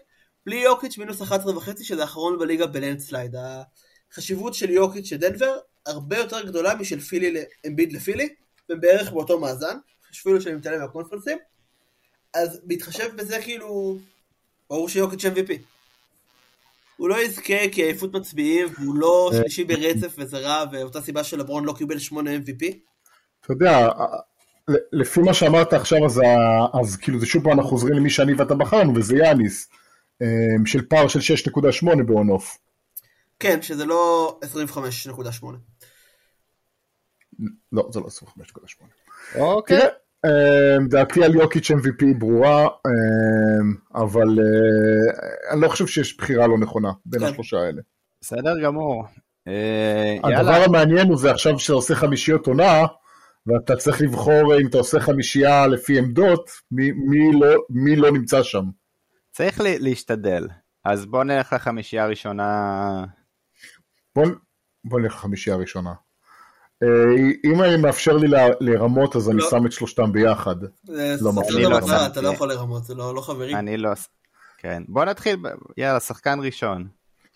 בלי 0.45 0.55
יוקיץ' 0.55 0.97
מינוס 0.97 1.21
11.5, 1.21 1.83
שזה 1.83 2.01
האחרון 2.01 2.39
בליגה 2.39 2.67
בלנדסלייד. 2.67 3.35
החשיבות 4.11 4.53
של 4.53 4.69
יוקיץ' 4.69 5.05
של 5.05 5.17
דנבר 5.17 5.57
הרבה 5.85 6.17
יותר 6.17 6.45
גדולה 6.45 6.75
משל 6.75 6.99
פילי 6.99 7.43
לאמביד 7.65 7.93
לפילי, 7.93 8.29
והם 8.69 8.81
בערך 8.81 9.11
באותו 9.11 9.39
מאזן, 9.39 9.77
אפילו 10.11 10.41
שאני 10.41 10.55
מתעלם 10.55 10.79
מהקונפרנסים, 10.81 11.37
אז 12.33 12.61
בהתחשב 12.63 13.15
בזה 13.15 13.41
כאילו, 13.41 13.97
ברור 14.69 14.89
שיוקיץ' 14.89 15.25
MVP. 15.25 15.72
הוא 17.03 17.09
לא 17.09 17.23
יזכה 17.23 17.69
כי 17.71 17.83
עייפות 17.83 18.13
מצביעים, 18.13 18.67
והוא 18.79 18.95
לא 18.95 19.29
אה, 19.33 19.37
שלישי 19.37 19.63
ברצף 19.63 20.15
וזה 20.17 20.37
רע, 20.37 20.63
ואותה 20.71 21.01
סיבה 21.01 21.23
שלברון 21.23 21.65
לא 21.65 21.73
קיבל 21.77 21.99
8 21.99 22.31
MVP. 22.35 22.65
אתה 23.41 23.53
יודע, 23.53 23.89
לפי 24.91 25.19
מה 25.19 25.33
שאמרת 25.33 25.73
עכשיו, 25.73 26.05
אז, 26.05 26.21
אז 26.81 26.95
כאילו 26.95 27.19
זה 27.19 27.25
שוב 27.25 27.43
פעם 27.43 27.51
אנחנו 27.51 27.69
חוזרים 27.69 27.93
למי 27.93 28.09
שאני 28.09 28.33
ואתה 28.33 28.55
בחרנו, 28.55 28.95
וזה 28.95 29.17
יאניס, 29.17 29.69
אה, 30.21 30.27
של 30.65 30.81
פער 30.85 31.07
של 31.07 31.19
6.8 31.19 32.03
ב 32.03 32.10
on-off. 32.10 32.57
כן, 33.39 33.61
שזה 33.61 33.85
לא 33.85 34.39
25.8. 34.43 35.45
לא, 37.71 37.89
זה 37.91 37.99
לא 37.99 38.05
25.8. 38.05 39.39
אוקיי. 39.39 39.77
תראה, 39.77 39.89
אמ, 39.89 40.02
דעתי 40.89 41.23
על 41.23 41.35
יוקיץ' 41.35 41.71
MVP 41.71 42.05
ברורה, 42.17 42.63
אמ, 42.63 43.75
אבל 43.95 44.27
אה, 44.39 45.53
אני 45.53 45.61
לא 45.61 45.67
חושב 45.67 45.87
שיש 45.87 46.17
בחירה 46.17 46.47
לא 46.47 46.57
נכונה 46.57 46.91
בין 47.05 47.19
כן. 47.19 47.25
השלושה 47.25 47.57
האלה. 47.57 47.81
בסדר 48.21 48.63
גמור. 48.63 49.05
אה, 49.47 50.17
הדבר 50.23 50.63
המעניין 50.65 51.07
הוא 51.07 51.17
זה 51.17 51.31
עכשיו 51.31 51.59
שאתה 51.59 51.73
עושה 51.73 51.95
חמישיות 51.95 52.47
עונה, 52.47 52.85
ואתה 53.47 53.75
צריך 53.75 54.01
לבחור 54.01 54.59
אם 54.61 54.67
אתה 54.67 54.77
עושה 54.77 54.99
חמישייה 54.99 55.67
לפי 55.67 55.97
עמדות, 55.97 56.49
מי, 56.71 56.91
מי, 56.91 57.39
לא, 57.39 57.47
מי 57.69 57.95
לא 57.95 58.11
נמצא 58.11 58.43
שם. 58.43 58.63
צריך 59.31 59.61
להשתדל. 59.61 60.47
אז 60.85 61.05
בוא 61.05 61.23
נלך 61.23 61.53
לחמישייה 61.53 62.03
הראשונה. 62.03 63.05
בוא, 64.15 64.25
בוא 64.83 64.99
נלך 64.99 65.13
לחמישייה 65.13 65.55
הראשונה. 65.55 65.93
אה, 66.83 66.87
אם 67.45 67.61
אני 67.61 67.77
מאפשר 67.77 68.17
לי 68.17 68.27
לרמות 68.59 69.15
אז 69.15 69.29
אני 69.29 69.37
לא. 69.37 69.49
שם 69.49 69.65
את 69.65 69.71
שלושתם 69.71 70.11
ביחד. 70.11 70.55
לא, 70.87 71.31
אני 71.49 71.63
לא 71.63 71.81
שמתי. 71.81 72.05
אתה 72.05 72.21
לא 72.21 72.29
יכול 72.29 72.49
לרמות, 72.49 72.83
זה 72.83 72.95
לא 72.95 73.15
לא 73.15 73.21
חברים. 73.21 73.55
אני 73.55 73.77
לא... 73.77 73.89
כן. 74.57 74.83
בוא 74.87 75.05
נתחיל, 75.05 75.37
יאללה, 75.77 75.99
שחקן 75.99 76.39
ראשון 76.41 76.87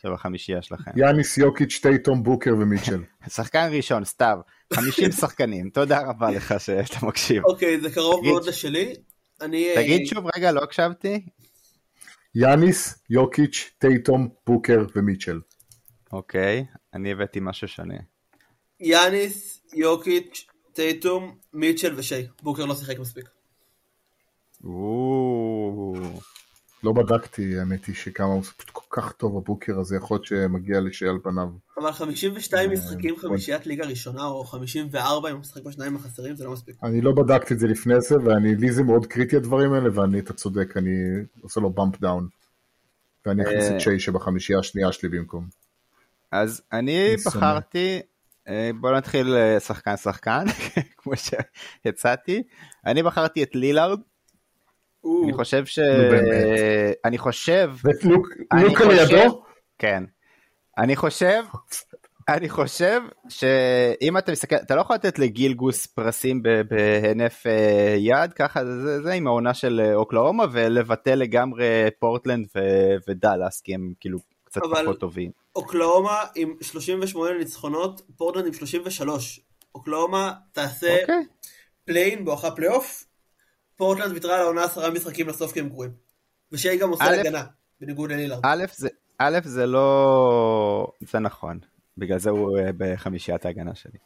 של 0.01 0.13
החמישייה 0.13 0.61
שלכם. 0.61 0.91
יאניס, 0.95 1.37
יוקיץ', 1.37 1.79
טייטום, 1.81 2.23
בוקר 2.23 2.53
ומיטשל. 2.59 3.03
שחקן 3.35 3.69
ראשון, 3.71 4.05
סתיו. 4.05 4.39
50 4.73 5.11
שחקנים. 5.21 5.69
תודה 5.69 5.99
רבה 5.99 6.31
לך 6.31 6.55
שאתה 6.59 7.05
מקשיב. 7.05 7.45
אוקיי, 7.45 7.79
זה 7.79 7.91
קרוב 7.91 8.25
מאוד 8.25 8.45
לשלי. 8.45 8.93
אני... 9.41 9.67
תגיד 9.75 10.01
אה, 10.01 10.05
שוב, 10.05 10.25
רגע, 10.35 10.51
לא 10.51 10.63
הקשבתי. 10.63 11.25
יאניס, 12.35 13.03
יוקיץ', 13.09 13.71
טייטום, 13.77 14.29
בוקר 14.47 14.85
ומיטשל. 14.95 15.39
אוקיי, 16.13 16.65
אני 16.93 17.11
הבאתי 17.11 17.39
משהו 17.41 17.67
שונה. 17.67 17.97
יאניס, 18.79 19.61
יוקיץ', 19.73 20.47
טייטום, 20.73 21.35
מיטשל 21.53 21.93
ושי. 21.97 22.27
בוקר 22.41 22.65
לא 22.65 22.75
שיחק 22.75 22.99
מספיק. 22.99 23.25
לא 26.83 26.93
בדקתי, 26.93 27.59
האמת 27.59 27.85
היא 27.85 27.95
שכמה 27.95 28.27
הוא 28.27 28.43
פשוט 28.43 28.69
כל 28.69 29.01
כך 29.01 29.11
טוב 29.11 29.37
הבוקר 29.37 29.79
הזה, 29.79 29.95
יכול 29.95 30.15
להיות 30.15 30.25
שמגיע 30.25 30.79
לשי 30.79 31.07
על 31.07 31.19
פניו. 31.23 31.47
אבל 31.77 31.91
52 31.91 32.69
אה, 32.69 32.75
משחקים 32.75 33.15
נכון. 33.15 33.29
חמישיית 33.29 33.67
ליגה 33.67 33.85
ראשונה, 33.85 34.25
או 34.25 34.43
54 34.43 35.31
אם 35.31 35.39
משחק 35.39 35.63
בשניים 35.63 35.95
החסרים, 35.95 36.35
זה 36.35 36.43
לא 36.43 36.51
מספיק. 36.51 36.75
אני 36.83 37.01
לא 37.01 37.11
בדקתי 37.11 37.53
את 37.53 37.59
זה 37.59 37.67
לפני 37.67 38.01
זה, 38.01 38.15
ואני, 38.25 38.55
לי 38.55 38.71
זה 38.71 38.83
מאוד 38.83 39.05
קריטי 39.05 39.35
הדברים 39.35 39.73
האלה, 39.73 39.89
ואני, 39.93 40.19
אתה 40.19 40.33
צודק, 40.33 40.77
אני 40.77 40.91
עושה 41.41 41.59
לו 41.59 41.69
bump 41.69 41.99
down. 42.01 42.27
ואני 43.25 43.43
אכניס 43.43 43.69
אה. 43.69 43.75
את 43.75 43.81
שי 43.81 43.99
שבחמישייה 43.99 44.59
השנייה 44.59 44.91
שלי 44.91 45.09
במקום. 45.09 45.47
אז 46.31 46.61
אני. 46.73 47.15
בחרתי, 47.25 47.95
אה, 47.95 48.16
בוא 48.79 48.91
נתחיל 48.91 49.35
אה, 49.35 49.59
שחקן 49.59 49.97
שחקן, 49.97 50.43
כמו 50.97 51.13
שהצעתי. 51.15 52.43
אני 52.85 53.03
בחרתי 53.03 53.43
את 53.43 53.55
לילארד, 53.55 53.99
אני 55.23 55.33
חושב 55.33 55.65
ש... 55.65 55.79
באמת. 55.79 56.97
אני 57.03 57.17
חושב, 57.17 57.71
חושב- 58.75 58.89
לידו? 58.89 59.43
כן. 59.77 60.03
אני 60.77 60.95
חושב, 60.95 61.43
אני 62.29 62.49
חושב 62.49 63.01
שאם 63.29 64.17
אתה 64.17 64.31
מסתכל, 64.31 64.55
אתה 64.55 64.75
לא 64.75 64.81
יכול 64.81 64.95
לתת 64.95 65.19
לגיל 65.19 65.53
גוס 65.53 65.85
פרסים 65.85 66.43
בהינף 66.43 67.47
אה, 67.47 67.95
יד, 67.97 68.33
ככה 68.33 68.65
זה, 68.65 68.81
זה, 68.81 69.01
זה 69.01 69.13
עם 69.13 69.27
העונה 69.27 69.53
של 69.53 69.81
אה, 69.83 69.95
אוקלאומה, 69.95 70.45
ולבטל 70.51 71.15
לגמרי 71.15 71.65
פורטלנד 71.99 72.47
ודאלאס, 73.07 73.61
כי 73.61 73.73
הם 73.73 73.93
כאילו 73.99 74.17
קצת 74.47 74.61
אבל- 74.63 74.83
פחות 74.83 74.99
טובים. 74.99 75.31
אוקלאומה 75.55 76.23
עם 76.35 76.53
38 76.61 77.37
ניצחונות, 77.37 78.01
פורטלנד 78.17 78.45
עם 78.45 78.53
33. 78.53 79.39
אוקלאומה 79.75 80.33
תעשה 80.51 80.97
אוקיי. 81.01 81.15
play-in 81.85 82.25
בואכה 82.25 82.51
פלייאוף, 82.51 83.05
פורטלנד 83.75 84.11
ויתרה 84.13 84.35
על 84.35 84.41
העונה 84.41 84.63
עשרה 84.63 84.89
משחקים 84.89 85.27
לסוף 85.27 85.51
כי 85.51 85.59
הם 85.59 85.69
גרועים. 85.69 85.91
ושי 86.51 86.77
גם 86.77 86.89
עושה 86.89 87.03
א', 87.03 87.15
הגנה, 87.19 87.43
בניגוד 87.81 88.11
ללילארד. 88.11 88.41
א', 88.45 88.65
זה, 88.75 88.89
א', 89.17 89.37
זה 89.43 89.65
לא... 89.65 90.91
זה 91.11 91.19
נכון. 91.19 91.59
בגלל 91.97 92.19
זה 92.19 92.29
הוא 92.29 92.57
אה, 92.59 92.69
בחמישיית 92.77 93.45
ההגנה 93.45 93.75
שלי. 93.75 93.97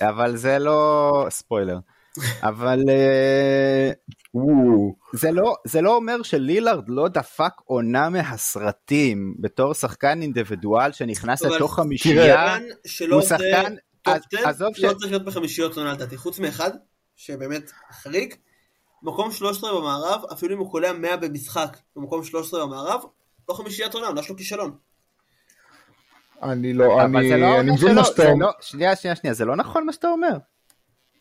אבל 0.00 0.36
זה 0.36 0.58
לא... 0.58 1.26
ספוילר. 1.30 1.78
אבל 2.42 2.80
אה, 2.88 3.90
זה 5.12 5.30
לא, 5.30 5.54
זה 5.64 5.80
לא 5.80 5.96
אומר 5.96 6.22
שלילארד 6.22 6.84
לא 6.88 7.08
דפק 7.08 7.52
עונה 7.64 8.08
מהסרטים 8.08 9.34
בתור 9.38 9.74
שחקן 9.74 10.22
individual 10.22 10.92
שנכנס 10.92 11.42
לתוך 11.42 11.74
חמישייה. 11.74 12.56
הוא 13.10 13.22
שחקן, 13.22 13.74
top 14.02 14.14
אז- 14.16 14.22
10, 14.32 14.48
עזוב 14.48 14.76
ש... 14.76 14.84
לא 14.84 14.92
צריך 14.92 15.10
להיות 15.12 15.24
בחמישיות 15.24 15.76
עונה 15.76 15.92
לדעתי, 15.92 16.16
חוץ 16.16 16.38
מאחד, 16.38 16.70
שבאמת 17.16 17.70
חריג. 17.92 18.34
מקום 19.02 19.32
13 19.32 19.80
במערב, 19.80 20.22
אפילו 20.32 20.54
אם 20.54 20.58
הוא 20.58 20.70
קולע 20.70 20.92
100 20.92 21.16
במשחק, 21.16 21.76
במקום 21.96 22.24
13 22.24 22.66
במערב, 22.66 23.00
לא 23.48 23.54
חמישיית 23.54 23.94
עונה, 23.94 24.06
עונה 24.06 24.22
שלו 24.22 24.36
כישלון. 24.36 24.76
אני 26.42 26.72
לא, 26.72 26.84
זה 26.96 27.04
אני 27.04 27.12
לא 27.12 27.18
אני 27.18 27.44
העונה 27.44 27.72
מבין 27.72 27.94
מה 27.94 28.04
שאתה 28.04 28.30
אומר. 28.30 28.46
לא, 28.46 28.52
שנייה, 28.60 28.96
שנייה, 28.96 29.16
שנייה, 29.16 29.34
זה 29.34 29.44
לא 29.44 29.56
נכון 29.56 29.86
מה 29.86 29.92
שאתה 29.92 30.08
אומר. 30.08 30.36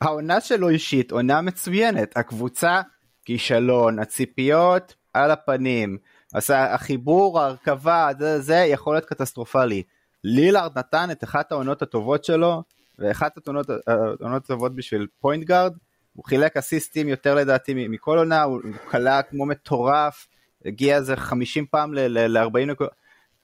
העונה 0.02 0.41
שלו 0.41 0.70
אישית, 0.70 1.12
עונה 1.12 1.41
מצוינת, 1.41 2.18
הקבוצה 2.18 2.82
כישלון, 3.26 4.00
הציפיות 4.00 4.95
על 5.14 5.32
הפנים, 5.32 5.97
אז 6.34 6.52
החיבור, 6.56 7.39
ההרכבה, 7.39 8.10
זה, 8.20 8.41
זה 8.41 8.56
יכול 8.56 8.95
להיות 8.95 9.06
קטסטרופלי. 9.06 9.84
לילארד 10.24 10.78
נתן 10.78 11.12
את 11.12 11.24
אחת 11.24 11.52
העונות 11.52 11.82
הטובות 11.82 12.24
שלו, 12.24 12.64
ואחת 13.00 13.38
העונות 13.47 14.45
הטובות 14.45 14.76
בשביל 14.76 15.08
point 15.20 15.43
guard, 15.43 15.74
הוא 16.14 16.26
חילק 16.26 16.58
אסיסטים 16.58 17.08
יותר 17.08 17.36
לדעתי 17.36 17.74
מכל 17.88 18.18
עונה, 18.18 18.43
הוא 18.43 18.62
קלע 18.89 19.22
כמו 19.22 19.45
מטורף, 19.45 20.28
הגיע 20.66 20.95
איזה 20.95 21.16
50 21.16 21.66
פעם 21.66 21.93
ל-40 21.93 22.66
נקודות. 22.68 22.93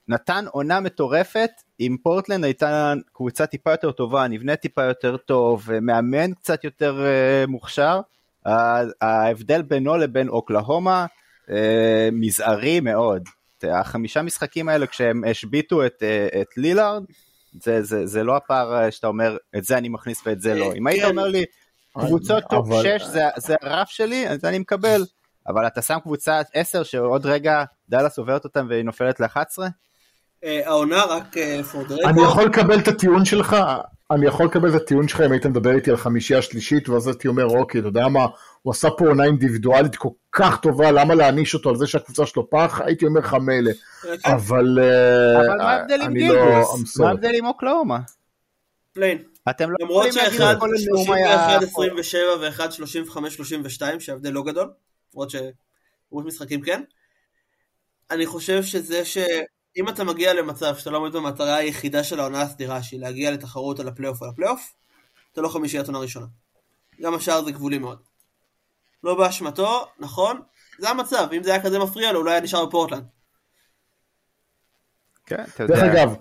נתן 0.08 0.46
עונה 0.52 0.80
מטורפת, 0.80 1.52
אם 1.80 1.98
פורטלנד 2.04 2.44
הייתה 2.44 2.94
קבוצה 3.14 3.46
טיפה 3.46 3.72
יותר 3.72 3.92
טובה, 3.92 4.28
נבנה 4.28 4.56
טיפה 4.56 4.84
יותר 4.84 5.18
טוב, 5.18 5.68
מאמן 5.82 6.34
קצת 6.34 6.64
יותר 6.64 7.06
אה, 7.06 7.50
מוכשר, 7.50 8.02
ההבדל 9.02 9.62
בינו 9.62 9.98
לבין 9.98 10.30
אוקלהומה 10.30 11.06
אה, 11.46 11.52
מזערי 12.12 12.80
מאוד. 12.80 13.24
החמישה 13.64 14.22
משחקים 14.22 14.70
האלה 14.70 14.88
כשהם 14.88 15.24
השביתו 15.32 15.86
את, 15.86 16.04
את 16.42 16.58
לילארד, 16.58 17.04
זה, 17.64 17.84
זה, 17.84 18.06
זה 18.06 18.24
לא 18.24 18.36
הפער 18.36 18.90
שאתה 18.90 19.08
אומר, 19.08 19.38
את 19.58 19.64
זה 19.64 19.78
אני 19.78 19.90
מכניס 19.90 20.22
ואת 20.26 20.42
זה 20.42 20.56
לא. 20.56 20.74
אם 20.76 20.88
היית 20.88 21.02
כן. 21.04 21.10
אומר 21.10 21.28
לי, 21.28 21.46
קבוצות 21.94 22.44
top 22.50 22.68
אבל- 22.68 22.84
6 23.00 23.02
זה, 23.06 23.22
זה 23.38 23.56
הרף 23.62 23.90
שלי, 23.90 24.30
אז 24.30 24.46
אני 24.46 24.60
מקבל. 24.60 25.02
אבל 25.48 25.68
אתה 25.68 25.82
שם 25.82 25.98
קבוצה 26.04 26.42
10 26.54 26.84
שעוד 26.84 27.26
רגע 27.26 27.64
דאלאס 27.90 28.18
עוברת 28.18 28.44
אותם 28.44 28.68
והיא 28.70 28.84
נופלת 28.84 29.20
ל-11? 29.20 29.58
אה, 30.46 30.62
העונה 30.66 31.04
רק 31.04 31.38
אה, 31.38 31.62
for 31.72 31.90
the 31.90 32.10
אני 32.10 32.22
יכול 32.24 32.44
לקבל 32.46 32.80
את 32.80 32.88
הטיעון 32.88 33.26
שלך, 33.26 33.56
אני 34.12 34.28
יכול 34.28 34.46
לקבל 34.46 34.70
את 34.70 34.82
הטיעון 34.82 35.08
שלך 35.08 35.22
אם 35.22 35.32
היית 35.32 35.46
מדבר 35.46 35.76
איתי 35.76 35.90
על 35.90 35.98
חמישייה 35.98 36.42
שלישית, 36.42 36.90
ואז 36.90 37.08
הייתי 37.08 37.28
אומר, 37.28 37.46
אוקיי, 37.46 37.80
אתה 37.80 37.88
יודע 37.88 38.08
מה, 38.08 38.26
הוא 38.62 38.72
עשה 38.72 38.90
פה 38.98 39.08
עונה 39.08 39.24
אינדיבידואלית 39.24 39.96
כל 39.96 40.10
כך 40.32 40.60
טובה, 40.62 40.92
למה 40.92 41.16
להעניש 41.16 41.54
אותו 41.54 41.70
על 41.70 41.76
זה 41.76 41.88
שהקבוצה 41.88 42.26
שלו 42.26 42.50
פח? 42.50 42.82
הייתי 42.86 43.06
אומר 43.06 43.20
לך 43.20 43.34
מילא, 43.34 43.72
אה, 43.72 44.18
כן, 44.18 44.32
אבל 44.32 44.80
אה, 44.82 45.40
אבל 45.40 45.58
מה 45.58 45.72
ההבדל 45.72 46.02
עם 46.02 46.08
אני 46.08 46.30
לא. 46.30 46.36
מה 47.00 47.08
ההבדל 47.08 47.36
עם 47.36 47.46
אוקלאומה? 47.46 48.00
פליין. 48.94 49.24
אתם 49.50 49.70
לא 49.70 49.76
למרות 49.80 50.14
שאחד 50.14 50.56
הכל 50.56 50.70
לנאום 50.74 51.12
היה... 51.12 51.60
31-27 51.60 51.62
ואחד 52.42 52.70
35-32, 52.70 54.00
שההבדל 54.00 54.30
לא 54.30 54.44
גדול, 54.44 54.70
למרות 55.14 55.30
שרוב 55.30 56.26
משחקים 56.26 56.62
כן. 56.62 56.82
אני 58.12 58.26
חושב 58.26 58.64
שזה 58.64 59.06
שאם 59.76 59.90
אתה 59.90 60.04
מגיע 60.04 60.34
למצב 60.34 60.76
שאתה 60.78 60.90
לא 60.90 60.98
עומד 60.98 61.14
במטרה 61.16 61.56
היחידה 61.56 62.04
של 62.04 62.20
העונה 62.20 62.42
הסדירה, 62.42 62.84
שהיא 62.84 63.00
להגיע 63.00 63.32
לתחרות 63.32 63.80
על 63.80 63.88
הפלייאוף 63.88 64.22
על 64.24 64.30
הפלייאוף, 64.30 64.74
אתה 65.34 65.42
לא 65.42 65.50
חמישיית 65.50 65.86
עונה 65.88 66.00
ראשונה. 66.00 66.26
גם 67.02 67.14
השאר 67.14 67.44
זה 67.46 67.52
גבולי 67.52 67.78
מאוד. 67.78 67.98
לא 69.04 69.16
באשמתו, 69.18 69.86
נכון, 70.00 70.42
זה 70.80 70.90
המצב, 70.90 71.28
אם 71.38 71.44
זה 71.44 71.52
היה 71.54 71.64
כזה 71.64 71.80
מפריע 71.80 72.12
לו, 72.12 72.20
אולי 72.20 72.32
היה 72.32 72.42
נשאר 72.42 72.66
בפורטלנד. 72.66 73.04
כן, 75.26 75.44
אתה 75.56 75.68
דרך 75.68 75.78
יודע. 75.84 76.04
אגב, 76.04 76.16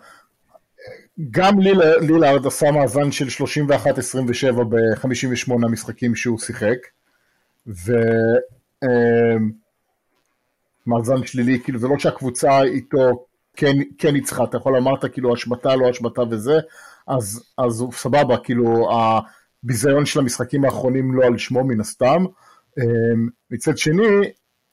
גם 1.31 1.59
ליל- 1.61 1.99
לילארד 2.01 2.47
עשה 2.47 2.71
מאזן 2.71 3.13
של 3.13 3.45
31-27 3.45 4.65
ב-58 4.69 5.53
המשחקים 5.65 6.15
שהוא 6.15 6.39
שיחק, 6.39 6.77
ומאזן 10.87 11.27
שלילי, 11.27 11.61
כאילו 11.65 11.79
זה 11.79 11.89
לא 11.89 11.99
שהקבוצה 11.99 12.63
איתו 12.63 13.27
כן, 13.57 13.77
כן 13.99 14.13
ניצחה, 14.13 14.45
אתה 14.45 14.57
יכול 14.57 14.77
אמרת 14.77 15.13
כאילו 15.13 15.33
השמטה, 15.35 15.77
לא 15.77 15.89
השמטה 15.89 16.23
וזה, 16.31 16.59
אז, 17.07 17.45
אז 17.59 17.85
סבבה, 17.93 18.37
כאילו 18.37 18.89
הביזיון 19.65 20.07
של 20.07 20.21
המשחקים 20.21 20.65
האחרונים 20.65 21.15
לא 21.15 21.25
על 21.27 21.39
שמו 21.39 21.65
מן 21.65 21.81
הסתם. 21.81 22.25
אמ, 22.79 22.85
מצד 23.51 23.79
שני, 23.79 24.03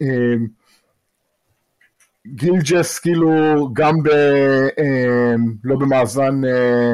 אמ, 0.01 0.47
גילג'ס 2.27 2.99
כאילו 2.99 3.31
גם 3.73 4.03
ב... 4.03 4.09
אמ, 4.79 5.53
לא 5.63 5.75
במאזן 5.75 6.41
אה, 6.45 6.93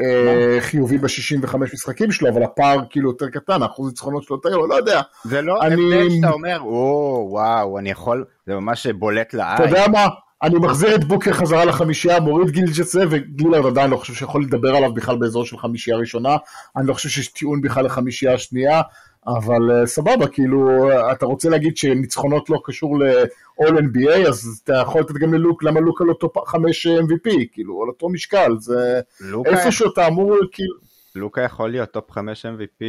אה, 0.00 0.56
חיובי 0.60 0.98
ב-65 0.98 1.56
משחקים 1.56 2.12
שלו, 2.12 2.28
אבל 2.28 2.42
הפער 2.42 2.78
כאילו 2.90 3.10
יותר 3.10 3.28
קטן, 3.30 3.62
האחוז 3.62 3.88
ניצחונות 3.88 4.22
שלו 4.22 4.36
יותר, 4.36 4.56
לא 4.56 4.74
יודע. 4.74 5.00
זה 5.24 5.42
לא 5.42 5.62
אני- 5.62 5.74
הבדל 5.74 6.10
שאתה 6.10 6.30
אומר, 6.30 6.60
או, 6.60 7.26
וואו, 7.30 7.78
אני 7.78 7.90
יכול, 7.90 8.24
זה 8.46 8.54
ממש 8.54 8.86
בולט 8.86 9.28
אתה 9.28 9.36
לעין. 9.36 9.68
יודע 9.68 9.88
מה? 9.88 10.06
אני 10.46 10.58
מחזיר 10.58 10.94
את 10.94 11.04
בוקר 11.04 11.32
חזרה 11.32 11.64
לחמישייה, 11.64 12.20
מוריד 12.20 12.50
גילג'סה, 12.50 13.00
וגילארד 13.10 13.66
עדיין 13.66 13.90
לא 13.90 13.96
חושב 13.96 14.14
שיכול 14.14 14.42
לדבר 14.42 14.76
עליו 14.76 14.94
בכלל 14.94 15.16
באזור 15.16 15.44
של 15.44 15.58
חמישייה 15.58 15.96
ראשונה. 15.96 16.36
אני 16.76 16.86
לא 16.86 16.94
חושב 16.94 17.08
שיש 17.08 17.28
טיעון 17.28 17.60
בכלל 17.60 17.84
לחמישייה 17.84 18.34
השנייה, 18.34 18.82
אבל 19.26 19.70
אה, 19.70 19.86
סבבה, 19.86 20.26
כאילו, 20.26 20.90
אה, 20.90 21.12
אתה 21.12 21.26
רוצה 21.26 21.48
להגיד 21.48 21.76
שניצחונות 21.76 22.50
לא 22.50 22.58
קשור 22.64 22.98
ל-all 22.98 23.70
NBA, 23.78 24.28
אז 24.28 24.60
אתה 24.64 24.74
יכול 24.82 25.00
לתת 25.00 25.14
גם 25.14 25.34
ללוקה, 25.34 25.62
למה 25.62 25.80
לוקה 25.80 26.04
לא 26.04 26.14
top 26.20 26.38
5 26.48 26.86
MVP, 26.86 27.30
כאילו, 27.52 27.82
על 27.82 27.88
אותו 27.88 28.08
משקל, 28.08 28.52
זה 28.58 29.00
לוקה- 29.20 29.50
איפשהו 29.50 29.92
אתה 29.92 30.06
אמור, 30.06 30.36
כאילו, 30.52 30.74
לוקה 31.14 31.40
יכול 31.40 31.70
להיות 31.70 31.90
top 31.90 32.10
5 32.10 32.46
MVP. 32.46 32.84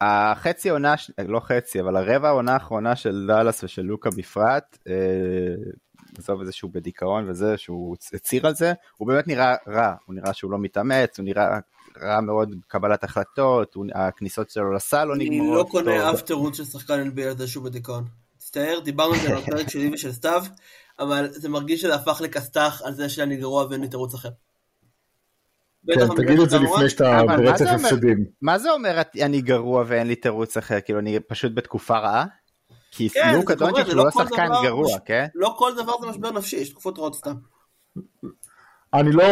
החצי 0.00 0.68
עונה, 0.70 0.94
לא 1.28 1.40
חצי, 1.40 1.80
אבל 1.80 1.96
הרבע 1.96 2.28
העונה 2.28 2.52
האחרונה 2.52 2.96
של 2.96 3.24
דאלאס 3.28 3.64
ושל 3.64 3.82
לוקה 3.82 4.10
בפרט, 4.16 4.78
אה, 4.88 4.94
עזוב 6.18 6.40
איזה 6.40 6.52
שהוא 6.52 6.70
בדיכאון 6.74 7.30
וזה, 7.30 7.56
שהוא 7.58 7.96
הצהיר 8.14 8.46
על 8.46 8.54
זה, 8.54 8.72
הוא 8.96 9.08
באמת 9.08 9.26
נראה 9.28 9.54
רע, 9.68 9.94
הוא 10.06 10.14
נראה 10.14 10.32
שהוא 10.34 10.50
לא 10.50 10.58
מתאמץ, 10.58 11.18
הוא 11.18 11.24
נראה 11.24 11.58
רע 12.02 12.20
מאוד 12.20 12.54
בקבלת 12.60 13.04
החלטות, 13.04 13.74
הוא- 13.74 13.86
הכניסות 13.94 14.50
שלו 14.50 14.72
לסל 14.72 15.04
לא 15.04 15.14
אני 15.14 15.28
נגמרות. 15.30 15.58
לא 15.66 15.70
קונה 15.70 15.90
טוב. 15.98 16.14
אף 16.14 16.22
תירוץ 16.22 16.56
של 16.56 16.64
שחקן 16.64 17.10
NBA 17.16 17.22
על 17.22 17.36
זה 17.38 17.46
שהוא 17.46 17.64
בדיכאון. 17.64 18.04
מצטער, 18.36 18.78
דיברנו 18.84 19.14
על 19.14 19.20
זה 19.20 19.28
בפרק 19.36 19.68
שלי 19.70 19.90
ושל 19.94 20.12
סתיו, 20.12 20.44
אבל 20.98 21.28
זה 21.30 21.48
מרגיש 21.48 21.80
שזה 21.82 21.94
הפך 21.94 22.20
לכסת"ח 22.24 22.82
על 22.84 22.94
זה 22.94 23.08
שאני 23.08 23.36
גרוע 23.36 23.66
ואין 23.70 23.80
לי 23.80 23.88
תירוץ 23.88 24.14
אחר. 24.14 24.28
כן, 25.94 26.14
תגיד 26.16 26.40
את 26.40 26.50
זה 26.50 26.58
לפני 26.58 26.88
שאתה 26.88 27.20
ברצף? 27.36 27.64
הפסדים. 27.74 28.24
מה 28.42 28.58
זה 28.58 28.70
אומר 28.70 29.02
אני 29.22 29.40
גרוע 29.40 29.84
ואין 29.86 30.06
לי 30.06 30.16
תירוץ 30.16 30.56
אחר, 30.56 30.80
כאילו 30.80 30.98
אני 30.98 31.20
פשוט 31.20 31.52
בתקופה 31.54 31.98
רעה? 31.98 32.24
כי 32.90 33.08
כן, 33.08 33.34
לוקה 33.34 33.54
זה 33.54 33.58
דונצ'יץ' 33.58 33.86
זה 33.86 33.92
הוא 33.92 34.04
לא 34.04 34.10
שחקן 34.10 34.46
דבר 34.46 34.62
גרוע, 34.62 34.96
מש- 34.96 35.02
כן? 35.04 35.26
לא 35.34 35.54
כל 35.58 35.72
דבר 35.76 35.92
זה 36.00 36.06
משבר 36.06 36.30
נפשי, 36.30 36.56
יש 36.56 36.68
תקופות 36.68 36.98
רעות 36.98 37.14
סתם. 37.14 37.34
אני 38.94 39.12
לא, 39.12 39.24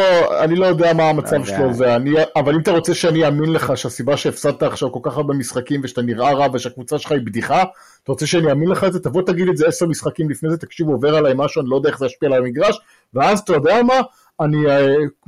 אני 0.44 0.56
לא 0.56 0.66
יודע 0.66 0.92
מה 0.92 1.11
המצב 1.11 1.32
לא 1.32 1.38
יודע. 1.38 1.56
שלו, 1.56 1.76
ואני, 1.78 2.11
אבל 2.36 2.54
אם 2.54 2.61
אתה 2.61 2.70
רוצה 2.70 2.94
שאני 2.94 3.26
אאמין 3.26 3.52
לך 3.52 3.76
שהסיבה 3.76 4.16
שהפסדת 4.16 4.62
עכשיו 4.62 4.92
כל 4.92 5.00
כך 5.02 5.16
הרבה 5.16 5.34
משחקים 5.34 5.80
ושאתה 5.84 6.02
נראה 6.02 6.32
רע 6.32 6.46
ושהקבוצה 6.52 6.98
שלך 6.98 7.12
היא 7.12 7.20
בדיחה, 7.24 7.62
אתה 8.02 8.12
רוצה 8.12 8.26
שאני 8.26 8.50
אאמין 8.50 8.68
לך 8.68 8.84
את 8.84 8.92
זה, 8.92 9.00
תבוא 9.00 9.22
תגיד 9.22 9.48
את 9.48 9.56
זה 9.56 9.66
עשר 9.68 9.86
משחקים 9.86 10.30
לפני 10.30 10.50
זה, 10.50 10.56
תקשיב 10.56 10.88
עובר 10.88 11.16
עליי 11.16 11.32
משהו, 11.36 11.62
אני 11.62 11.70
לא 11.70 11.76
יודע 11.76 11.88
איך 11.88 11.98
זה 11.98 12.06
ישפיע 12.06 12.28
על 12.28 12.34
המגרש, 12.34 12.78
ואז 13.14 13.38
אתה 13.38 13.52
יודע 13.52 13.82
מה, 13.82 13.94
אני 14.41 14.66
אה, 14.70 14.86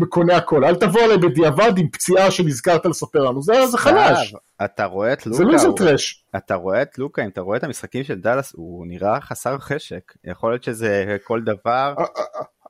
קונה 0.09 0.37
הכל, 0.37 0.65
אל 0.65 0.75
תבוא 0.75 1.01
עליי 1.01 1.19
בדיעבד 1.19 1.79
עם 1.79 1.89
פציעה 1.89 2.31
שנזכרת 2.31 2.87
לספר 2.87 3.19
לנו, 3.25 3.43
זה, 3.43 3.67
זה 3.67 3.79
חלש, 3.79 4.35
אתה 4.65 4.85
רואה 4.85 5.13
את 5.13 5.21
זה 5.21 5.31
לוקה, 5.31 5.45
לוזר 5.53 5.69
הוא- 5.69 5.77
טראש. 5.77 6.25
אתה 6.37 6.55
רואה 6.55 6.83
את 6.83 6.99
לוקה, 6.99 7.23
אם 7.25 7.29
אתה 7.29 7.41
רואה 7.41 7.57
את 7.57 7.65
המשחקים 7.65 8.05
של 8.05 8.21
דאלאס, 8.21 8.53
הוא 8.57 8.87
נראה 8.87 9.21
חסר 9.21 9.59
חשק. 9.59 10.03
יכול 10.25 10.53
להיות 10.53 10.65
שזה 10.65 11.17
כל 11.25 11.41
דבר, 11.43 11.95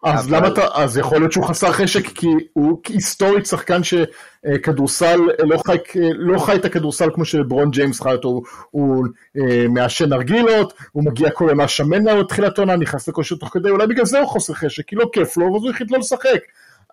אז 0.04 0.28
אבל- 0.28 0.36
למה 0.36 0.48
אתה, 0.48 0.66
אז 0.74 0.98
יכול 0.98 1.18
להיות 1.18 1.32
שהוא 1.32 1.44
חסר 1.44 1.72
חשק 1.72 2.06
כי 2.14 2.26
הוא 2.52 2.80
היסטורית 2.88 3.46
שחקן 3.46 3.80
שכדורסל 3.82 5.20
לא 5.38 5.58
חי, 5.66 5.76
לא 6.14 6.38
חי 6.38 6.54
את 6.54 6.64
הכדורסל 6.64 7.08
כמו 7.14 7.24
שלברון 7.24 7.70
ג'יימס 7.70 8.00
חי 8.00 8.12
אותו, 8.12 8.28
הוא, 8.28 8.44
הוא 8.70 9.06
אה, 9.36 9.68
מעשן 9.68 10.08
נרגילות, 10.08 10.72
הוא 10.92 11.04
מגיע 11.04 11.30
כל 11.30 11.46
יום 11.48 11.58
מהשמן 11.58 12.04
לו 12.04 12.24
תחילת 12.24 12.58
עונה, 12.58 12.76
נכנס 12.76 13.08
לכושר 13.08 13.36
תוך 13.36 13.48
כדי, 13.52 13.70
אולי 13.70 13.86
בגלל 13.86 14.04
זה 14.04 14.20
הוא 14.20 14.28
חוסר 14.28 14.54
חשק, 14.54 14.84
כי 14.86 14.96
לא 14.96 15.10
כיף 15.12 15.36
לו, 15.36 15.56
אז 15.56 15.62
הוא 15.62 15.70
החליט 15.70 15.90
לא 15.90 15.98
לשחק. 15.98 16.40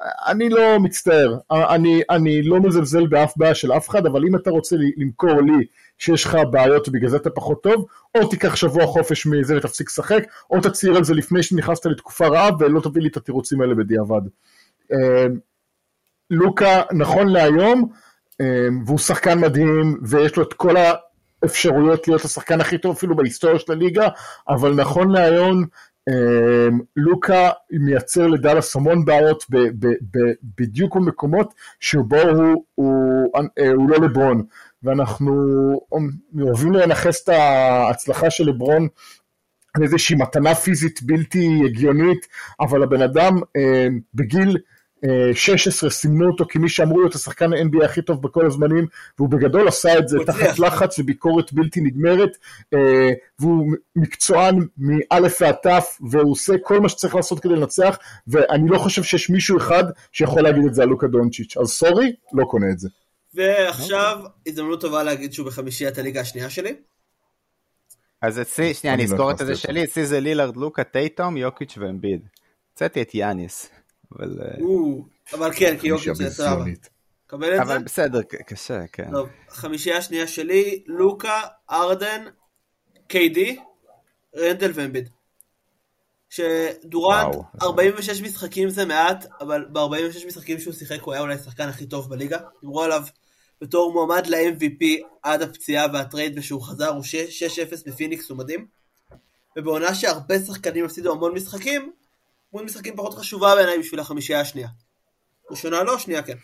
אני 0.01 0.49
לא 0.49 0.79
מצטער, 0.79 1.37
אני, 1.51 2.01
אני 2.09 2.41
לא 2.41 2.59
מזלזל 2.59 3.07
באף 3.07 3.33
בעיה 3.37 3.55
של 3.55 3.71
אף 3.71 3.89
אחד, 3.89 4.05
אבל 4.05 4.25
אם 4.25 4.35
אתה 4.35 4.49
רוצה 4.49 4.75
למכור 4.97 5.41
לי 5.41 5.65
שיש 5.97 6.25
לך 6.25 6.37
בעיות 6.51 6.87
ובגלל 6.87 7.09
זה 7.09 7.17
אתה 7.17 7.29
פחות 7.29 7.63
טוב, 7.63 7.85
או 8.15 8.27
תיקח 8.27 8.55
שבוע 8.55 8.85
חופש 8.85 9.25
מזה 9.25 9.57
ותפסיק 9.57 9.87
לשחק, 9.87 10.23
או 10.51 10.61
תצהיר 10.61 10.97
על 10.97 11.03
זה 11.03 11.13
לפני 11.13 11.43
שנכנסת 11.43 11.85
לתקופה 11.85 12.27
רעה 12.27 12.49
ולא 12.59 12.81
תביא 12.81 13.01
לי 13.01 13.07
את 13.07 13.17
התירוצים 13.17 13.61
האלה 13.61 13.75
בדיעבד. 13.75 14.21
אה, 14.93 15.25
לוקה 16.29 16.81
נכון 16.91 17.27
להיום, 17.27 17.89
אה, 18.41 18.67
והוא 18.85 18.99
שחקן 18.99 19.39
מדהים, 19.39 19.99
ויש 20.01 20.35
לו 20.35 20.43
את 20.43 20.53
כל 20.53 20.75
האפשרויות 21.43 22.07
להיות 22.07 22.25
השחקן 22.25 22.61
הכי 22.61 22.77
טוב 22.77 22.95
אפילו 22.95 23.15
בהיסטוריה 23.15 23.59
של 23.59 23.71
הליגה, 23.71 24.07
אבל 24.49 24.73
נכון 24.73 25.11
להיום 25.11 25.65
לוקה 26.95 27.49
מייצר 27.71 28.27
לדאלאס 28.27 28.75
המון 28.75 29.05
בעיות 29.05 29.43
בדיוק 30.57 30.95
במקומות 30.95 31.53
שבו 31.79 32.15
אה, 32.15 33.71
הוא 33.73 33.89
לא 33.89 33.97
לברון. 33.97 34.43
ואנחנו 34.83 35.33
אוהבים 36.41 36.73
לנכס 36.73 37.23
את 37.23 37.29
ההצלחה 37.29 38.29
של 38.29 38.43
לברון 38.49 38.87
על 39.73 39.83
איזושהי 39.83 40.15
מתנה 40.15 40.55
פיזית 40.55 41.03
בלתי 41.03 41.61
הגיונית, 41.65 42.27
אבל 42.59 42.83
הבן 42.83 43.01
אדם 43.01 43.33
אה, 43.57 43.87
בגיל 44.13 44.57
16 45.33 45.89
סימנו 45.89 46.27
אותו 46.27 46.45
כמי 46.49 46.69
שאמרו 46.69 46.99
להיות 46.99 47.15
השחקן 47.15 47.53
ה-NBA 47.53 47.85
הכי 47.85 48.01
טוב 48.01 48.21
בכל 48.21 48.45
הזמנים, 48.45 48.87
והוא 49.17 49.29
בגדול 49.29 49.67
עשה 49.67 49.97
את 49.97 50.07
זה 50.07 50.17
תחת. 50.25 50.59
לחץ 50.59 50.99
וביקורת 50.99 51.53
בלתי 51.53 51.81
נגמרת, 51.81 52.37
אה, 52.73 53.09
והוא 53.39 53.73
מקצוען 53.95 54.67
מאלף 54.77 55.41
ועד 55.41 55.55
תף, 55.63 55.97
והוא 56.11 56.31
עושה 56.31 56.53
כל 56.63 56.79
מה 56.79 56.89
שצריך 56.89 57.15
לעשות 57.15 57.39
כדי 57.39 57.53
לנצח, 57.53 57.97
ואני 58.27 58.69
לא 58.69 58.77
חושב 58.77 59.03
שיש 59.03 59.29
מישהו 59.29 59.57
אחד 59.57 59.83
שיכול 60.11 60.41
להגיד 60.41 60.65
את 60.65 60.73
זה 60.73 60.83
על 60.83 60.89
לוקה 60.89 61.07
דונצ'יץ', 61.07 61.57
אז 61.57 61.67
סורי, 61.67 62.15
לא 62.33 62.45
קונה 62.45 62.67
את 62.71 62.79
זה. 62.79 62.89
ועכשיו 63.33 64.17
הזדמנות 64.47 64.81
טובה 64.81 65.03
להגיד 65.03 65.33
שהוא 65.33 65.47
בחמישיית 65.47 65.97
הליגה 65.97 66.21
השנייה 66.21 66.49
שלי. 66.49 66.73
אז 68.21 68.41
אצלי, 68.41 68.73
שנייה, 68.73 68.93
אני 68.93 69.03
אני 69.03 69.09
לא 69.11 69.15
אזכור 69.15 69.31
את 69.31 69.37
זה. 69.37 69.55
שלי, 69.55 69.83
אצלי 69.83 70.05
זה 70.05 70.19
לילארד, 70.19 70.57
לוקה, 70.57 70.83
טייטום, 70.83 71.37
יוקיץ' 71.37 71.77
ואמביד. 71.77 72.21
הוצאתי 72.73 73.01
את 73.01 73.15
יאניס, 73.15 73.69
אבל 74.15 74.39
אה, 74.41 75.37
אבל 75.37 75.51
כן, 75.55 75.77
כי 75.77 75.87
יוקיץ' 75.87 76.17
זה 76.17 76.29
סבבה. 76.29 76.63
קבל 77.27 77.51
את 77.51 77.55
זה? 77.55 77.61
אבל 77.61 77.83
בסדר, 77.83 78.21
קשה, 78.21 78.87
כן. 78.93 79.11
טוב, 79.11 79.29
החמישייה 79.49 79.97
השנייה 79.97 80.27
שלי, 80.27 80.83
לוקה, 80.87 81.41
ארדן, 81.71 82.25
קיי-די, 83.07 83.57
רנדל 84.37 84.71
ואמביד. 84.73 85.09
שדורנט, 86.29 87.35
וואו. 87.35 87.43
46 87.61 88.21
משחקים 88.21 88.69
זה 88.69 88.85
מעט, 88.85 89.25
אבל 89.41 89.65
ב-46 89.71 90.27
משחקים 90.27 90.59
שהוא 90.59 90.73
שיחק 90.73 91.01
הוא 91.01 91.13
היה 91.13 91.21
אולי 91.21 91.35
השחקן 91.35 91.67
הכי 91.67 91.85
טוב 91.85 92.09
בליגה. 92.09 92.37
דיברו 92.61 92.83
עליו 92.83 93.03
בתור 93.61 93.93
מועמד 93.93 94.27
ל-MVP 94.27 94.85
עד 95.23 95.41
הפציעה 95.41 95.87
והטרייד 95.93 96.37
ושהוא 96.37 96.61
חזר, 96.61 96.89
הוא 96.89 97.03
6-0 97.03 97.83
בפיניקס, 97.85 98.29
הוא 98.29 98.37
מדהים. 98.37 98.67
ובעונה 99.57 99.95
שהרבה 99.95 100.39
שחקנים 100.39 100.85
הפסידו 100.85 101.11
המון 101.11 101.33
משחקים, 101.33 101.91
המון 102.53 102.65
משחקים 102.65 102.95
פחות 102.95 103.13
חשובה 103.13 103.55
בעיניי 103.55 103.79
בשביל 103.79 103.99
החמישייה 103.99 104.41
השנייה. 104.41 104.67
ראשונה 105.51 105.83
לא, 105.83 105.97
שנייה 105.97 106.21
כן. 106.23 106.37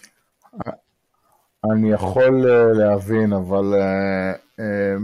אני 1.74 1.92
יכול 1.92 2.50
אה, 2.50 2.72
להבין, 2.74 3.34
אבל 3.34 3.74
אה, 3.74 4.32
אה, 4.60 4.96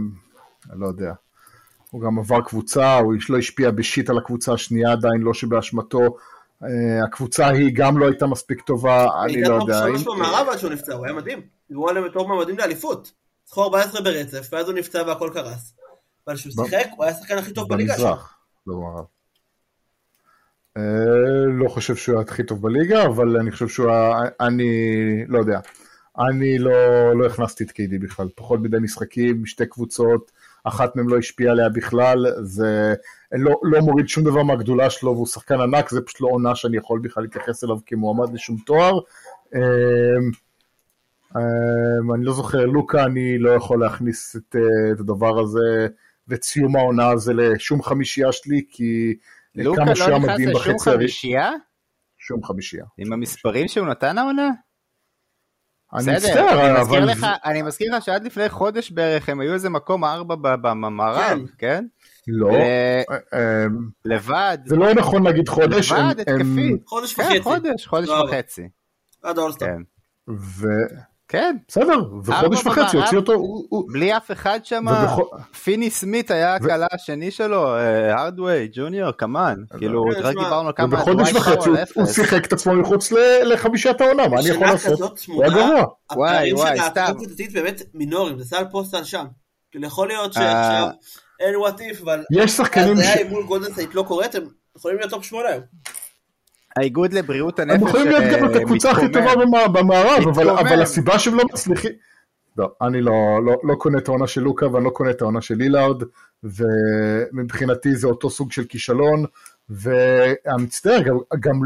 אני 0.72 0.80
לא 0.80 0.86
יודע. 0.86 1.12
הוא 1.90 2.02
גם 2.02 2.18
עבר 2.18 2.40
קבוצה, 2.40 2.96
הוא 2.98 3.14
לא 3.28 3.38
השפיע 3.38 3.70
בשיט 3.70 4.10
על 4.10 4.18
הקבוצה 4.18 4.52
השנייה 4.52 4.92
עדיין, 4.92 5.20
לא 5.20 5.34
שבאשמתו. 5.34 6.00
אה, 6.64 7.04
הקבוצה 7.04 7.48
היא 7.48 7.70
גם 7.74 7.98
לא 7.98 8.06
הייתה 8.06 8.26
מספיק 8.26 8.60
טובה, 8.60 9.06
אני 9.24 9.42
לא 9.42 9.54
יודע. 9.54 9.84
הייתה 9.84 9.98
שלוש 9.98 10.06
אם- 10.16 10.22
במערב 10.22 10.48
עד 10.48 10.58
שהוא 10.58 10.70
נפצע, 10.70 10.94
הוא 10.94 11.06
היה 11.06 11.14
מדהים. 11.14 11.40
דיברו 11.68 11.88
עליהם 11.88 12.08
בתור 12.08 12.28
מועמדים 12.28 12.58
לאליפות. 12.58 13.12
ניצחו 13.42 13.62
14 13.62 14.00
ברצף, 14.00 14.48
ואז 14.52 14.68
הוא 14.68 14.74
נפצע 14.78 15.02
והכל 15.06 15.30
קרס. 15.34 15.74
אבל 16.26 16.36
כשהוא 16.36 16.52
שיחק, 16.64 16.86
הוא 16.96 17.04
היה 17.04 17.16
השחקן 17.16 17.38
הכי 17.38 17.52
טוב 17.52 17.68
בליגה 17.68 17.94
שלו. 17.96 18.04
במזרח, 18.06 18.38
לא 18.66 18.74
במערב. 18.74 19.04
אה, 20.76 20.82
לא 21.58 21.68
חושב 21.68 21.96
שהוא 21.96 22.14
היה 22.14 22.22
הכי 22.22 22.42
טוב 22.42 22.62
בליגה, 22.62 23.06
אבל 23.06 23.36
אני 23.36 23.50
חושב 23.50 23.68
שהוא 23.68 23.90
היה, 23.90 24.20
אני 24.40 24.72
לא 25.28 25.38
יודע. 25.38 25.60
אני 26.18 26.58
לא, 26.58 26.72
לא 27.18 27.26
הכנסתי 27.26 27.64
את 27.64 27.70
קיידי 27.70 27.98
בכלל, 27.98 28.28
פחות 28.34 28.60
מדי 28.60 28.76
משחקים, 28.80 29.46
שתי 29.46 29.66
קבוצות, 29.66 30.30
אחת 30.64 30.96
מהן 30.96 31.06
לא 31.06 31.18
השפיעה 31.18 31.52
עליה 31.52 31.68
בכלל, 31.68 32.26
זה 32.42 32.94
לא, 33.32 33.60
לא 33.62 33.80
מוריד 33.80 34.08
שום 34.08 34.24
דבר 34.24 34.42
מהגדולה 34.42 34.90
שלו, 34.90 35.14
והוא 35.14 35.26
שחקן 35.26 35.60
ענק, 35.60 35.90
זה 35.90 36.00
פשוט 36.00 36.20
לא 36.20 36.28
עונה 36.28 36.54
שאני 36.54 36.76
יכול 36.76 37.00
בכלל 37.00 37.22
להתייחס 37.22 37.64
אליו 37.64 37.76
כמועמד 37.86 38.34
לשום 38.34 38.56
תואר. 38.66 38.98
אה, 39.54 39.60
אה, 41.36 42.14
אני 42.14 42.24
לא 42.24 42.32
זוכר, 42.32 42.66
לוקה, 42.66 43.04
אני 43.04 43.38
לא 43.38 43.50
יכול 43.50 43.80
להכניס 43.80 44.36
את, 44.36 44.56
אה, 44.56 44.92
את 44.92 45.00
הדבר 45.00 45.40
הזה 45.40 45.86
ואת 46.28 46.42
סיום 46.42 46.76
העונה 46.76 47.10
הזה 47.10 47.32
לשום 47.34 47.82
חמישייה 47.82 48.32
שלי, 48.32 48.62
כי 48.70 49.14
לוקה 49.54 49.84
כמה 49.84 49.96
שהוא 49.96 50.08
לא 50.08 50.18
נכנס 50.18 50.40
לשום 50.40 50.78
חמישייה? 50.78 51.50
שום 52.18 52.44
חמישייה. 52.44 52.84
עם 52.98 53.12
המספרים 53.12 53.68
שהוא 53.68 53.86
נתן 53.86 54.18
העונה? 54.18 54.48
אני 55.94 56.02
בסדר, 56.02 56.16
מצטער, 56.16 56.66
אני 56.70 56.80
מזכיר 56.80 56.98
אבל 57.02 57.10
לך, 57.10 57.26
אני 57.44 57.62
מזכיר 57.62 57.96
לך 57.96 58.04
שעד 58.04 58.24
לפני 58.24 58.48
חודש 58.48 58.90
בערך 58.90 59.28
הם 59.28 59.40
היו 59.40 59.52
איזה 59.54 59.70
מקום 59.70 60.04
ארבע 60.04 60.34
במערב, 60.56 61.38
כן. 61.38 61.44
כן? 61.58 61.84
לא, 62.28 62.46
ו- 62.46 62.50
אה, 62.50 63.02
אה, 63.34 63.64
לבד, 64.04 64.58
זה 64.66 64.76
לא 64.76 64.94
נכון 64.94 65.22
להגיד 65.22 65.48
חודש, 65.48 65.92
לבד 65.92 66.00
הם- 66.00 66.40
הם- 66.40 66.40
התקפי. 66.40 66.76
חודש 66.86 67.14
כן, 67.14 67.22
וחצי. 67.22 67.42
חודש, 67.42 67.86
חודש 67.86 68.08
לא, 68.08 68.24
וחצי. 68.28 68.68
עד 69.22 69.38
האולסטאר. 69.38 69.68
כן. 71.30 71.56
ובסדר, 71.76 72.02
וחודש 72.24 72.66
וחצי. 72.66 72.96
הוציא 72.96 73.18
אותו, 73.18 73.42
בלי 73.92 74.16
אף 74.16 74.30
אחד 74.30 74.60
שם, 74.64 74.84
פיני 75.62 75.90
סמית 75.90 76.30
היה 76.30 76.54
הקלה 76.54 76.86
השני 76.92 77.30
שלו, 77.30 77.76
הרדווי, 78.10 78.68
ג'וניור, 78.72 79.12
כמאן, 79.12 79.54
כאילו, 79.78 80.04
כן, 80.14 80.20
רק 80.22 80.34
דיברנו 80.36 80.68
על 80.68 80.74
כמה, 80.76 80.86
ובחודש 80.86 81.32
וחצי 81.32 81.68
הוא-. 81.94 82.06
שיחק 82.06 82.44
את 82.44 82.52
עצמו 82.52 82.74
מחוץ 82.74 83.12
ל- 83.12 83.52
לחמישיית 83.52 84.00
העונה, 84.00 84.28
מה 84.28 84.40
אני 84.40 84.48
יכול 84.48 84.66
לעשות? 84.66 85.00
הוא 85.26 85.42
היה 85.44 85.52
גרוע. 85.52 85.84
וואי, 86.12 86.30
הפערים 86.30 86.56
וואי, 86.56 86.76
של 86.76 86.82
סתם. 86.82 87.00
ההתקדמות 87.00 87.22
הקבוצתית 87.22 87.52
באמת 87.52 87.82
מינוריים, 87.94 88.38
זה 88.38 88.44
סל 88.44 88.64
פה 88.70 88.82
סל 88.86 89.04
שם. 89.04 89.24
כאילו 89.70 89.86
יכול 89.86 90.08
להיות 90.08 90.36
אה. 90.36 90.42
שעכשיו 90.42 90.88
אין 91.40 91.56
וואט 91.56 91.80
איף, 91.80 92.00
אבל 92.02 92.24
יש 92.32 92.50
שחקנים 92.50 92.96
ש... 92.96 93.00
היה 93.00 93.22
אם 93.22 93.26
מול 93.26 93.44
גולדן 93.46 93.74
סייט 93.74 93.94
לא 93.94 94.02
קורה, 94.02 94.24
אתם 94.24 94.38
יכולים 94.76 94.98
להיות 94.98 95.10
טופ 95.10 95.24
שמונה 95.24 95.48
היום. 95.48 95.62
האיגוד 96.76 97.12
לבריאות 97.12 97.58
הנפש 97.58 97.82
הם 97.82 97.88
יכולים 97.88 98.06
להיות 98.08 98.24
גם 98.40 98.50
את 98.50 98.56
אה, 98.56 98.60
הקבוצה 98.62 98.90
הכי. 98.90 99.12
טובה 99.12 99.34
במע- 99.34 99.68
במערב, 99.68 100.38
אבל- 100.38 100.82
הסיבה 100.82 101.18
שהם 101.18 101.34
לא 101.34 101.44
מצליחים... 101.52 101.90
לא, 102.56 102.70
אני 102.82 103.00
לא, 103.02 103.12
לא, 103.46 103.56
לא 103.64 103.74
קונה 103.74 103.98
את 103.98 104.08
העונה 104.08 104.26
של 104.26 104.40
לוקה 104.40 104.72
ואני 104.72 104.84
לא 104.84 104.90
קונה 104.90 105.10
את 105.10 105.22
העונה 105.22 105.40
של 105.40 105.54
לילארד, 105.54 106.02
ומבחינתי 106.42 107.94
זה 107.94 108.06
אותו 108.06 108.30
סוג 108.30 108.52
של 108.52 108.64
כישלון, 108.64 109.24
ואני 109.70 110.62
מצטער, 110.62 111.00
גם, 111.02 111.18
גם 111.40 111.60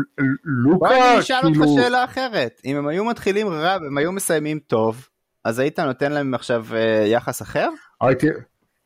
לוקה, 0.45 0.79
בוא 0.79 0.89
אני 0.89 1.19
אשאל 1.21 1.41
כאילו... 1.43 1.65
אותך 1.65 1.83
שאלה 1.83 2.05
אחרת, 2.05 2.61
אם 2.65 2.77
הם 2.77 2.87
היו 2.87 3.05
מתחילים 3.05 3.49
רע 3.49 3.77
והם 3.83 3.99
היו 3.99 4.13
מסיימים 4.13 4.59
טוב, 4.67 5.09
אז 5.45 5.59
היית 5.59 5.79
נותן 5.79 6.13
להם 6.13 6.35
עכשיו 6.35 6.67
אה, 6.75 7.05
יחס 7.07 7.43
אחר? 7.43 7.69
הייתי, 8.01 8.27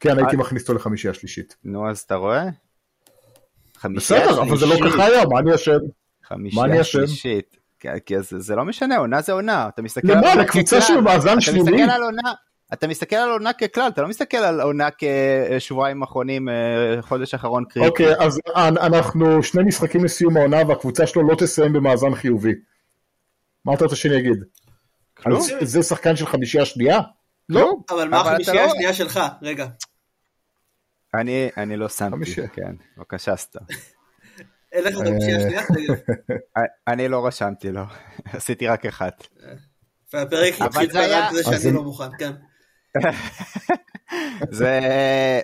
כן, 0.00 0.18
הייתי 0.18 0.36
אה. 0.36 0.40
מכניס 0.40 0.62
אותו 0.62 0.74
לחמישייה 0.74 1.14
שלישית. 1.14 1.56
נו, 1.64 1.90
אז 1.90 1.98
אתה 1.98 2.14
רואה? 2.14 2.44
חמישייה 3.76 4.20
בסדר, 4.20 4.42
אבל 4.42 4.56
זה 4.56 4.66
לא 4.66 4.76
שלישית. 4.76 4.94
ככה 4.94 5.04
היה, 5.04 5.24
מה 5.32 5.38
אני 5.40 5.54
אשם? 5.54 5.72
חמישייה 6.28 6.80
אשם? 6.80 6.98
שלישית. 6.98 7.56
כי- 7.80 7.88
כי 8.06 8.20
זה, 8.22 8.38
זה 8.38 8.54
לא 8.56 8.64
משנה, 8.64 8.96
עונה 8.96 9.20
זה 9.20 9.32
עונה, 9.32 9.68
אתה 9.68 9.82
מסתכל 9.82 10.08
למה? 10.08 10.18
על 10.20 10.26
עונה 10.28 10.42
לקבוצה 10.42 10.76
ככלל. 10.80 10.96
שבמאזן 10.96 11.32
אתה 11.32 11.40
שלילי? 11.40 11.60
מסתכל 11.62 11.90
על 11.90 12.02
עונה, 12.02 12.32
אתה 12.72 12.86
מסתכל 12.86 13.16
על 13.16 13.30
עונה 13.30 13.52
ככלל, 13.52 13.88
אתה 13.88 14.02
לא 14.02 14.08
מסתכל 14.08 14.36
על 14.36 14.60
עונה 14.60 14.88
כשבועיים 14.98 16.02
אחרונים, 16.02 16.48
אה, 16.48 16.54
חודש 17.00 17.34
אחרון 17.34 17.64
קריטי. 17.64 17.88
אוקיי, 17.88 18.14
אז 18.18 18.40
אנ- 18.56 18.78
אנחנו 18.78 19.42
שני 19.42 19.62
משחקים 19.62 20.04
לסיום 20.04 20.36
העונה 20.36 20.56
והקבוצה 20.68 21.06
שלו 21.06 21.28
לא 21.28 21.34
תסיים 21.34 21.72
במאזן 21.72 22.14
חיובי. 22.14 22.52
מה 23.64 23.74
אתה 23.74 23.84
רוצה 23.84 23.96
שאני 23.96 24.18
אגיד? 24.18 24.42
כלום. 25.16 25.40
אז 25.40 25.70
זה 25.70 25.82
שחקן 25.82 26.16
של 26.16 26.26
חמישייה 26.26 26.64
שנייה? 26.64 26.98
לא. 27.48 27.72
אבל 27.90 28.08
מה 28.08 28.20
החמישייה 28.20 28.66
לא- 28.66 28.70
השנייה 28.70 28.94
שלך? 28.94 29.20
רגע. 29.42 29.66
אני, 31.14 31.48
אני 31.56 31.76
לא 31.76 31.88
שמתי. 31.88 32.34
כן, 32.52 32.72
בבקשה 32.96 33.36
סתם. 33.36 33.60
אין 34.72 34.84
לך 34.84 34.96
את 34.96 35.06
החמישייה 35.06 35.36
אה. 35.36 35.44
השנייה? 35.44 35.62
תגיד. 35.66 35.90
אני 36.88 37.08
לא 37.08 37.26
רשמתי 37.26 37.72
לו, 37.72 37.82
עשיתי 38.36 38.66
רק 38.66 38.86
אחת. 38.86 39.26
והפרק 40.12 40.54
אבל 40.60 40.66
התחיל 40.66 40.90
רק 40.96 41.32
זה 41.32 41.42
שאני 41.58 41.74
לא 41.74 41.82
מוכן, 41.82 42.08
כן. 42.18 42.32
זה, 44.50 44.80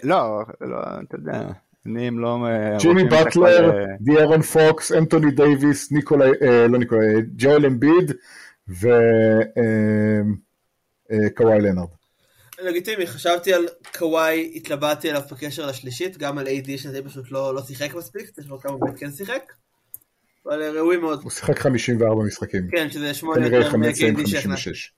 לא, 0.03 0.43
לא, 0.61 0.79
אתה 1.09 1.17
יודע, 1.17 1.41
אני 1.87 2.09
אם 2.09 2.19
לא... 2.19 2.47
אה, 2.47 2.77
ג'ימי 2.79 3.05
באטלר, 3.05 3.71
אה, 3.71 3.85
דיארון 4.01 4.43
פוקס, 4.43 4.93
אנטוני 4.93 5.31
דייוויס, 5.31 5.93
ניקולאי, 5.93 6.31
אה, 6.43 6.69
לא 6.69 6.79
ניקולאי, 6.79 7.23
ג'ואל 7.37 7.67
אמביד 7.67 8.13
וקוואי 11.09 11.61
לנארד. 11.61 11.89
לגיטימי, 12.63 13.07
חשבתי 13.07 13.55
על 13.55 13.69
קוואי, 13.99 14.53
התלבטתי 14.55 15.11
עליו 15.11 15.23
בקשר 15.31 15.67
לשלישית, 15.67 16.17
גם 16.17 16.39
על 16.39 16.47
AD 16.47 16.79
שזה 16.79 17.03
פשוט 17.05 17.31
לא 17.31 17.55
לא 17.55 17.63
שיחק 17.63 17.95
מספיק, 17.95 18.31
צריך 18.31 18.47
לראות 18.47 18.63
כמה 18.63 18.73
הוא 18.73 18.81
באמת 18.81 18.99
כן 18.99 19.11
שיחק. 19.11 19.53
אבל 20.47 20.79
ראוי 20.79 20.97
מאוד. 20.97 21.23
הוא 21.23 21.31
שיחק 21.31 21.59
54 21.59 22.25
משחקים. 22.25 22.69
כן, 22.71 22.91
שזה 22.91 23.15
שמונה 23.15 23.41
כנראה 23.41 23.59
יותר 23.59 23.71
חמש 23.71 24.03
עם 24.03 24.15
מ-KD 24.15 24.29
שהכנס. 24.29 24.45
56. 24.45 24.93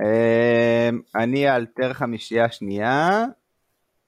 אה, 0.00 0.90
אני 1.16 1.50
אלתר 1.50 1.92
חמישייה 1.92 2.50
שנייה. 2.50 3.24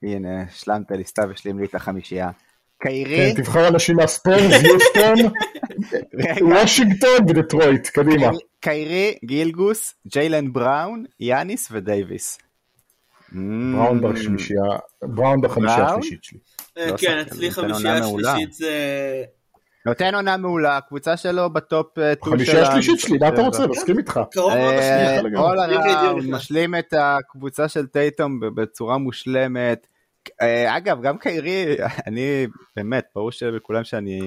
הנה, 0.03 0.43
השלמת 0.43 0.91
לי, 0.91 1.05
סתיו 1.05 1.31
השלים 1.31 1.59
לי 1.59 1.67
את 1.67 1.75
החמישייה. 1.75 2.31
קיירי, 2.83 3.17
כן, 3.35 3.43
תבחר 3.43 3.69
אנשים 3.69 3.97
מהספיירס, 3.97 4.63
יוסטון, 4.73 5.33
וושינגטון 6.41 7.25
ודטרויט, 7.29 7.87
קדימה. 7.87 8.31
קיירי, 8.61 9.15
גילגוס, 9.25 9.95
ג'יילן 10.07 10.53
בראון, 10.53 11.05
יאניס 11.21 11.69
ודייוויס. 11.73 12.39
בראון 13.33 14.01
בשלישייה, 14.01 14.63
בראון 15.03 15.41
בחמישייה? 15.41 15.87
השלישית 15.87 16.25
שלי. 16.25 16.39
אה, 16.79 16.91
לא 16.91 16.97
כן, 16.97 17.19
אצלי 17.19 17.51
חמישייה 17.51 18.01
מעולה. 18.01 18.33
שלישית 18.33 18.53
זה... 18.53 18.73
נותן 19.87 20.15
עונה 20.15 20.37
מעולה, 20.37 20.77
הקבוצה 20.77 21.17
שלו 21.17 21.51
בטופ 21.51 21.99
אה, 21.99 22.15
טו 22.15 22.25
של 22.25 22.31
חמישייה 22.31 22.69
השלישית 22.69 23.01
שלי, 23.01 23.19
מה 23.19 23.29
אתה 23.29 23.41
רוצה? 23.43 23.67
מסכים 23.67 23.99
איתך. 23.99 24.21
קרוב 24.31 24.55
מאוד 24.55 24.75
לשנייה. 24.75 25.11
אה, 25.11 25.21
around, 25.21 26.19
בכלל. 26.19 26.31
משלים 26.31 26.75
את 26.75 26.95
הקבוצה 26.99 27.69
של 27.69 27.87
טייטום 27.87 28.41
בצורה 28.55 28.99
מושלמת. 28.99 29.87
אה, 30.43 30.77
אגב, 30.77 31.03
גם 31.03 31.19
קיירי, 31.19 31.77
אני 32.07 32.47
באמת, 32.77 33.05
ברור 33.15 33.33
שבכולם 33.33 33.85
שאני 33.85 34.21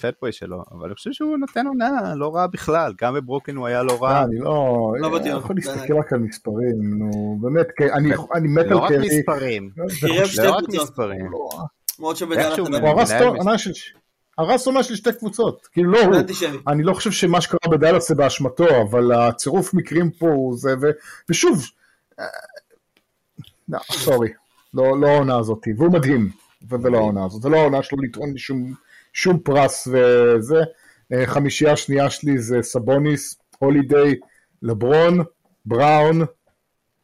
פטבוי 0.00 0.32
שלו, 0.32 0.62
אבל 0.72 0.86
אני 0.86 0.94
חושב 0.94 1.12
שהוא 1.12 1.36
נותן 1.36 1.66
עונה 1.66 2.14
לא 2.16 2.34
רע 2.34 2.46
בכלל, 2.46 2.92
גם 3.00 3.14
בברוקלין 3.14 3.56
הוא 3.56 3.66
היה 3.66 3.82
לא 3.82 3.98
רע. 4.02 4.10
אה, 4.10 4.24
אני 4.24 4.38
לא, 4.38 4.92
לא 5.00 5.16
אני. 5.16 5.28
יכול 5.28 5.56
להסתכל 5.56 5.94
רק 5.98 6.12
על 6.12 6.18
מספרים, 6.18 6.98
נו, 6.98 7.38
באמת, 7.40 7.66
כי 7.76 7.92
אני 7.92 8.10
אני 8.34 8.48
מת 8.48 8.66
לא 8.66 8.86
על 8.86 8.94
רק. 8.94 9.00
מספרים, 9.00 9.70
חירב 10.00 10.26
שתי 10.26 10.42
לא 10.42 10.50
רק. 10.50 10.64
מספרים. 10.68 11.30
דעת 11.98 12.32
איכשהו 12.32 12.66
אבל 12.66 12.88
הוא 12.88 13.00
הרס 14.38 14.66
עונה 14.66 14.82
של 14.82 14.96
שתי 14.96 15.12
קבוצות, 15.12 15.66
כאילו 15.72 15.90
לא 15.90 15.98
הוא. 16.04 16.14
אני 16.68 16.82
לא 16.82 16.94
חושב 16.94 17.10
שמה 17.10 17.40
שקרה 17.40 17.70
בדאלאס 17.70 18.08
זה 18.08 18.14
באשמתו, 18.14 18.82
אבל 18.82 19.12
הצירוף 19.12 19.74
מקרים 19.74 20.10
פה 20.10 20.26
הוא 20.28 20.58
זה. 20.58 20.74
ושוב, 21.28 21.64
אה, 22.20 22.24
לא, 23.68 23.78
סורי, 23.92 24.28
לא 24.76 25.00
לא 25.00 25.06
העונה 25.08 25.38
הזאת, 25.38 25.64
והוא 25.76 25.92
מדהים, 25.92 26.30
ו- 26.68 26.82
ולא 26.82 26.98
העונה 26.98 27.24
הזאת, 27.24 27.42
זה 27.42 27.48
לא 27.48 27.56
העונה 27.56 27.82
שלו 27.82 27.98
לטעון 28.02 28.36
שום, 28.38 28.74
שום 29.12 29.38
פרס 29.38 29.88
וזה, 29.92 30.60
אה, 31.12 31.26
חמישייה 31.26 31.76
שנייה 31.76 32.10
שלי 32.10 32.38
זה 32.38 32.62
סבוניס, 32.62 33.38
הולידיי, 33.58 34.14
לברון, 34.62 35.18
בראון, 35.66 36.20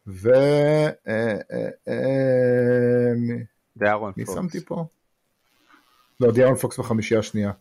ו... 0.06 0.30
אה, 1.08 1.36
אה, 1.88 1.94
מי- 3.16 3.44
זה 3.76 3.86
אהרון 3.86 4.12
מי 4.16 4.24
פוקס. 4.24 4.38
שמתי 4.38 4.60
פה? 4.64 4.84
לא, 6.20 6.32
דיארון 6.32 6.54
פוקס 6.56 6.78
בחמישייה 6.78 7.20
השנייה. 7.20 7.52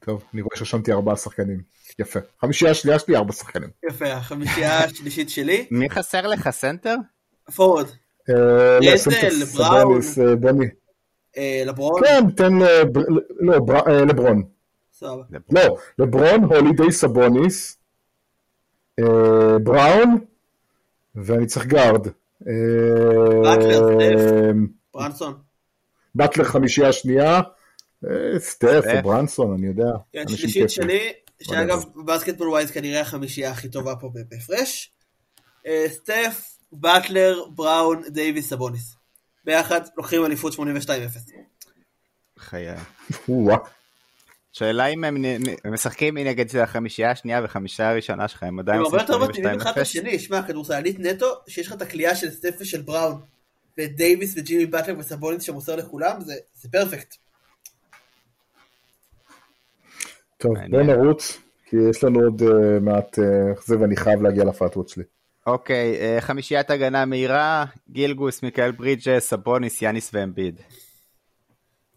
טוב, 0.00 0.24
אני 0.34 0.42
רואה 0.42 0.56
שרשמתי 0.56 0.92
ארבעה 0.92 1.16
שחקנים. 1.16 1.62
יפה. 1.98 2.20
חמישייה 2.40 2.70
השנייה 2.70 2.98
שלי, 2.98 3.16
ארבעה 3.16 3.32
שחקנים. 3.32 3.68
יפה, 3.90 4.12
החמישייה 4.12 4.84
השלישית 4.84 5.30
שלי. 5.30 5.66
מי 5.70 5.90
חסר 5.90 6.26
לך 6.26 6.50
סנטר? 6.50 6.96
פורוורד. 7.54 7.86
אה, 8.30 8.34
רדל, 8.76 8.94
לסנטר 8.94 9.28
בראון. 9.56 10.02
סבוניס, 10.02 10.18
אה, 10.18 10.36
בוני. 10.36 10.66
אה, 11.36 11.62
לברון. 11.66 12.00
כן, 12.04 12.30
תן 12.36 12.52
לבר- 12.54 13.02
לא, 13.40 13.54
אה, 13.86 14.04
לברון. 14.04 14.42
סבבה. 14.92 15.22
לא, 15.52 15.76
לברון, 15.98 16.44
הולידיי 16.44 16.92
סבוניס, 16.92 17.78
אה, 18.98 19.04
בראון, 19.62 20.18
ואני 21.14 21.46
צריך 21.46 21.66
גארד. 21.66 22.06
אה, 22.06 22.12
באטלר, 23.42 23.88
סטף. 23.88 24.32
אה, 24.32 24.50
ברנסון. 24.94 25.34
באטלר 26.14 26.44
חמישייה 26.44 26.92
שנייה, 26.92 27.40
אה, 28.04 28.10
סטף. 28.38 28.82
או 28.96 29.02
ברנסון, 29.02 29.52
אני 29.58 29.66
יודע. 29.66 29.90
כן, 30.12 30.28
שלישית. 30.28 30.70
שלי, 30.70 31.00
שאגב, 31.42 31.84
basketball 32.06 32.48
wise 32.48 32.70
כנראה 32.70 33.00
החמישייה 33.00 33.50
הכי 33.50 33.68
טובה 33.68 33.96
פה 33.96 34.10
בהפרש. 34.30 34.92
אה, 35.66 35.84
סטף, 35.88 36.51
באטלר, 36.72 37.44
בראון, 37.54 38.02
דייוויס, 38.08 38.50
סבוניס. 38.50 38.96
ביחד 39.44 39.80
לוקחים 39.96 40.24
אליפות 40.24 40.52
82-0. 40.52 40.58
חיי. 42.38 42.74
שאלה 44.52 44.86
אם 44.86 45.04
הם 45.04 45.24
משחקים 45.64 46.18
נגד 46.18 46.50
של 46.50 46.58
החמישייה 46.58 47.10
השנייה 47.10 47.40
והחמישייה 47.40 47.90
הראשונה 47.90 48.28
שלך, 48.28 48.42
הם 48.42 48.58
עדיין 48.58 48.78
הם 48.78 48.84
הרבה 48.84 49.00
יותר 49.00 49.18
מתאימים 49.18 49.60
אחד 49.60 49.72
82-0? 49.72 49.80
לשני, 49.80 50.18
שמע, 50.18 50.42
כדורסלנית 50.42 51.00
נטו, 51.00 51.26
שיש 51.48 51.66
לך 51.66 51.72
את 51.72 51.82
הכלייה 51.82 52.16
של 52.16 52.30
סטף 52.30 52.56
ושל 52.60 52.82
בראון, 52.82 53.20
ואת 53.78 53.96
דייוויס 53.96 54.34
וג'ימי 54.36 54.66
באטלר 54.66 54.98
וסבוניס 54.98 55.42
שמוסר 55.42 55.76
לכולם, 55.76 56.20
זה 56.20 56.34
זה 56.54 56.68
פרפקט. 56.72 57.14
טוב. 60.38 60.54
בוא 60.70 60.82
נרוץ, 60.82 61.38
כי 61.64 61.76
יש 61.90 62.04
לנו 62.04 62.20
עוד 62.20 62.42
אה, 62.42 62.80
מעט 62.80 63.18
אה, 63.18 63.24
זה, 63.66 63.78
ואני 63.78 63.96
חייב 63.96 64.22
להגיע 64.22 64.44
לפאטוות 64.44 64.88
שלי. 64.88 65.04
אוקיי, 65.46 66.00
אה, 66.00 66.20
חמישיית 66.20 66.70
הגנה 66.70 67.04
מהירה, 67.04 67.64
גילגוס, 67.90 68.42
מיכאל 68.42 68.70
ברידג'ס, 68.70 69.28
סבוניס, 69.28 69.82
יאניס 69.82 70.10
ואמביד. 70.14 70.60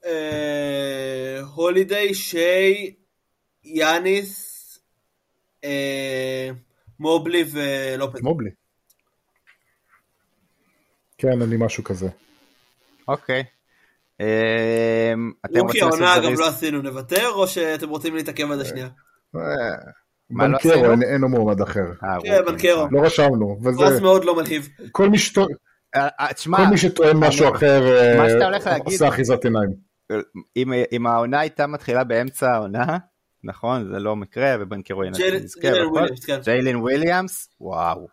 אה, 0.06 1.40
הולידיי, 1.56 2.14
שיי, 2.14 2.94
יאניס, 3.64 4.56
אה, 5.64 6.50
מובלי 7.00 7.44
ולופז. 7.52 8.22
מובלי. 8.22 8.50
כן, 11.18 11.42
אני 11.42 11.56
משהו 11.60 11.84
כזה. 11.84 12.08
אוקיי. 13.08 13.44
אתם 14.16 15.60
רוקי 15.60 15.82
רוצים 15.82 15.82
לעשות 15.84 16.02
העונה? 16.02 16.26
גם 16.26 16.34
לא 16.40 16.48
עשינו, 16.48 16.82
נוותר, 16.82 17.30
או 17.30 17.48
שאתם 17.48 17.90
רוצים 17.90 18.16
להתעכב? 18.16 18.44
אה, 18.44 18.48
מה 18.48 18.64
לא 18.64 20.05
בנקרו, 20.30 20.72
עשינו? 20.72 20.92
אין- 20.92 21.04
אין 21.04 21.22
לו 21.22 21.30
מועמד 21.30 21.62
אחר. 21.62 21.86
אה, 22.04 22.18
כן, 22.24 22.42
בנקרו. 22.48 22.88
לא 22.92 23.02
רשמנו, 23.02 23.60
פרס 23.64 23.92
וזה, 23.92 24.02
מאוד 24.02 24.26
לא 24.26 24.36
מלהיב. 24.36 24.70
כל 24.92 25.10
מי 25.10 25.18
שטוע- 25.18 25.48
אה, 25.96 26.08
אה, 26.20 26.34
תשמע, 26.34 26.58
כל 26.58 26.66
מי 26.66 26.78
שטוען 26.78 27.18
משהו 27.18 27.56
אחר, 27.56 27.82
מה 28.18 28.30
שאתה 28.30 28.46
הולך 28.46 28.68
להגיד- 28.68 28.86
עושה 28.86 29.08
אחיזת 29.08 29.44
עיניים. 29.46 29.70
אם, 30.58 30.74
אם 30.92 31.08
העונה 31.08 31.40
הייתה 31.40 31.68
מתחילה 31.68 32.04
באמצע 32.04 32.52
העונה, 32.54 32.98
נכון, 33.44 33.88
זה 33.94 34.00
לא 34.00 34.16
מקרה, 34.16 34.56
ובנקרו. 34.60 35.02
ג'יילן 35.14 35.40
ג'יילן 36.44 36.76
והכל. 36.76 36.82
וויליאמס, 36.82 37.50
וואו. 37.62 38.08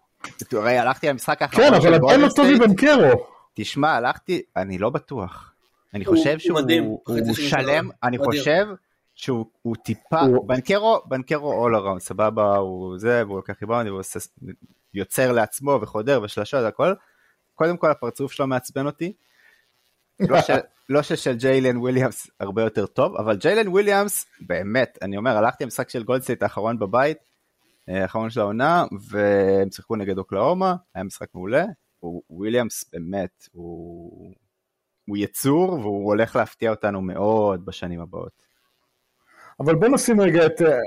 הרי 0.52 0.78
הלכתי 0.78 1.08
למשחק 1.08 1.42
האחרון 1.42 1.66
כן, 1.68 1.74
אבל 1.74 1.90
לא 1.90 1.98
גולדן 1.98 2.28
טוב. 2.28 2.46
מבנקרו. 2.50 3.26
תשמע, 3.54 3.90
הלכתי, 3.92 4.42
אני 4.56 4.78
לא 4.78 4.90
בטוח. 4.90 5.52
אני 5.94 6.04
חושב 6.04 6.30
הוא 6.30 6.38
שהוא 6.38 7.48
שלם. 7.48 7.88
אני. 8.02 8.18
חושב 8.18 8.66
שהוא 9.23 9.47
הוא 9.62 9.77
טיפה, 9.77 10.20
הוא- 10.20 10.49
בנקרו, 10.49 11.01
בנקרו 11.07 11.68
all 11.68 11.81
around, 11.81 11.99
סבבה, 11.99 12.57
הוא 12.57 12.99
זה, 12.99 13.23
והוא 13.27 13.37
לוקח 13.37 13.55
ריבאונד, 13.62 13.89
והוא 13.89 14.01
עושה- 14.01 14.20
יוצר 14.95 15.33
לעצמו 15.33 15.79
וחודר 15.83 16.20
ושלשות 16.23 16.61
והכל. 16.64 16.93
קודם 17.55 17.77
כל 17.77 17.91
הפרצוף 17.91 18.33
שלו 18.33 18.47
מעצבן 18.47 18.87
אותי. 18.87 19.12
לא 20.20 20.41
ש- 20.43 20.51
לא 20.89 21.03
ששל 21.03 21.33
ג'יילן 21.37 21.77
וויליאמס 21.77 22.31
הרבה 22.41 22.62
יותר 22.62 22.87
טוב, 22.87 23.16
אבל 23.16 23.37
ג'יילן 23.37 23.68
וויליאמס, 23.68 24.27
באמת, 24.41 24.99
אני 25.03 25.16
אומר, 25.16 25.37
הלכתי 25.37 25.64
למשחק 25.64 25.89
של 25.89 26.03
גולדן 26.03 26.22
סטייט 26.22 26.43
האחרון 26.43 26.79
בבית, 26.79 27.18
אה, 27.89 28.03
האחרון 28.03 28.31
של 28.31 28.41
העונה, 28.41 28.85
והם 29.09 29.70
שיחקו 29.70 29.97
נגד 29.97 30.18
אוקלהומה, 30.18 30.74
היה 30.95 31.05
משחק 31.05 31.29
מעולה. 31.35 31.64
הוא- 32.01 32.23
וויליאמס 32.31 32.85
באמת, 32.93 33.49
הוא, 33.53 34.35
הוא 35.09 35.16
יצור, 35.16 35.73
והוא 35.73 36.07
הולך 36.07 36.37
להפתיע 36.37 36.70
אותנו 36.70 37.01
מאוד 37.01 37.64
בשנים 37.64 38.01
הבאות. 38.01 38.51
אבל 39.64 39.74
בוא 39.74 39.88
נשים 39.88 40.20
רגע 40.20 40.46
את... 40.46 40.62
אה, 40.62 40.78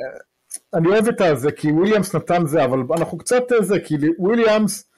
אני 0.74 0.88
אוהב 0.88 1.08
את 1.08 1.22
הזה, 1.22 1.52
כי 1.52 1.72
וויליאמס 1.72 2.16
נתן 2.16 2.46
זה, 2.46 2.64
אבל 2.64 2.80
אנחנו 2.98 3.18
קצת 3.18 3.52
אה, 3.52 3.62
זה, 3.62 3.80
כי 3.80 3.96
וויליאמס 4.18 4.90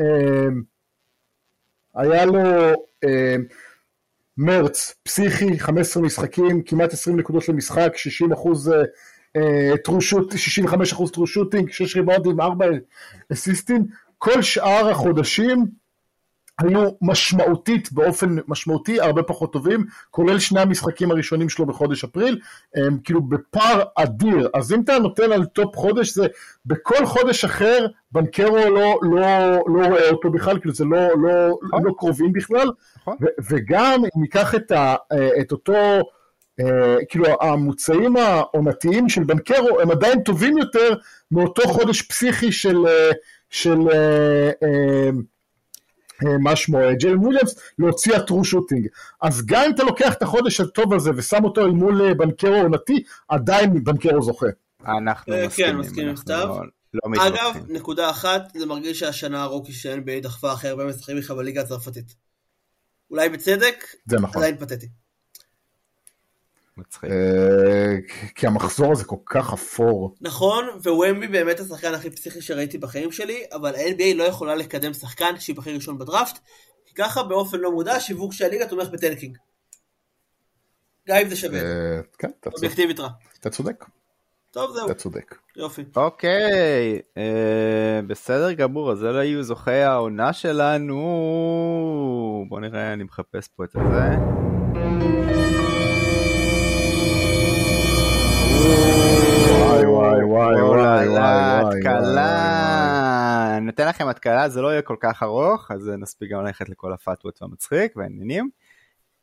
אה, 0.00 0.48
היה 1.94 2.24
לו 2.24 2.38
מרץ 4.36 4.94
פסיכי, 5.02 5.58
15 5.58 6.02
משחקים, 6.02 6.62
כמעט 6.62 6.92
20 6.92 7.16
נקודות 7.16 7.48
למשחק, 7.48 7.92
60 7.96 8.32
אחוז 8.32 8.72
טרו 9.84 10.00
שוט, 10.00 10.38
65 10.38 10.92
אחוז 10.92 11.10
טרו 11.10 11.26
שוטינג, 11.26 11.70
6 11.70 11.96
ריבאונדים, 11.96 12.40
4 12.40 12.66
אסיסטים, 13.32 13.86
כל 14.18 14.42
שאר 14.42 14.88
החודשים 14.90 15.66
היו 16.58 16.88
משמעותית, 17.02 17.92
באופן 17.92 18.36
משמעותי, 18.48 19.00
הרבה 19.00 19.22
פחות 19.22 19.52
טובים, 19.52 19.84
כולל 20.10 20.38
שני 20.38 20.60
המשחקים 20.60 21.10
הראשונים 21.10 21.48
שלו 21.48 21.66
בחודש 21.66 22.04
אפריל, 22.04 22.38
הם 22.74 22.98
כאילו 23.04 23.22
בפער 23.22 23.82
אדיר. 23.96 24.48
אז 24.54 24.72
אם 24.72 24.80
אתה 24.80 24.98
נותן 24.98 25.32
על 25.32 25.44
top 25.44 25.76
חודש, 25.76 26.14
זה 26.14 26.26
בכל 26.66 27.06
חודש 27.06 27.44
אחר, 27.44 27.86
בנקרו 28.12 28.56
לא, 28.56 28.98
לא, 29.02 29.50
לא 29.66 29.86
רואה 29.86 30.10
אותו 30.10 30.30
בכלל, 30.30 30.58
כאילו 30.58 30.74
זה 30.74 30.84
לא, 30.84 30.98
לא, 30.98 31.58
נכון. 31.62 31.84
לא 31.84 31.92
קרובים 31.98 32.32
בכלל, 32.32 32.68
נכון. 33.00 33.16
וגם 33.50 34.04
אם 34.04 34.22
ניקח 34.22 34.54
את, 34.54 34.70
ה, 34.70 34.94
את 35.40 35.52
אותו, 35.52 35.74
אה, 36.60 36.96
כאילו 37.08 37.24
הממוצעים 37.40 38.16
העונתיים 38.16 39.08
של 39.08 39.24
בנקרו, 39.24 39.80
הם 39.80 39.90
עדיין 39.90 40.22
טובים 40.22 40.58
יותר 40.58 40.94
מאותו 41.30 41.62
חודש 41.68 42.02
פסיכי 42.02 42.52
של, 42.52 42.86
אה, 42.86 43.10
של 43.50 43.78
אה, 43.92 43.96
אה, 43.96 44.50
אה, 44.62 45.10
מה 46.40 46.56
שמו, 46.56 46.80
אה, 46.80 46.94
ג'יילן 46.94 47.18
וויליאמס, 47.18 47.54
להוציא 47.78 48.14
הטרו 48.16 48.44
שוטינג. 48.44 48.86
אז 49.22 49.46
גם 49.46 49.62
אם 49.66 49.70
אתה 49.74 49.82
לוקח 49.82 50.12
את 50.14 50.22
החודש 50.22 50.60
הטוב 50.60 50.94
הזה 50.94 51.10
ושם 51.16 51.44
אותו 51.44 51.60
אל 51.60 51.70
מול 51.70 52.02
אה, 52.02 52.14
בנקרו 52.14 52.54
עונתי, 52.54 53.02
עדיין 53.28 53.84
בנקרו 53.84 54.22
זוכה. 54.22 54.46
אנחנו 54.98 55.32
אה, 55.32 55.40
כן, 55.40 55.46
מסכימים. 55.46 55.78
מסכים 55.78 56.02
עם 56.04 56.08
אנחנו 56.10 56.22
סתיו. 56.22 56.48
לא- 56.48 57.00
לא 57.16 57.26
אגב. 57.26 57.56
נקודה 57.68 58.10
אחת, 58.10 58.52
זה 58.56 58.66
מרגיש 58.66 58.98
שהשנה 59.00 59.42
הרוקי 59.42 59.72
של 59.72 59.98
NBA 60.04 60.22
דחפה 60.22 60.52
הכי 60.52 60.68
הרבה 60.68 60.84
משחקים 60.84 61.20
בליגה 61.36 61.60
הצרפתית. 61.60 62.14
אולי 63.10 63.28
בצדק, 63.28 63.84
זה 64.06 64.16
נכון. 64.20 64.42
עדיין 64.42 64.56
פתטי. 64.58 64.88
מצחיק. 66.78 67.10
אה, 67.10 67.96
כי 68.34 68.46
המחזור 68.46 68.92
הזה 68.92 69.04
כל 69.04 69.16
כך 69.26 69.52
אפור. 69.52 70.14
נכון, 70.20 70.68
ווומבי 70.84 71.26
באמת 71.26 71.60
השחקן 71.60 71.94
הכי 71.94 72.10
פסיכי 72.10 72.42
שראיתי 72.42 72.78
בחיים 72.78 73.12
שלי, 73.12 73.44
אבל 73.52 73.74
ה-NBA 73.74 74.14
לא 74.14 74.24
יכולה 74.24 74.54
לקדם 74.54 74.92
שחקן 74.92 75.40
שייבחר 75.40 75.70
ראשון 75.70 75.98
בדראפט, 75.98 76.38
כי 76.86 76.94
ככה 76.94 77.22
באופן 77.22 77.58
לא 77.58 77.72
מודע 77.72 78.00
שיווק 78.00 78.32
של 78.32 78.44
הליגה 78.44 78.66
תומך 78.66 78.88
בטנקינג. 78.88 79.36
גם 81.08 81.16
אם 81.16 81.28
זה 81.28 81.36
שווה, 81.36 81.60
אה, 81.60 82.00
כן, 82.18 82.30
אתה 82.40 82.50
צודק. 82.50 82.54
אובייקטיבית 82.54 83.00
רע. 83.00 83.08
אתה 83.40 83.50
צודק. 83.50 83.84
טוב 84.50 84.72
זהו, 84.72 84.86
אתה 84.86 84.94
צודק. 84.94 85.34
יופי. 85.56 85.84
אוקיי, 85.96 87.00
אה, 87.16 88.00
בסדר 88.06 88.52
גמור, 88.52 88.92
אז 88.92 89.04
אלה 89.04 89.20
היו 89.20 89.42
זוכי 89.42 89.70
העונה 89.70 90.32
שלנו. 90.32 90.96
בוא 92.48 92.60
נראה, 92.60 92.92
אני 92.92 93.04
מחפש 93.04 93.48
פה 93.48 93.64
את 93.64 93.70
זה. 93.70 93.78
וואי 98.58 99.86
וואי 99.86 100.24
וואי 100.24 100.62
וואי 100.62 100.62
וואי 100.62 101.08
וואי. 101.08 101.76
התקלה. 101.76 103.58
נותן 103.62 103.88
לכם 103.88 104.08
התקלה, 104.08 104.48
זה 104.48 104.62
לא 104.62 104.68
יהיה 104.68 104.82
כל 104.82 104.96
כך 105.00 105.22
ארוך, 105.22 105.70
אז 105.70 105.90
נספיק 105.98 106.30
גם 106.30 106.44
ללכת 106.44 106.68
לכל 106.68 106.92
הפתוות 106.92 107.42
והמצחיק 107.42 107.96
והעניינים. 107.96 108.50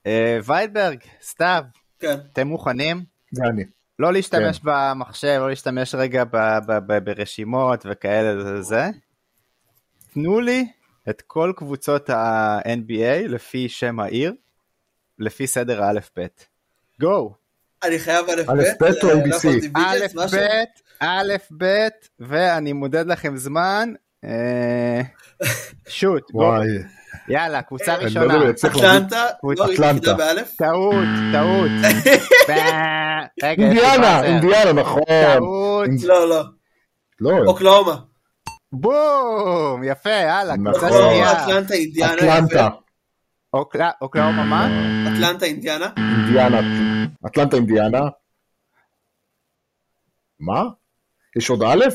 אה, 0.05 0.39
ויידברג, 0.45 0.99
סתיו, 1.21 1.63
כן. 1.99 2.17
אתם 2.33 2.47
מוכנים? 2.47 3.03
זה 3.31 3.43
אני. 3.49 3.63
לא 3.99 4.13
להשתמש 4.13 4.59
במחשב, 4.63 5.37
לא 5.39 5.49
להשתמש 5.49 5.95
רגע 5.95 6.23
ברשימות 7.03 7.85
וכאלה 7.89 8.43
זה 8.43 8.61
זה. 8.61 8.89
תנו 10.13 10.39
לי 10.39 10.67
את 11.09 11.21
כל 11.21 11.53
קבוצות 11.55 12.09
ה-NBA 12.09 13.27
לפי 13.27 13.69
שם 13.69 13.99
העיר, 13.99 14.33
לפי 15.19 15.47
סדר 15.47 15.83
האלף-בית. 15.83 16.47
גו! 17.01 17.35
אני 17.87 17.99
חייב 17.99 18.25
א' 18.29 18.41
א', 18.51 18.63
ב' 18.79 18.83
או 19.03 19.09
ABC? 19.11 19.47
א', 19.75 19.97
ב', 20.15 20.35
א', 20.99 21.33
ב', 21.57 21.87
ואני 22.19 22.73
מודד 22.73 23.07
לכם 23.07 23.37
זמן. 23.37 23.93
אה, 24.25 25.01
שוט. 25.87 26.23
וואי. 26.33 26.67
יאללה, 27.29 27.61
קבוצה 27.61 27.97
לא 27.97 28.03
ראשונה. 28.03 28.35
אטלנטה, 28.65 29.25
קבוצה- 29.39 29.63
לא, 29.67 29.73
אטלנטה. 29.73 30.15
טעות, 30.57 30.95
טעות. 31.33 31.71
ב- 32.49 33.43
אינדיאנה. 33.43 34.23
אינדיאנה, 34.23 34.73
נכון. 34.73 35.01
טעות. 35.33 35.89
לא, 36.03 36.29
לא. 36.29 36.41
לא, 37.21 37.37
אוקלאומה. 37.47 37.95
בום, 38.71 39.83
יפה, 39.83 40.09
יאללה, 40.09 40.55
קבוצה 40.55 40.85
נכון. 40.87 41.01
שנייה. 41.09 41.43
אטלנטה, 41.43 41.73
אינדיאנה. 41.73 42.13
אטלנטה. 42.13 42.69
אוקלאומה 44.01 44.43
מה? 44.43 44.67
אטלנטה, 45.13 45.45
אינדיאנה. 45.45 45.87
אינדיאנה. 45.97 46.61
אטלנטה, 47.27 47.55
אינדיאנה. 47.55 47.99
מה? 50.39 50.63
יש 51.37 51.49
עוד 51.49 51.63
א'? 51.63 51.85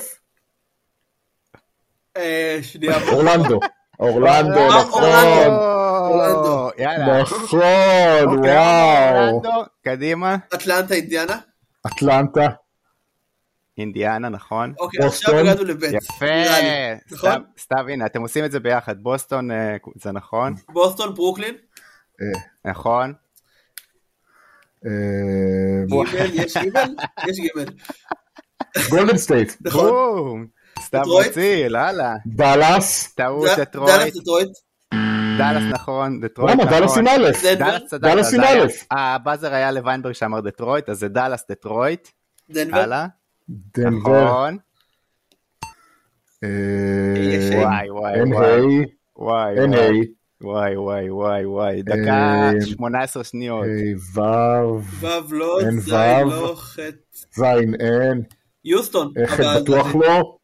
אה, 2.16 2.58
שנייה. 2.62 2.96
אורלנדו. 3.12 3.61
אורלנדו, 4.00 4.58
אה, 4.58 4.80
נכון. 4.80 5.02
אורלנדו. 5.04 6.70
יאללה. 6.78 7.22
נכון, 7.22 7.38
אוקלאומה, 7.42 8.48
וואו. 8.48 9.28
אורלנדו, 9.30 9.64
קדימה. 9.84 10.36
אטלנטה, 10.54 10.94
אינדיאנה. 10.94 11.36
אטלנטה. 11.86 12.46
אינדיאנה, 13.78 14.28
נכון. 14.28 14.74
אוקיי, 14.78 15.06
עכשיו 15.06 15.32
בוסטון. 15.32 15.46
הגענו 15.48 15.64
לבית. 15.64 15.92
יפה. 15.92 16.26
נכון? 17.12 17.44
סתיו- 17.58 17.88
הנה, 17.88 18.06
אתם 18.06 18.22
עושים 18.22 18.44
את 18.44 18.52
זה 18.52 18.61
ביחד. 18.61 19.02
בוסטון, 19.02 19.50
אה, 19.50 19.76
זה 19.94 20.12
נכון? 20.12 20.54
בוסטון, 20.68 21.14
ברוקלין. 21.14 21.54
נכון. 22.64 23.14
אה, 24.87 25.87
גימל, 25.87 26.31
יש 26.35 26.57
גימל? 26.57 26.95
יש 27.28 27.37
גימל. 27.37 27.64
גולדן 28.91 29.16
סטייט. 29.16 29.53
נכון. 29.61 30.47
דטרויט? 30.93 31.28
מציל, 31.28 31.76
הלאה. 31.76 32.14
דאלאס. 32.26 33.14
טעות, 33.14 33.49
דטרויט. 33.59 33.97
דאלאס, 33.97 34.16
דטרויט. 34.16 34.49
דאלאס 35.39 35.62
נכון, 35.72 36.20
דטרויט 36.20 36.55
למה? 36.55 36.64
נכון. 36.64 36.78
דאלאס 36.78 36.99
עם 36.99 37.07
א'. 37.09 37.97
דאלאס 37.99 38.35
עם 38.35 38.41
א'. 38.41 38.66
הבאזר 38.91 39.55
היה 39.55 39.70
לוויינברג 39.70 40.12
שאמר 40.12 40.41
דטרויט, 40.41 40.89
אז 40.89 40.99
זה 40.99 41.09
דאלאס 41.09 41.45
דטרויט, 41.51 42.09
דנבר. 42.51 42.78
הלאה, 42.78 43.07
דנבר. 43.49 44.24
נכון, 44.24 44.59
אה, 46.45 46.49
וואי 47.64 47.91
וואי 47.91 48.85
וואי. 49.16 50.20
וואי 50.43 50.76
וואי. 50.76 51.11
וואי 51.11 51.45
וואי 51.45 51.45
וואי, 51.47 51.82
דקה 51.82 52.53
אה, 52.55 52.66
18 52.66 53.24
שניות, 53.24 53.64
וו. 54.14 54.80
וו 54.82 55.34
לא, 55.34 55.59
זין. 55.78 56.28
לא, 56.28 56.55
חטא. 56.57 56.82
זין 57.34 57.74
אין. 57.80 58.22
יוסטון. 58.64 59.12
איך 59.16 59.41
אבל- 59.41 59.62
בטוח 59.62 59.95
לא? 59.95 60.36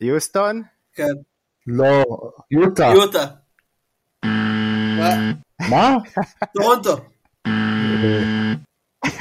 יוסטון, 0.00 0.62
כן. 0.94 1.12
לא. 1.66 2.04
יוטה. 2.50 2.86
יוטה. 2.94 3.24
מה? 5.70 5.96
טורונטו. 6.54 6.96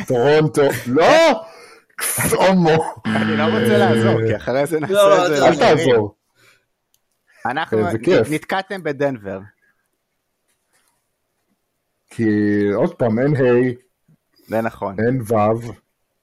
טורונטו. 0.08 0.62
לא! 0.88 1.44
הומו. 2.32 2.94
אני 3.06 3.38
לא 3.38 3.44
רוצה 3.44 3.78
לעזור, 3.78 4.28
כי 4.28 4.36
אחרי 4.36 4.66
זה 4.66 4.80
נעשה 4.80 4.94
לא, 4.94 5.26
את 5.28 5.36
זה. 5.38 5.48
אל. 5.48 5.56
תעזור. 5.56 6.16
אנחנו. 7.46 7.78
נתקעתם 8.32 8.84
בדנבר. 8.84 9.40
כי 12.16 12.30
עוד 12.76 12.94
פעם, 12.94 13.20
אין 13.20 13.36
ה', 13.36 13.40
זה 14.48 14.62
נכון. 14.62 14.96
אין 15.00 15.22
ו', 15.22 15.34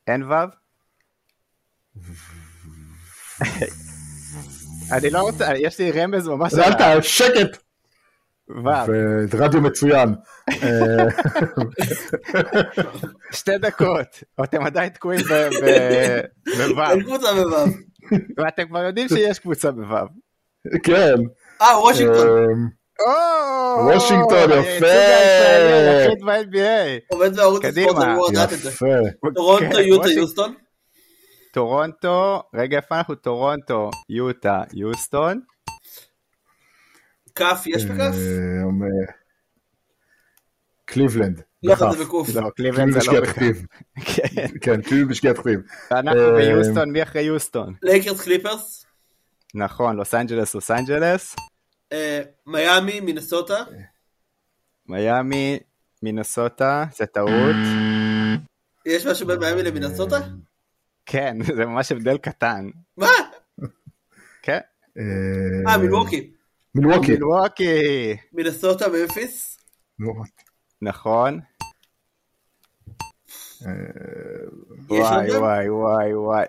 אין 0.07 0.22
ו'? 0.22 0.34
אני 4.93 5.11
לא 5.11 5.20
רוצה, 5.20 5.57
יש 5.57 5.78
לי 5.78 5.91
רמז 5.91 6.28
ממש 6.28 6.55
אל 6.55 6.72
ת... 6.72 7.05
שקט! 7.05 7.59
ו', 8.49 8.68
ורדיו 9.30 9.61
מצוין. 9.61 10.14
אה, 10.51 11.07
שתי 13.32 13.59
דקות, 13.59 14.22
אתם 14.45 14.62
עדיין 14.62 14.88
תקועים 14.88 15.20
בו', 15.20 16.82
אין 16.91 17.03
קבוצה 17.03 17.28
בו'. 17.34 17.57
ואתם 18.36 18.68
כבר 18.68 18.84
יודעים 18.84 19.09
שיש 19.09 19.38
קבוצה 19.38 19.70
בו'. 19.70 19.97
כן. 20.82 21.14
אה, 21.62 21.80
וושינגטון. 21.80 22.79
אה, 23.07 23.94
וושינגטון, 23.94 24.51
הייצוג 24.53 26.18
יפה. 26.22 26.96
עובד 27.09 27.36
בערוץ. 27.36 27.64
הספורט, 27.64 28.05
אמור 28.05 28.28
לדעת 28.30 28.53
את 28.53 28.59
זה. 28.59 28.70
טורונטו, 29.34 29.76
כן, 29.76 29.82
יוטה, 29.82 30.11
יוסטון. 30.11 30.55
טורונטו, 31.53 32.42
רגע 32.55 32.76
איפה 32.76 32.98
אנחנו? 32.98 33.14
טורונטו, 33.14 33.90
יוטה, 34.09 34.62
יוסטון. 34.72 35.40
כף, 37.34 37.62
יש 37.66 37.84
בכף? 37.84 38.01
אה, 38.01 38.07
אה, 38.07 39.12
קליבלנד. 40.84 41.42
לא, 41.62 41.74
בכף. 41.74 41.90
זה 41.96 42.05
בקוף. 42.05 42.28
לא, 42.28 42.51
קליבלנד 42.57 42.92
קליבלנד 42.92 42.92
זה 42.92 43.20
לא. 43.20 43.26
כתיב. 43.26 43.66
כן. 44.14 44.46
כן, 44.61 44.82
קליבלנד 44.82 45.11
בשגיאת 45.11 45.38
כתיב. 45.38 45.61
אנחנו 45.92 46.20
אה, 46.20 46.32
ביוסטון, 46.32 46.90
מי 46.92 47.03
אחרי 47.03 47.22
יוסטון? 47.22 47.74
לייקרס 47.82 48.20
קליפרס. 48.20 48.86
נכון, 49.55 49.96
לוס 49.96 50.14
אנג'לס, 50.14 50.55
לוס 50.55 50.70
אנג'לס. 50.70 51.36
אה, 51.93 52.20
מיאמי, 52.47 53.01
מינסוטה. 53.01 53.64
מיאמי, 54.86 55.59
מינסוטה, 56.03 56.84
זה 56.97 57.07
טעות. 57.07 57.57
יש 58.86 59.07
משהו 59.07 59.26
בין 59.26 59.38
מיאמי 59.38 59.62
למינסוטה? 59.62 60.16
כן, 61.07 61.36
זה 61.57 61.66
ממש 61.66 61.93
הבדל 61.93 62.18
קטן. 62.18 62.70
מה? 62.97 63.09
כן. 64.43 64.59
אה, 64.99 65.78
מילווקי. 65.78 66.32
מילווקי. 66.74 67.12
מילווקי. 67.12 68.16
מינסוטה, 68.32 68.84
ממפיס. 68.88 69.59
נו, 69.99 70.12
נכון. 70.82 71.41
אה, 73.66 73.72
וואי? 74.88 75.36
וואי 75.36 75.68
וואי 75.70 76.14
וואי. 76.14 76.47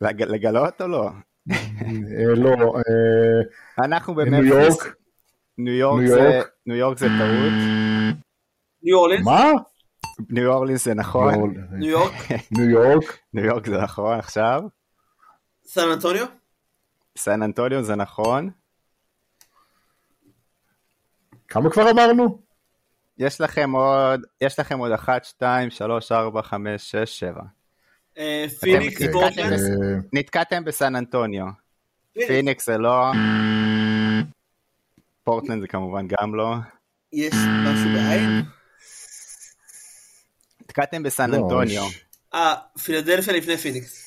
לג- 0.00 0.22
לגלות 0.22 0.80
או 0.82 0.88
לא? 0.88 1.10
לא, 2.36 2.50
אה, 2.76 3.84
אנחנו 3.84 4.14
ניו 4.14 4.26
בממפיס. 4.26 4.50
יורק. 4.52 4.94
ניו 5.58 5.74
יורק 5.74 6.00
ניו 6.00 6.08
זה- 6.08 6.20
יורק. 6.20 6.48
ניו 6.66 6.76
יורק 6.76 6.98
זה 6.98 7.06
טעות. 7.06 7.52
ניו 8.82 8.96
אורלינס. 8.98 9.24
מה? 9.26 9.42
ניו 10.30 10.52
אורלינס 10.52 10.84
זה 10.84 10.94
נכון. 10.94 11.54
ניו 11.72 11.90
יורק. 11.90 12.12
ניו 12.50 12.70
יורק. 12.70 13.18
ניו 13.34 13.44
יורק 13.44 13.66
זה 13.66 13.78
נכון 13.82 14.18
עכשיו. 14.18 14.62
סן 15.64 15.88
אנטוניו. 15.92 16.26
סן 17.18 17.42
אנטוניו 17.42 17.82
זה 17.82 17.94
נכון. 17.96 18.50
כמה 21.48 21.70
כבר 21.70 21.90
אמרנו? 21.90 22.42
יש 23.18 23.40
לכם 23.40 23.70
עוד, 23.72 24.20
יש 24.40 24.60
לכם 24.60 24.78
עוד 24.78 24.92
1, 24.92 25.24
2, 25.24 25.70
3, 25.70 26.12
4, 26.12 26.42
5, 26.42 26.90
6, 26.90 27.18
7. 27.20 27.42
אה, 28.18 28.46
פיניקס, 28.60 28.94
אוקיי. 28.94 29.12
פורטלנד. 29.12 29.52
אה, 29.52 29.98
נתקעתם 30.12 30.64
בסן 30.64 30.96
אנטוניו. 30.96 31.44
פיניקס. 32.12 32.28
פיניקס 32.30 32.66
זה 32.66 32.78
לא. 32.78 33.12
פורטלנד 35.24 35.60
זה 35.60 35.68
כמובן 35.68 36.06
גם 36.08 36.34
לא. 36.34 36.54
יש 37.12 37.34
משהו 37.64 37.90
בעין? 37.94 38.42
נתקעתם 40.60 41.02
בסן 41.02 41.30
לא, 41.30 41.36
אנטוניו. 41.36 41.82
אה, 42.34 42.54
פילדלפיה 42.82 43.32
לפני 43.32 43.56
פיניקס. 43.56 44.04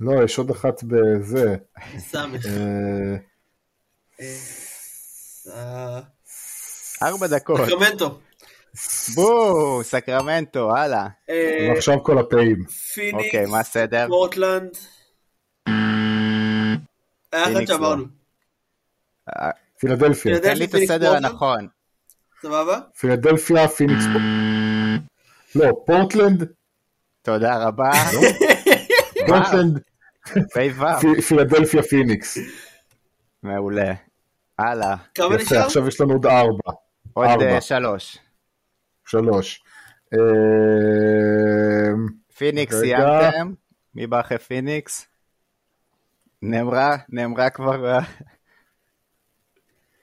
לא, 0.00 0.24
יש 0.24 0.38
עוד 0.38 0.50
אחת 0.50 0.82
בזה. 0.82 1.56
סמך. 1.98 2.46
אה, 2.46 3.16
אה, 5.54 6.00
ארבע 7.02 7.26
דקות. 7.26 7.60
סקרמנטו. 7.66 8.20
בואו, 9.14 9.84
סקרמנטו, 9.84 10.76
הלאה. 10.76 11.06
אה, 11.30 11.68
ועכשיו 11.74 12.02
כל 12.02 12.18
הפעים. 12.18 12.64
פיניקס. 12.94 13.24
אוקיי, 13.26 13.46
מה 13.46 13.60
הסדר? 13.60 14.06
פורטלנד. 14.08 14.70
היה 17.32 17.42
אחד 17.42 17.52
פיניקס 17.52 17.70
לא. 17.70 17.76
שאמרנו. 17.76 18.04
פילדלפיה. 19.78 20.40
תן 20.40 20.56
לי 20.56 20.64
את 20.64 20.74
הסדר 20.74 21.06
פורטלנד? 21.10 21.24
הנכון. 21.24 21.68
סבבה? 22.42 22.78
פילדלפיה, 22.98 23.68
פיניקס. 23.68 24.04
לא, 25.54 25.72
פורטלנד, 25.86 26.48
תודה 27.22 27.56
רבה. 27.66 27.90
פורטלנד, 29.28 29.80
פ"ו. 30.54 30.84
פי- 31.00 31.22
פילדלפיה, 31.22 31.82
פיניקס. 31.82 32.38
מעולה. 33.42 33.92
הלאה. 34.58 34.94
כמה 35.14 35.36
נשאר? 35.36 35.58
עכשיו 35.66 35.88
יש 35.88 36.00
לנו 36.00 36.12
עוד 36.12 36.26
ארבע. 36.26 36.72
עוד 37.14 37.26
ארבע. 37.26 37.54
אה, 37.54 37.60
שלוש. 37.60 38.18
שלוש. 39.06 39.62
אה, 40.14 40.18
פיניקס. 42.36 42.74
סיימתם? 42.80 43.52
מי 43.94 44.06
בא 44.06 44.20
אחרי 44.20 44.38
פיניקס? 44.38 45.06
נאמרה, 46.42 46.96
נאמרה 47.08 47.50
כבר... 47.50 47.98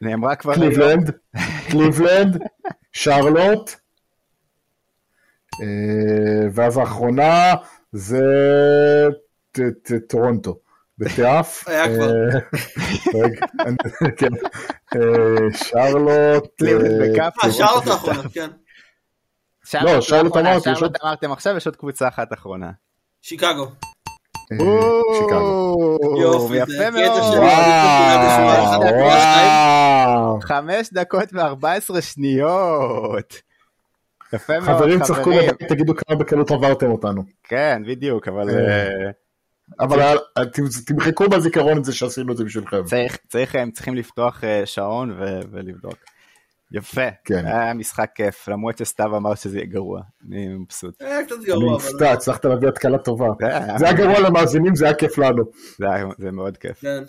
נאמרה 0.02 0.36
כבר... 0.36 0.54
קליבלנד, 0.56 1.12
קליבלנד, 1.70 2.38
שרלוט, 2.92 3.72
אה, 5.62 6.48
ואז 6.54 6.78
האחרונה 6.78 7.54
זה 7.92 8.26
טורונטו, 10.10 10.60
בתיאף. 10.98 11.68
היה 11.68 11.86
כבר. 11.96 12.12
אה, 13.16 13.26
אני- 13.66 13.78
כן. 14.18 14.30
שרלוט, 15.54 16.48
קליבלנד. 16.58 17.20
אה, 17.20 17.52
שרלוט 17.52 17.88
האחרונה, 17.88 18.30
כן. 18.34 18.50
לא, 19.82 20.02
שרלוט 20.02 20.38
אמרתי, 20.38 20.76
שרלוט 20.76 21.04
אמרתם 21.04 21.32
עכשיו, 21.32 21.58
יש 21.58 21.66
עוד 21.66 21.76
קבוצה 21.76 22.08
אחת 22.08 22.34
אחרונה. 22.34 22.72
שיקגו. 23.22 23.68
אה, 24.52 24.58
שיקגו. 25.20 25.98
יופי, 26.22 26.56
יפה 26.56 26.90
מאוד. 26.90 27.12
חמש 30.44 30.90
דקות 30.94 31.30
וארבע 31.34 31.74
עשרה 31.74 32.02
שניות. 32.02 33.42
יפה 34.34 34.60
מאוד, 34.60 34.78
חברים, 34.78 35.04
צחקו 35.04 35.32
תגידו 35.70 35.94
כמה 35.96 36.18
בקלות 36.18 36.52
עברתם 36.52 36.92
אותנו. 36.92 37.24
כן, 37.44 37.82
בדיוק, 37.88 38.28
אבל 38.28 38.50
אה. 38.50 38.56
אה, 38.56 39.12
אבל 39.80 40.18
תמחקו 40.86 41.30
בזיכרון 41.30 41.78
את 41.78 41.86
זה 41.86 41.94
שעשינו 41.94 42.32
את 42.32 42.38
זה 42.38 42.44
בשבילכם. 42.44 42.84
צריך, 42.84 43.18
צריך, 43.28 43.56
הם 43.56 43.72
צריכים 43.72 43.96
לפתוח 43.96 44.44
שעון 44.66 45.12
ו- 45.12 45.40
ולבדוק. 45.52 45.98
יפה, 46.72 47.02
כן. 47.26 47.46
היה 47.46 47.74
משחק 47.74 48.10
כיף, 48.16 48.48
למרות 48.48 48.78
שסתיו 48.78 49.18
אמר 49.18 49.36
שזה 49.36 49.58
יהיה 49.58 49.68
גרוע, 49.68 50.02
אני 50.28 50.48
מבסוט. 50.48 51.02
היה 51.02 51.26
קצת 51.26 51.36
אני 51.36 51.46
גרוע, 51.46 51.64
אבל... 51.64 51.74
מופתע, 51.74 52.12
הצלחת 52.12 52.46
להביא 52.46 52.68
התקלה 52.68 52.98
טובה. 52.98 53.26
זה 53.40 53.48
היה- 53.48 53.78
זה 53.78 53.86
היה 53.86 53.94
גרוע 53.98 54.20
למאזינים, 54.20 54.76
זה 54.76 54.86
היה 54.86 54.94
כיף 54.94 55.18
לנו. 55.18 55.44
זה 55.80 55.86
היה- 55.94 56.06
זה 56.18 56.32
מאוד 56.32 56.58
כיף. 56.58 56.82
כן. 56.82 57.04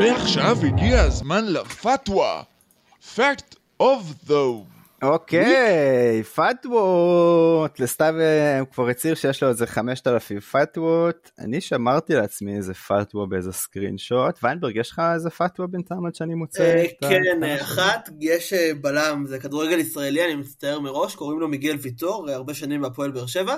ועכשיו 0.00 0.56
הגיע 0.66 1.00
הזמן 1.00 1.44
לפתווה. 1.44 2.42
Fact 3.16 3.54
of 3.82 4.28
the... 4.28 4.32
אוקיי, 5.02 6.22
פתוות, 6.22 7.80
לסתיו 7.80 8.14
אה, 8.20 8.60
כבר 8.72 8.88
הצהיר 8.88 9.14
שיש 9.14 9.42
לו 9.42 9.48
איזה 9.48 9.66
5,000 9.66 10.40
פתוות, 10.40 11.30
אני 11.38 11.60
שמרתי 11.60 12.14
לעצמי 12.14 12.56
איזה 12.56 12.74
פתווה 12.74 13.26
באיזה 13.26 13.52
סקרין 13.52 13.98
שוט, 13.98 14.38
ויינברג 14.42 14.76
יש 14.76 14.90
לך 14.90 15.02
איזה 15.14 15.30
פתווה 15.30 15.66
בינתיים 15.66 16.06
עד 16.06 16.14
שאני 16.14 16.34
מוצא? 16.34 16.62
אה, 16.62 16.84
כן, 17.08 17.42
אחת, 17.62 18.08
יש 18.20 18.52
אה, 18.52 18.70
בלם, 18.80 19.24
זה 19.26 19.38
כדורגל 19.38 19.78
ישראלי, 19.78 20.24
אני 20.24 20.34
מצטער 20.34 20.80
מראש, 20.80 21.14
קוראים 21.14 21.40
לו 21.40 21.48
מיגל 21.48 21.76
ויטור, 21.80 22.30
הרבה 22.30 22.54
שנים 22.54 22.80
בהפועל 22.80 23.10
באר 23.10 23.26
שבע. 23.26 23.56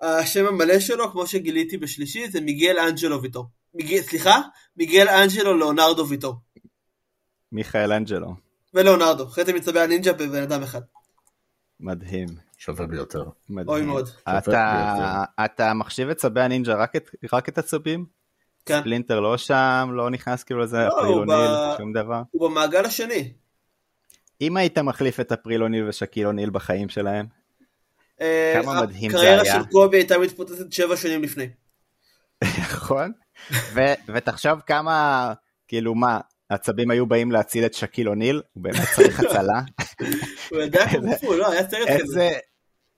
השם 0.00 0.46
המלא 0.46 0.80
שלו, 0.80 1.10
כמו 1.12 1.26
שגיליתי 1.26 1.76
בשלישי, 1.76 2.28
זה 2.28 2.40
מיגל 2.40 2.78
אנג'לו 2.78 3.22
ויטור. 3.22 3.46
סליחה? 4.00 4.40
מיגל 4.76 5.08
אנג'לו 5.08 5.58
ליאונרדו 5.58 6.08
ויטור. 6.08 6.34
מיכאל 7.52 7.92
אנג'לו, 7.92 8.34
ולאונרדו, 8.74 9.26
חטא 9.26 9.50
מצבי 9.50 9.80
הנינג'ה 9.80 10.12
בבן 10.12 10.42
אדם 10.42 10.62
אחד. 10.62 10.80
מדהים. 11.80 12.28
שווה 12.58 12.86
ביותר. 12.86 13.24
מדהים. 13.48 13.68
אוי 13.68 13.82
מאוד. 13.82 14.08
אתה, 14.38 15.24
אתה 15.44 15.74
מחשיב 15.74 16.08
את 16.08 16.16
צבי 16.16 16.40
הנינג'ה 16.40 16.74
רק 16.74 16.96
את, 16.96 17.10
רק 17.32 17.48
את 17.48 17.58
הצבים? 17.58 18.06
כן. 18.66 18.80
ספלינטר 18.80 19.20
לא 19.20 19.36
שם, 19.36 19.90
לא 19.92 20.10
נכנס 20.10 20.44
כאילו 20.44 20.60
לזה, 20.60 20.78
לא, 20.78 21.24
ב- 21.28 21.76
שום 21.78 21.92
דבר. 21.92 22.22
הוא 22.30 22.50
במעגל 22.50 22.84
השני. 22.84 23.32
אם 24.40 24.56
היית 24.56 24.78
מחליף 24.78 25.20
את 25.20 25.32
אפריל 25.32 25.62
אוניל 25.62 25.88
ושקיל 25.88 26.26
אוניל 26.26 26.50
בחיים 26.50 26.88
שלהם, 26.88 27.26
אה, 28.20 28.60
כמה 28.62 28.82
מדהים 28.82 29.10
זה 29.10 29.16
הקריירה 29.16 29.42
היה. 29.42 29.54
של 29.54 29.70
קובי 29.70 29.96
הייתה 29.96 30.18
מתפוצצת 30.18 30.72
שבע 30.72 30.96
שנים 30.96 31.22
לפני. 31.22 31.48
נכון? 32.62 33.12
ותחשוב 34.14 34.60
כמה, 34.66 35.32
כאילו 35.68 35.94
מה, 35.94 36.20
עצבים 36.52 36.90
היו 36.90 37.06
באים 37.06 37.32
להציל 37.32 37.66
את 37.66 37.74
שקיל 37.74 38.08
אוניל, 38.08 38.42
הוא 38.52 38.62
באמת 38.62 38.80
צריך 38.96 39.20
הצלה. 39.20 39.60
הוא 40.50 40.60
ידע 40.60 40.84
קונפו, 40.90 41.34
לא, 41.34 41.52
היה 41.52 41.70
סרט 41.70 41.88
כזה. 42.02 42.30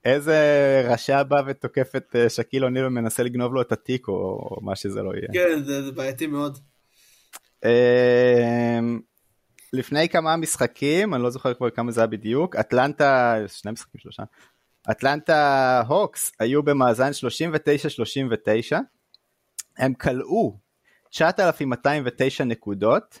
איזה, 0.05 0.37
רשע 0.85 1.23
בא 1.23 1.41
ותוקף 1.47 1.95
את 1.95 2.15
אה, 2.15 2.29
שקיל 2.29 2.65
אוניל 2.65 2.85
ומנסה 2.85 3.23
לגנוב 3.23 3.53
לו 3.53 3.61
את 3.61 3.71
התיק, 3.71 4.07
או, 4.07 4.57
מה 4.61 4.75
שזה 4.75 5.01
לא 5.01 5.11
יהיה. 5.15 5.27
כן, 5.33 5.63
זה 5.63 5.83
זה 5.83 5.91
בעייתי 5.91 6.27
מאוד. 6.27 6.57
אמ, 7.65 8.99
לפני 9.73 10.09
כמה 10.09 10.35
משחקים, 10.35 11.13
אני 11.13 11.23
לא 11.23 11.29
זוכר 11.29 11.53
כבר 11.53 11.69
כמה 11.69 11.91
זה 11.91 12.01
היה 12.01 12.07
בדיוק, 12.07 12.55
אטלנטה, 12.55 13.35
שני 13.47 13.71
משחקים 13.71 14.01
שלושה, 14.01 14.23
אטלנטה 14.91 15.81
הוקס 15.87 16.31
היו 16.39 16.63
במאזן 16.63 17.11
39-39, 18.71 18.75
הם 19.77 19.93
כלאו 19.93 20.57
9,209 21.09 22.43
נקודות, 22.43 23.19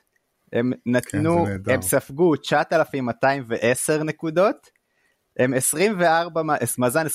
הם 0.55 0.71
נתנו, 0.85 1.45
זה 1.45 1.51
נהדר. 1.51 1.73
הם 1.73 1.81
ספגו 1.81 2.35
9,210 2.35 4.03
נקודות, 4.03 4.69
הם 5.39 5.53
24, 5.53 6.41
מאזן 6.77 7.05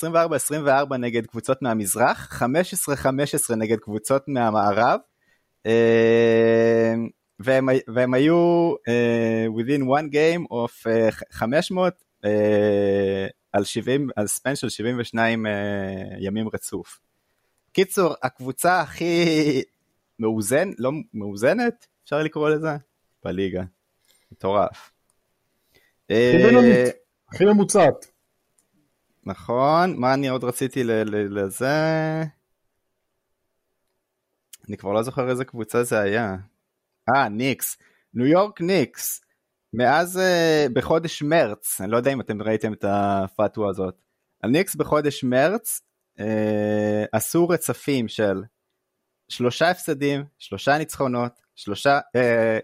24-24 0.93 0.97
נגד 0.99 1.25
קבוצות 1.25 1.61
מהמזרח, 1.61 2.43
15-15 2.43 3.55
נגד 3.55 3.77
קבוצות 3.79 4.27
מהמערב, 4.27 4.99
אה, 5.65 6.93
והם, 7.39 7.69
והם 7.87 8.13
היו 8.13 8.73
אה, 8.87 9.45
within 9.57 9.81
one 9.81 10.13
game 10.13 10.45
of 10.51 10.89
אה, 10.89 11.09
500 11.31 11.93
אה, 12.25 13.27
על 13.53 13.63
70, 13.63 14.09
על 14.15 14.27
ספן 14.27 14.55
של 14.55 14.69
72 14.69 15.45
אה, 15.45 15.51
ימים 16.19 16.47
רצוף. 16.53 16.99
קיצור, 17.71 18.15
הקבוצה 18.23 18.81
הכי 18.81 19.25
מאוזן, 20.19 20.69
לא 20.77 20.91
מאוזנת, 21.13 21.87
אפשר 22.03 22.23
לקרוא 22.23 22.49
לזה, 22.49 22.69
בליגה. 23.23 23.63
מטורף. 24.31 24.91
הכי 26.05 27.45
אה, 27.45 27.53
ממוצעת. 27.53 28.11
נכון, 29.25 29.95
מה 29.97 30.13
אני 30.13 30.29
עוד 30.29 30.43
רציתי 30.43 30.83
לזה? 30.83 31.67
אני 34.67 34.77
כבר 34.77 34.91
לא 34.91 35.03
זוכר 35.03 35.29
איזה 35.29 35.45
קבוצה 35.45 35.83
זה 35.83 35.99
היה. 35.99 36.35
אה, 37.15 37.29
ניקס. 37.29 37.77
ניו 38.13 38.25
יורק 38.25 38.61
ניקס. 38.61 39.21
מאז 39.73 40.17
uh, 40.17 40.71
בחודש 40.73 41.21
מרץ, 41.21 41.81
אני 41.81 41.91
לא 41.91 41.97
יודע 41.97 42.13
אם 42.13 42.21
אתם 42.21 42.41
ראיתם 42.41 42.73
את 42.73 42.85
הפתווה 42.87 43.69
הזאת. 43.69 44.01
הניקס 44.43 44.75
בחודש 44.75 45.23
מרץ 45.23 45.81
uh, 46.17 46.21
עשו 47.11 47.49
רצפים 47.49 48.07
של 48.07 48.43
שלושה 49.31 49.69
הפסדים, 49.69 50.23
שלושה 50.39 50.77
ניצחונות, 50.77 51.31
שלושה, 51.55 51.99
uh, 51.99 52.19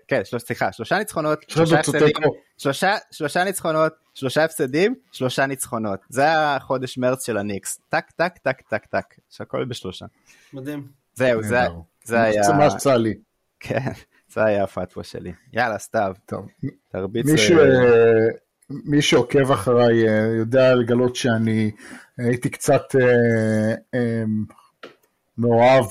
כן, 0.08 0.22
שלוש, 0.26 0.44
סליחה, 0.44 0.72
שלושה 0.72 0.98
ניצחונות, 0.98 1.46
שלושה 1.48 1.84
שלושה 1.84 2.00
הפסדים. 2.00 2.32
שלושה, 2.58 2.96
שלושה 3.12 3.44
ניצחונות, 3.44 3.94
שלושה 4.14 4.44
הפסדים, 4.44 4.96
שלושה 5.12 5.46
ניצחונות. 5.46 6.00
זה 6.10 6.24
החודש 6.28 6.98
מרץ 6.98 7.26
של 7.26 7.38
הניקס. 7.38 7.80
טק, 7.90 8.12
טק, 8.12 8.38
טק, 8.38 8.62
טק, 8.70 8.86
טק. 8.86 9.16
שהכל 9.30 9.66
בשלושה. 9.66 10.06
מדהים. 10.54 10.88
זהו, 11.16 11.44
זה. 11.44 11.60
זה 12.04 12.22
היה, 12.22 12.44
זה 12.44 12.54
מה 12.54 12.70
שיצא 12.70 12.98
לי. 12.98 13.14
כן, 13.60 13.92
זה 14.34 14.44
היה 14.44 14.64
הפתווה 14.64 15.04
שלי. 15.04 15.34
יאללה, 15.54 15.78
סתיו, 15.78 16.16
טוב. 16.26 16.48
תרביץ. 16.92 17.26
מי. 17.26 17.60
אה, 17.60 18.28
מי 18.70 19.02
שעוקב 19.02 19.52
אחריי 19.52 20.10
אה, 20.10 20.26
יודע 20.38 20.76
לגלות 20.76 21.16
שאני 21.16 21.72
הייתי 22.18 22.50
קצת 22.50 22.96
אה, 23.02 23.74
אה, 23.94 24.24
מאוהב 25.38 25.86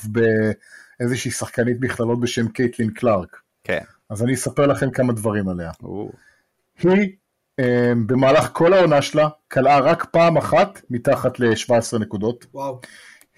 באיזושהי 0.98 1.30
שחקנית 1.30 1.76
מכללות 1.80 2.20
בשם 2.20 2.48
קייטלין 2.48 2.90
קלארק. 2.90 3.40
כן. 3.64 3.82
אז 4.10 4.22
אני 4.22 4.34
אספר 4.34 4.66
לכם 4.66 4.90
כמה 4.90 5.12
דברים 5.12 5.48
עליה. 5.48 5.70
או, 5.82 6.10
היא 6.82 7.12
אה, 7.60 7.92
במהלך 8.06 8.50
כל 8.52 8.72
העונה 8.72 9.02
שלה 9.02 9.28
קלעה 9.48 9.80
רק 9.80 10.04
פעם 10.04 10.36
אחת 10.36 10.80
מתחת 10.90 11.40
ל-17 11.40 11.98
נקודות. 11.98 12.46
וואו. 12.54 12.80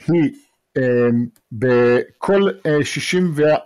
היא 0.09 0.31
אה, 0.77 1.09
בכל 1.53 2.51
אה, 2.67 2.85
60 2.85 3.33
ו... 3.37 3.43
אה, 3.45 3.57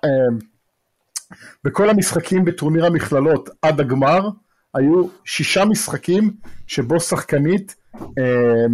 בכל 1.64 1.90
המשחקים 1.90 2.44
בטורניר 2.44 2.86
המכללות 2.86 3.50
עד 3.62 3.80
הגמר 3.80 4.28
היו 4.74 5.06
שישה 5.24 5.64
משחקים 5.64 6.30
שבו 6.66 7.00
שחקנית 7.00 7.74
אה, 8.18 8.66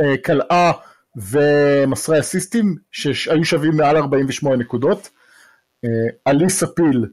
אה, 0.00 0.16
קלעה 0.22 0.72
ומסרה 1.16 2.20
אסיסטים 2.20 2.76
שהיו 2.90 3.44
שווים 3.44 3.76
מעל 3.76 3.96
48 3.96 4.56
נקודות. 4.56 5.10
אה, 5.84 5.90
אליסה 6.32 6.66
פיל 6.66 7.06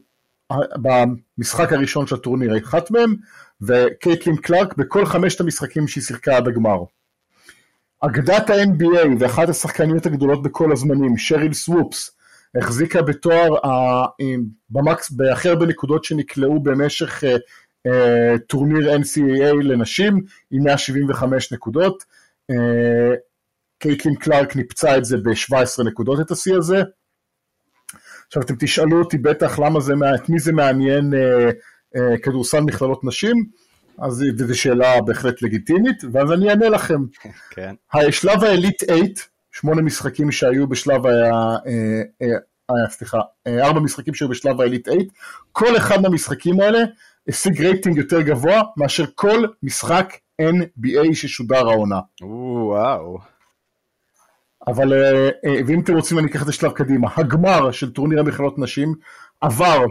אה, 0.52 0.56
במשחק 0.82 1.72
הראשון 1.72 2.06
של 2.06 2.14
הטורניר 2.14 2.58
אחת 2.58 2.90
מהם 2.90 3.16
וקייטלין 3.62 4.36
קלארק 4.36 4.76
בכל 4.76 5.06
חמשת 5.06 5.40
המשחקים 5.40 5.88
שהיא 5.88 6.04
שיחקה 6.04 6.36
עד 6.36 6.48
הגמר. 6.48 6.78
אגדת 8.00 8.50
ה-NBA 8.50 9.08
ואחת 9.18 9.48
השחקניות 9.48 10.06
הגדולות 10.06 10.42
בכל 10.42 10.72
הזמנים, 10.72 11.16
שריל 11.18 11.52
סוופס, 11.52 12.10
החזיקה 12.54 13.02
בתואר 13.02 13.66
ה- 13.66 14.06
עם- 14.18 14.44
במקס, 14.70 15.10
בהכי 15.10 15.48
הרבה 15.48 15.66
נקודות 15.66 16.04
שנקלעו 16.04 16.60
במשך 16.60 17.24
אה, 17.24 17.36
אה, 17.86 18.38
טורניר 18.38 18.96
NCAA 18.96 19.54
לנשים, 19.62 20.20
עם 20.50 20.62
175 20.64 21.52
נקודות. 21.52 22.04
קייטלין 23.80 24.14
קלארק 24.14 24.56
ניפצה 24.56 24.96
את 24.96 25.04
זה 25.04 25.16
ב-17 25.16 25.84
נקודות 25.84 26.20
את 26.20 26.30
השיא 26.30 26.56
הזה. 26.56 26.82
עכשיו 28.26 28.42
אתם 28.42 28.54
תשאלו 28.58 28.98
אותי 28.98 29.18
בטח 29.18 29.58
למה 29.58 29.80
זה, 29.80 29.92
את 30.14 30.28
מי 30.28 30.38
זה 30.38 30.52
מעניין 30.52 31.14
אה, 31.14 31.50
אה, 31.96 32.18
כדורסל 32.18 32.60
מכללות 32.60 33.04
נשים, 33.04 33.36
אז 33.98 34.24
זו 34.36 34.58
שאלה 34.58 35.00
בהחלט 35.00 35.42
לגיטימית, 35.42 36.02
ואז 36.12 36.32
אני 36.32 36.50
אענה 36.50 36.68
לכם. 36.68 36.98
כן. 37.50 37.74
שלב 38.10 38.44
האליט 38.44 38.82
8, 38.84 39.04
שמונה 39.52 39.82
משחקים 39.82 40.32
שהיו 40.32 40.66
בשלב 40.66 41.06
ה... 41.06 41.10
אה, 41.10 42.02
אה, 42.22 42.26
אה, 42.70 42.90
סליחה, 42.90 43.18
אה, 43.46 43.66
ארבע 43.66 43.80
משחקים 43.80 44.14
שהיו 44.14 44.28
בשלב 44.28 44.60
ה-Elite 44.60 44.88
8, 44.88 45.02
כל 45.52 45.76
אחד 45.76 46.02
מהמשחקים 46.02 46.60
האלה 46.60 46.78
השיג 47.28 47.62
רייטינג 47.62 47.96
יותר 47.96 48.20
גבוה 48.20 48.62
מאשר 48.76 49.04
כל 49.14 49.44
משחק 49.62 50.14
NBA 50.42 51.14
ששודר 51.14 51.68
העונה. 51.68 52.00
או, 52.22 52.26
וואו. 52.66 53.18
אבל, 54.70 54.92
אה, 54.92 55.28
אה, 55.44 55.60
ואם 55.66 55.80
אתם 55.80 55.94
רוצים 55.94 56.18
אני 56.18 56.26
אקח 56.26 56.42
את 56.42 56.48
השלב 56.48 56.72
קדימה, 56.72 57.08
הגמר 57.16 57.70
של 57.70 57.90
טורניר 57.92 58.20
המכללות 58.20 58.58
נשים 58.58 58.94
עבר 59.40 59.84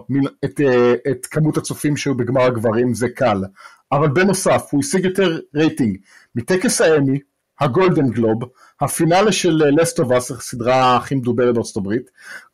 את, 0.45 0.61
אה, 0.61 0.93
את 1.11 1.25
כמות 1.25 1.57
הצופים 1.57 1.97
שהיו 1.97 2.17
בגמר 2.17 2.41
הגברים, 2.41 2.93
זה 2.93 3.09
קל. 3.09 3.43
אבל 3.91 4.07
בנוסף, 4.07 4.67
הוא 4.71 4.80
השיג 4.80 5.05
יותר 5.05 5.39
רייטינג 5.55 5.97
מטקס 6.36 6.82
האמי, 6.82 7.19
הגולדן 7.59 8.09
גלוב, 8.09 8.39
הפינאלה 8.82 9.32
של 9.32 9.49
לסטובס, 9.49 10.32
הסדרה 10.32 10.95
הכי 10.97 11.15
מדוברת 11.15 11.55
בארצות 11.55 11.77
הברית, 11.77 12.09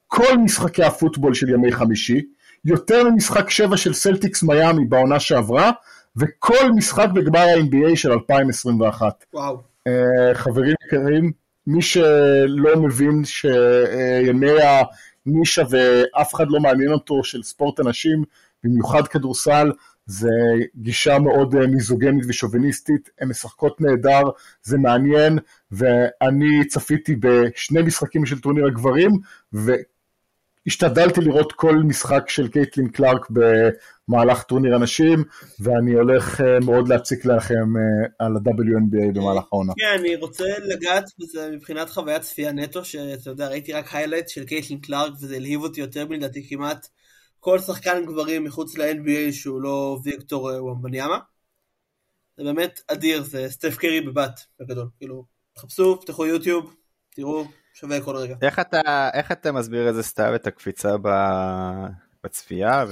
כל 0.08 0.38
משחקי 0.38 0.84
הפוטבול 0.84 1.34
של 1.34 1.50
ימי 1.50 1.72
חמישי, 1.72 2.22
יותר 2.66 3.10
ממשחק 3.10 3.50
שבע 3.50 3.78
של 3.78 3.94
סלטיקס 3.94 4.44
מיאמי 4.44 4.86
בעונה 4.86 5.20
שעברה, 5.20 5.72
וכל 6.16 6.72
משחק 6.76 7.08
בגמר 7.14 7.40
ה-NBA 7.40 7.96
של 7.96 8.12
2021. 8.12 9.26
וואו. 9.34 9.58
אה, 9.88 10.34
חברים 10.34 10.74
יקרים, 10.88 11.32
מי 11.68 11.82
שלא 11.82 12.76
מבין 12.82 13.24
שימי 13.26 14.52
הנישה 15.26 15.64
ואף 15.70 16.36
אחד 16.36 16.46
לא 16.50 16.60
מעניין 16.60 16.92
אותו 16.92 17.24
של 17.24 17.44
ספורט 17.44 17.80
הנשים, 17.80 18.24
במיוחד 18.64 19.08
כדורסל, 19.08 19.72
זה 20.06 20.30
גישה 20.76 21.20
מאוד 21.20 21.56
אה, 21.56 21.68
מיזוגנית 21.68 22.26
ושוביניסטית, 22.28 23.10
הן 23.20 23.28
משחקות 23.28 23.82
נהדר, 23.82 24.22
זה 24.64 24.78
מעניין, 24.78 25.40
ואני 25.72 26.68
צפיתי 26.68 27.16
בשני 27.20 27.82
משחקים 27.82 28.26
של 28.26 28.40
טורניר 28.40 28.66
הגברים, 28.66 29.12
והשתדלתי 30.66 31.22
לראות 31.22 31.52
כל 31.52 31.76
משחק 31.76 32.30
של 32.30 32.48
קייטלין 32.48 32.90
קלארק 32.90 33.28
במהלך 33.30 34.44
טורניר 34.44 34.76
הנשים, 34.76 35.24
ואני 35.60 35.94
הולך 35.94 36.42
אה, 36.42 36.60
מאוד 36.66 36.88
להציק 36.88 37.26
לכם 37.26 37.78
אה, 37.78 38.08
על 38.20 38.36
ה-WNBA 38.36 39.12
במהלך 39.14 39.44
העונה. 39.52 39.74
כן, 39.78 40.00
אני 40.00 40.16
רוצה 40.16 40.44
לגעת 40.60 41.10
בזה 41.20 41.50
מבחינת 41.52 41.90
חוויית 41.90 42.22
צפייה 42.22 42.52
נטו, 42.52 42.86
שאתה 42.86 43.30
יודע, 43.30 43.48
ראיתי 43.48 43.74
רק 43.74 43.96
highlight 43.96 44.30
של 44.30 44.46
קייטלין 44.46 44.80
קלארק, 44.80 45.14
וזה 45.14 45.36
הלהיב 45.36 45.62
אותי 45.62 45.82
יותר 45.82 46.08
מלדעתי 46.08 46.50
כמעט 46.50 46.88
כל 47.40 47.60
שחקן 47.60 48.06
גברים 48.06 48.44
מחוץ 48.44 48.78
ל-NBA 48.78 49.32
שהוא 49.32 49.62
לא 49.62 50.00
ויקטור 50.04 50.52
אה, 50.52 50.64
וומבניאמה. 50.64 51.18
זה 52.38 52.44
באמת 52.44 52.82
אדיר, 52.88 53.24
זה 53.24 53.50
סטף 53.50 53.78
קרי 53.78 54.02
בבת, 54.02 54.40
בגדול. 54.60 54.88
כאילו, 54.98 55.26
תחפשו, 55.54 56.02
פתחו 56.02 56.26
יוטיוב, 56.26 56.76
תראו, 57.16 57.46
שווה 57.80 58.02
כל 58.02 58.16
רגע. 58.16 58.36
איך 58.42 58.60
אתה, 58.60 59.10
איך 59.14 59.32
אתה 59.32 59.52
מסביר 59.52 59.90
את 59.90 59.96
זה 59.96 60.04
סתיו, 60.04 60.36
את 60.36 60.48
הקפיצה 60.48 60.98
ב... 61.02 61.10
בצפייה 62.24 62.86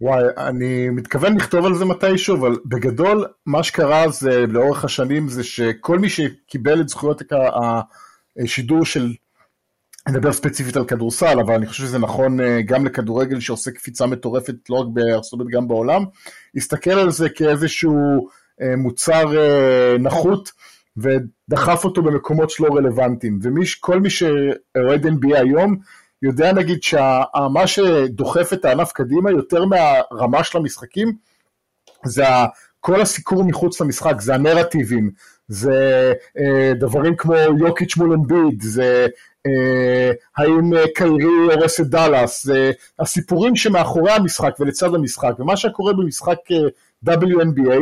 וואי, 0.00 0.24
אני 0.36 0.88
מתכוון 0.88 1.36
לכתוב 1.36 1.66
על 1.66 1.74
זה 1.74 1.84
מתישהו, 1.84 2.36
אבל 2.36 2.56
בגדול, 2.66 3.26
מה 3.46 3.62
שקרה 3.62 4.08
זה, 4.08 4.46
לאורך 4.48 4.84
השנים, 4.84 5.28
זה 5.28 5.44
שכל 5.44 5.98
מי 5.98 6.08
שקיבל 6.08 6.80
את 6.80 6.88
זכויות 6.88 7.22
השידור 8.42 8.84
של, 8.84 9.12
אני 10.06 10.16
מדבר 10.16 10.32
ספציפית 10.32 10.76
על 10.76 10.84
כדורסל, 10.84 11.40
אבל 11.40 11.54
אני 11.54 11.66
חושב 11.66 11.82
שזה 11.82 11.98
נכון 11.98 12.40
אה, 12.40 12.62
גם 12.62 12.86
לכדורגל 12.86 13.40
שעושה 13.40 13.70
קפיצה 13.70 14.06
מטורפת, 14.06 14.54
לא 14.70 14.76
רק 14.76 14.86
בארצות 14.92 15.40
הברית, 15.40 15.54
גם 15.54 15.68
בעולם, 15.68 16.04
הסתכל 16.56 16.90
על 16.90 17.10
זה 17.10 17.28
כאיזשהו 17.28 18.28
אה, 18.62 18.76
מוצר 18.76 19.38
אה, 19.38 19.98
נחות, 19.98 20.52
ודחף 20.96 21.84
אותו 21.84 22.02
במקומות 22.02 22.50
שלא 22.50 22.68
רלוונטיים. 22.76 23.38
וכל 23.42 24.00
מי 24.00 24.10
שאוהד 24.10 25.06
NBA 25.06 25.38
היום, 25.38 25.76
יודע 26.22 26.52
נגיד 26.52 26.82
שמה 26.82 27.66
שדוחף 27.66 28.52
את 28.52 28.64
הענף 28.64 28.92
קדימה 28.92 29.30
יותר 29.30 29.64
מהרמה 29.64 30.44
של 30.44 30.58
המשחקים 30.58 31.12
זה 32.04 32.24
כל 32.80 33.00
הסיקור 33.00 33.44
מחוץ 33.44 33.80
למשחק, 33.80 34.20
זה 34.20 34.34
הנרטיבים, 34.34 35.10
זה 35.48 36.12
אה, 36.38 36.72
דברים 36.74 37.16
כמו 37.16 37.34
יוקיץ' 37.34 37.96
מול 37.96 38.12
אמביד, 38.12 38.62
זה 38.62 39.06
אה, 39.46 40.12
האם 40.36 40.72
קיירי 40.94 41.54
הורס 41.54 41.80
את 41.80 41.86
דאלאס, 41.86 42.44
זה 42.44 42.72
הסיפורים 42.98 43.56
שמאחורי 43.56 44.12
המשחק 44.12 44.56
ולצד 44.60 44.94
המשחק, 44.94 45.32
ומה 45.38 45.56
שקורה 45.56 45.92
במשחק 45.92 46.38
אה, 46.52 47.14
WNBA 47.14 47.70
אה, 47.70 47.78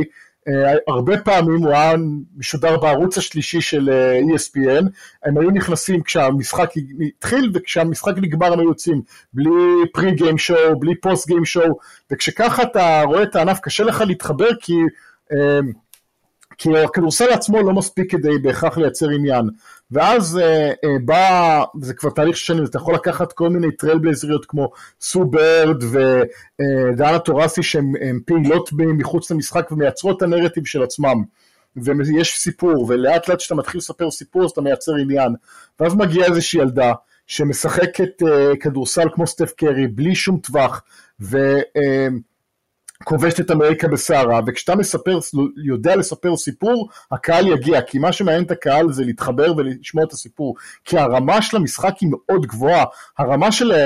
הרבה 0.88 1.18
פעמים 1.18 1.62
הוא 1.62 1.70
היה 1.70 1.94
משודר 2.36 2.78
בערוץ 2.78 3.18
השלישי 3.18 3.60
של 3.60 3.90
אה, 3.90 4.20
ESPN, 4.20 4.84
הם 5.24 5.38
היו 5.38 5.50
נכנסים 5.50 6.02
כשהמשחק 6.02 6.70
התחיל 7.06 7.50
וכשהמשחק 7.54 8.12
נגמר 8.16 8.52
הם 8.52 8.60
היו 8.60 8.68
יוצאים. 8.68 9.02
בלי 9.32 9.50
פרי 9.92 10.12
גיים 10.12 10.38
שואו, 10.38 10.80
בלי 10.80 10.94
פוסט 11.00 11.26
גיים 11.26 11.44
שואו, 11.44 11.78
וכשככה 12.10 12.62
אתה 12.62 13.02
רואה 13.02 13.22
את 13.22 13.36
הענף 13.36 13.60
קשה 13.60 13.84
לך 13.84 14.00
להתחבר 14.06 14.48
כי 14.60 14.74
אה, 15.32 15.60
כי 16.58 16.78
הכדורסל 16.78 17.30
עצמו 17.30 17.62
לא 17.62 17.72
מספיק 17.72 18.10
כדי 18.10 18.38
בהכרח 18.38 18.78
לייצר 18.78 19.08
עניין. 19.08 19.50
ואז 19.90 20.38
אה, 20.38 20.68
אה, 20.68 20.98
בא, 21.04 21.62
זה 21.80 21.94
כבר 21.94 22.10
תהליך 22.10 22.36
של 22.36 22.44
שנים, 22.44 22.64
אתה 22.64 22.78
יכול 22.78 22.94
לקחת 22.94 23.32
כל 23.32 23.48
מיני 23.48 23.72
טריילבלייזריות 23.72 24.46
כמו 24.46 24.70
סו 25.00 25.24
ברד 25.24 25.82
ודיאנה 25.82 27.18
טוראסי 27.18 27.62
שהן 27.62 28.20
פעילות 28.26 28.70
מחוץ 28.72 29.30
למשחק 29.30 29.72
ומייצרות 29.72 30.16
את 30.16 30.22
הנרטיב 30.22 30.66
של 30.66 30.82
עצמם. 30.82 31.22
ויש 31.76 32.38
סיפור, 32.38 32.86
ולאט 32.88 33.28
לאט 33.28 33.38
כשאתה 33.38 33.54
מתחיל 33.54 33.78
לספר 33.78 34.10
סיפור 34.10 34.44
אז 34.44 34.50
אתה 34.50 34.60
מייצר 34.60 34.92
עניין. 34.94 35.34
ואז 35.80 35.94
מגיעה 35.94 36.26
איזושהי 36.26 36.60
ילדה 36.60 36.92
שמשחקת 37.26 38.22
אה, 38.22 38.56
כדורסל 38.60 39.08
כמו 39.14 39.26
סטף 39.26 39.52
קרי, 39.56 39.86
בלי 39.86 40.14
שום 40.14 40.38
טווח, 40.38 40.82
ו... 41.20 41.36
אה, 41.76 42.08
כובשת 43.04 43.40
את 43.40 43.50
אמריקה 43.50 43.88
בסערה, 43.88 44.40
וכשאתה 44.46 44.76
מספר, 44.76 45.18
יודע 45.64 45.96
לספר 45.96 46.36
סיפור, 46.36 46.88
הקהל 47.12 47.46
יגיע, 47.46 47.82
כי 47.82 47.98
מה 47.98 48.12
שמעניין 48.12 48.44
את 48.44 48.50
הקהל 48.50 48.92
זה 48.92 49.04
להתחבר 49.04 49.52
ולשמוע 49.56 50.04
את 50.04 50.12
הסיפור, 50.12 50.54
כי 50.84 50.98
הרמה 50.98 51.42
של 51.42 51.56
המשחק 51.56 51.94
היא 52.00 52.08
מאוד 52.12 52.46
גבוהה, 52.46 52.84
הרמה 53.18 53.52
של 53.52 53.72
uh, 53.72 53.76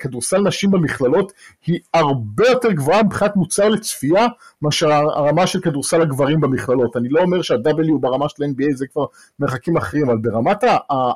כדורסל 0.00 0.40
נשים 0.40 0.70
במכללות 0.70 1.32
היא 1.66 1.78
הרבה 1.94 2.48
יותר 2.48 2.72
גבוהה 2.72 3.02
מבחינת 3.02 3.36
מוצר 3.36 3.68
לצפייה, 3.68 4.26
מאשר 4.62 4.92
הרמה 4.92 5.46
של 5.46 5.60
כדורסל 5.60 6.02
הגברים 6.02 6.40
במכללות. 6.40 6.96
אני 6.96 7.08
לא 7.08 7.20
אומר 7.20 7.42
שה-W 7.42 7.98
ברמה 8.00 8.28
של 8.28 8.44
NBA 8.44 8.74
זה 8.74 8.86
כבר 8.86 9.04
מרחקים 9.38 9.76
אחרים, 9.76 10.10
אבל 10.10 10.18
ברמת 10.18 10.64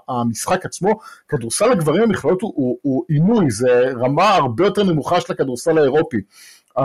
המשחק 0.09 0.67
עצמו, 0.67 0.99
כדורסל 1.29 1.73
הגברים 1.73 2.03
במכללות 2.03 2.43
הוא, 2.43 2.79
הוא 2.83 3.05
עינוי, 3.09 3.51
זה 3.51 3.93
רמה 3.97 4.35
הרבה 4.35 4.65
יותר 4.65 4.83
נמוכה 4.83 5.21
של 5.21 5.33
הכדורסל 5.33 5.79
האירופי. 5.79 6.21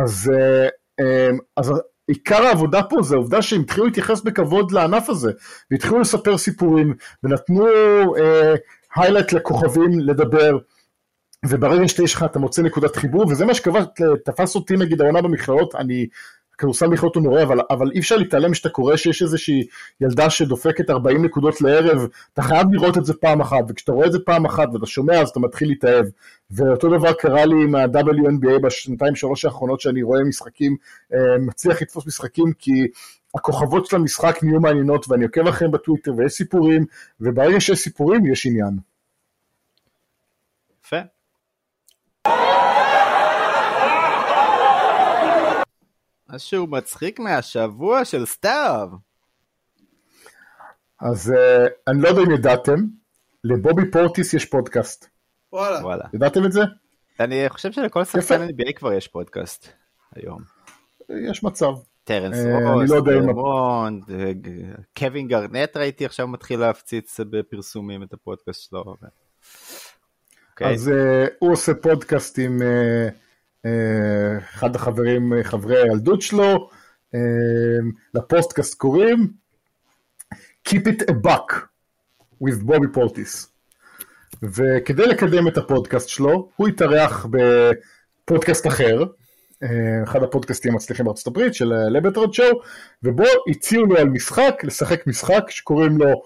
אז, 0.04 0.32
אה, 0.34 0.68
אה, 1.00 1.30
אז 1.58 1.74
עיקר 2.08 2.44
העבודה 2.44 2.84
פה 2.84 3.02
זה 3.02 3.16
העובדה 3.16 3.42
שהם 3.42 3.62
התחילו 3.62 3.86
להתייחס 3.86 4.22
בכבוד 4.22 4.72
לענף 4.72 5.10
הזה, 5.10 5.32
והתחילו 5.72 6.00
לספר 6.00 6.38
סיפורים, 6.38 6.94
ונתנו 7.24 7.68
היילייט 8.96 9.34
uh, 9.34 9.36
לכוכבים 9.36 10.00
לדבר, 10.00 10.58
וברגע 11.50 11.88
שיש 11.88 12.14
לך 12.14 12.24
אתה 12.24 12.40
מוצא 12.40 12.62
נקודת 12.62 12.96
חיבור, 12.96 13.26
וזה 13.30 13.46
מה 13.46 13.54
שתפס 13.54 14.56
אותי 14.56 14.78
נגיד 14.78 15.02
העונה 15.02 15.22
במכללות, 15.22 15.76
אני 15.76 16.08
כדורסל 16.58 16.88
מכללות 16.88 17.16
הוא 17.16 17.24
נורא, 17.24 17.44
אבל, 17.44 17.60
אבל 17.70 17.92
אי 17.92 18.00
אפשר 18.00 18.16
להתעלם 18.16 18.54
שאתה 18.54 18.70
קורא 18.70 18.96
שיש 18.96 19.22
איזושהי 19.22 19.68
ילדה 20.02 20.30
שדופקת 20.30 20.90
40 20.90 21.26
נקודות 21.26 21.62
לערב, 21.62 22.08
אתה 22.34 22.42
חייב 22.42 22.68
לראות 22.72 22.98
את 22.98 23.06
זה 23.06 23.14
פעם 23.14 23.42
אחת, 23.42 23.64
וכשאתה 23.70 23.92
רואה 23.92 24.08
את 24.08 24.12
זה 24.12 24.20
פעם 24.26 24.46
אחת 24.46 24.68
ואתה 24.74 24.86
שומע 24.86 25.22
אז 25.22 25.30
אתה 25.30 25.40
מתחיל 25.40 25.68
להתאהב. 25.68 26.06
ואותו 26.52 26.98
דבר 26.98 27.14
קרה 27.14 27.46
לי 27.46 27.56
עם 27.64 27.76
ה-WNBA 27.76 28.60
בשנתיים 28.64 29.16
שלוש 29.16 29.46
האחרונות 29.46 29.82
שאני 29.82 30.04
רואה 30.04 30.24
משחקים, 30.24 30.76
אה, 31.14 31.38
מצליח 31.40 31.82
לתפוס 31.82 32.08
משחקים 32.08 32.54
כי 32.60 32.88
הכוכבות 33.36 33.86
של 33.86 33.96
המשחק 33.96 34.44
נהיו 34.44 34.60
מעניינות 34.60 35.06
ואני 35.10 35.26
עוקב 35.26 35.48
אחריהם 35.48 35.72
בטוויטר 35.72 36.14
ויש 36.18 36.32
סיפורים, 36.34 36.86
וברגע 37.20 37.60
שיש 37.60 37.80
סיפורים 37.80 38.26
יש 38.26 38.46
עניין. 38.46 38.78
יפה. 40.86 40.98
משהו 46.36 46.68
מצחיק 46.68 47.20
מהשבוע 47.20 48.06
של 48.06 48.26
סתיו. 48.26 48.90
אז 51.02 51.32
uh, 51.32 51.70
אני 51.88 52.02
לא 52.02 52.08
יודע 52.08 52.22
אם 52.22 52.32
ידעתם, 52.32 52.76
לבובי 53.44 53.92
פורטיס 53.92 54.34
יש 54.34 54.46
פודקאסט. 54.46 55.10
וואלה. 55.54 55.80
וואלה. 55.84 56.04
ידעתם 56.14 56.46
את 56.46 56.52
זה? 56.52 56.62
אני 57.20 57.50
חושב 57.50 57.72
שלכל 57.72 58.04
שחקן 58.04 58.48
NBA 58.48 58.74
כבר 58.76 58.94
יש 58.94 59.08
פודקאסט 59.08 59.68
היום. 60.16 60.42
יש 61.30 61.44
מצב. 61.44 61.72
טרנס 62.04 62.38
אה, 62.38 62.74
רוס, 62.74 62.90
דריימונד, 62.90 64.04
אה, 64.12 64.32
קווין 64.98 65.28
גארנט 65.28 65.78
ראיתי 65.78 66.06
עכשיו 66.06 66.28
מתחיל 66.28 66.60
להפציץ 66.60 67.20
בפרסומים 67.20 68.04
את 68.04 68.14
הפודקאסט 68.14 68.70
שלו. 68.70 68.96
אוקיי. 70.52 70.74
אז 70.74 70.92
הוא 71.40 71.52
עושה 71.52 71.74
פודקאסט 71.74 72.40
עם 72.40 72.62
אחד 74.56 74.76
החברים, 74.76 75.34
אה, 75.34 75.44
חברי 75.44 75.82
הילדות 75.82 76.22
שלו, 76.22 76.70
אה, 77.16 77.18
לפודקאסט 78.14 78.78
קוראים 78.78 79.46
Keep 80.70 80.88
it 80.88 81.12
a 81.12 81.14
buck 81.14 81.54
with 82.44 82.64
בובי 82.64 82.88
פורטיס. 82.94 83.52
וכדי 84.44 85.08
לקדם 85.08 85.48
את 85.48 85.58
הפודקאסט 85.58 86.10
שלו, 86.10 86.50
הוא 86.56 86.68
התארח 86.68 87.26
בפודקאסט 87.26 88.68
אחר, 88.68 89.04
אה, 89.64 90.04
אחד 90.04 90.24
הפודקאסטים 90.24 90.72
המצליחים 90.72 91.06
בארצות 91.06 91.28
הברית 91.28 91.54
של 91.54 91.66
לבטרד 91.66 92.34
שואו, 92.34 92.62
ובו 93.04 93.24
הציעו 93.50 93.86
לו 93.86 93.98
על 93.98 94.10
משחק, 94.10 94.62
לשחק 94.64 95.08
משחק 95.08 95.50
שקוראים 95.50 95.98
לו 95.98 96.22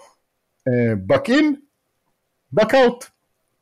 buck 1.10 1.28
in, 1.28 1.46
buck 2.60 2.72
out, 2.72 3.06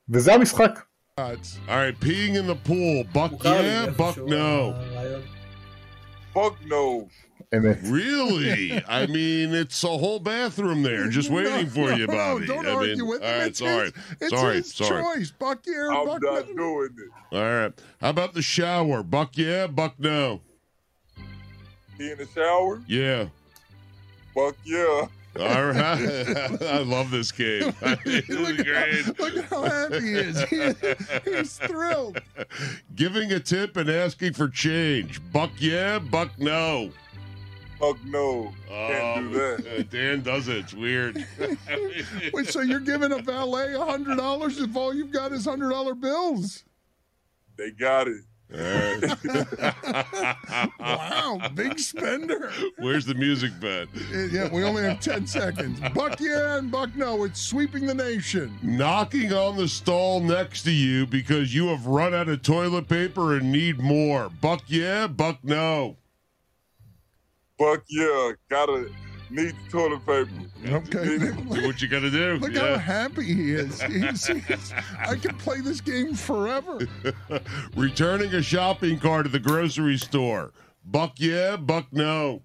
וזה 0.09 0.33
המשחק. 0.33 0.79
All 1.19 1.33
right, 1.67 1.99
peeing 1.99 2.35
in 2.35 2.45
the 2.45 2.55
pool. 2.55 3.03
Buck 3.11 3.43
yeah, 3.43 3.89
buck 3.89 4.17
no. 4.17 4.75
Buck 6.31 6.63
no. 6.67 7.09
Really? 7.51 8.83
I 8.87 9.07
mean, 9.07 9.55
it's 9.55 9.83
a 9.83 9.87
whole 9.87 10.19
bathroom 10.19 10.83
there 10.83 11.09
just 11.09 11.31
waiting 11.31 11.71
for 11.71 11.91
you, 11.91 12.05
Bobby. 12.05 12.45
No, 12.45 12.53
don't 12.53 12.67
I 12.67 12.71
argue 12.71 12.97
mean, 12.97 13.07
with 13.07 13.23
him. 13.23 13.27
All 13.27 13.39
right, 13.39 13.47
it's 13.47 13.57
sorry. 13.57 13.85
His, 13.85 13.93
it's 14.21 14.29
sorry, 14.29 14.55
his 14.57 14.75
sorry. 14.75 15.03
choice. 15.03 15.31
Buck 15.31 15.63
yeah, 15.65 15.87
I'm 15.89 16.05
buck 16.05 16.21
not 16.21 16.49
no. 16.49 16.53
doing 16.53 16.95
it. 16.99 17.35
All 17.35 17.41
right. 17.41 17.73
How 17.99 18.11
about 18.11 18.35
the 18.35 18.43
shower? 18.43 19.01
Buck 19.01 19.35
yeah, 19.37 19.65
buck 19.65 19.95
no. 19.99 20.41
He 21.97 22.11
in 22.11 22.19
the 22.19 22.27
shower? 22.27 22.79
Yeah. 22.85 23.29
Buck 24.35 24.55
yeah. 24.63 25.07
All 25.39 25.65
right. 25.67 26.61
I 26.63 26.79
love 26.79 27.11
this 27.11 27.31
game. 27.31 27.73
this 28.03 28.27
is 28.27 28.29
look, 28.29 28.57
great. 28.65 29.05
How, 29.05 29.13
look 29.19 29.45
how 29.45 29.63
happy 29.63 29.99
he 30.01 30.13
is. 30.13 30.41
He, 30.43 31.31
he's 31.31 31.57
thrilled. 31.57 32.19
Giving 32.95 33.31
a 33.33 33.39
tip 33.39 33.77
and 33.77 33.89
asking 33.89 34.33
for 34.33 34.47
change. 34.49 35.21
Buck 35.31 35.51
yeah, 35.59 35.99
buck 35.99 36.31
no. 36.39 36.91
Fuck 37.79 38.03
no. 38.05 38.51
Can't 38.67 39.29
do 39.29 39.29
Um, 39.29 39.33
that. 39.33 39.79
uh, 39.79 39.83
Dan 39.91 40.21
does 40.23 40.47
it. 40.47 40.57
It's 40.57 40.73
weird. 40.73 41.23
Wait, 42.33 42.47
so 42.47 42.61
you're 42.61 42.79
giving 42.79 43.11
a 43.11 43.19
valet 43.19 43.73
a 43.75 43.85
hundred 43.85 44.17
dollars 44.17 44.57
if 44.59 44.75
all 44.75 44.93
you've 44.93 45.11
got 45.11 45.31
is 45.31 45.45
hundred 45.45 45.69
dollar 45.69 45.93
bills? 45.93 46.63
They 47.57 47.69
got 47.71 48.07
it. 48.07 48.21
All 48.53 48.59
right. 48.59 49.17
Wow, 50.79 51.39
big 51.53 51.77
spender. 51.79 52.51
Where's 52.79 53.05
the 53.05 53.13
music 53.13 53.59
bed? 53.59 53.89
Uh, 54.13 54.19
Yeah, 54.31 54.49
we 54.53 54.63
only 54.63 54.83
have 54.83 55.01
ten 55.01 55.27
seconds. 55.27 55.79
Buck 55.93 56.19
yeah 56.19 56.57
and 56.57 56.71
Buck 56.71 56.95
no. 56.95 57.23
It's 57.25 57.41
sweeping 57.41 57.85
the 57.85 57.93
nation. 57.93 58.57
Knocking 58.61 59.33
on 59.33 59.57
the 59.57 59.67
stall 59.67 60.21
next 60.21 60.63
to 60.63 60.71
you 60.71 61.05
because 61.05 61.53
you 61.53 61.67
have 61.67 61.85
run 61.87 62.13
out 62.13 62.29
of 62.29 62.41
toilet 62.41 62.87
paper 62.87 63.35
and 63.35 63.51
need 63.51 63.79
more. 63.79 64.29
Buck 64.29 64.63
yeah, 64.67 65.07
buck 65.07 65.39
no. 65.43 65.97
Buck 67.59 67.83
yeah. 67.89 68.31
Gotta 68.49 68.89
Need 69.29 69.55
the 69.65 69.71
toilet 69.71 70.05
paper. 70.05 70.29
Okay. 70.65 71.17
Do 71.53 71.67
what 71.67 71.81
you 71.81 71.87
gotta 71.87 72.09
do. 72.09 72.37
Look 72.37 72.55
how 72.55 72.77
happy 72.77 73.23
he 73.33 73.53
is. 73.53 73.81
He's, 73.87 74.27
he's, 74.27 74.73
I 74.99 75.15
can 75.15 75.35
play 75.37 75.61
this 75.61 75.81
game 75.81 76.13
forever. 76.13 76.79
Returning 77.75 78.33
a 78.33 78.41
shopping 78.41 78.99
cart 78.99 79.25
at 79.25 79.31
the 79.31 79.39
grocery 79.39 79.97
store. 79.97 80.53
Buck 80.85 81.13
yeah, 81.17 81.57
buck 81.57 81.87
no. 81.91 82.41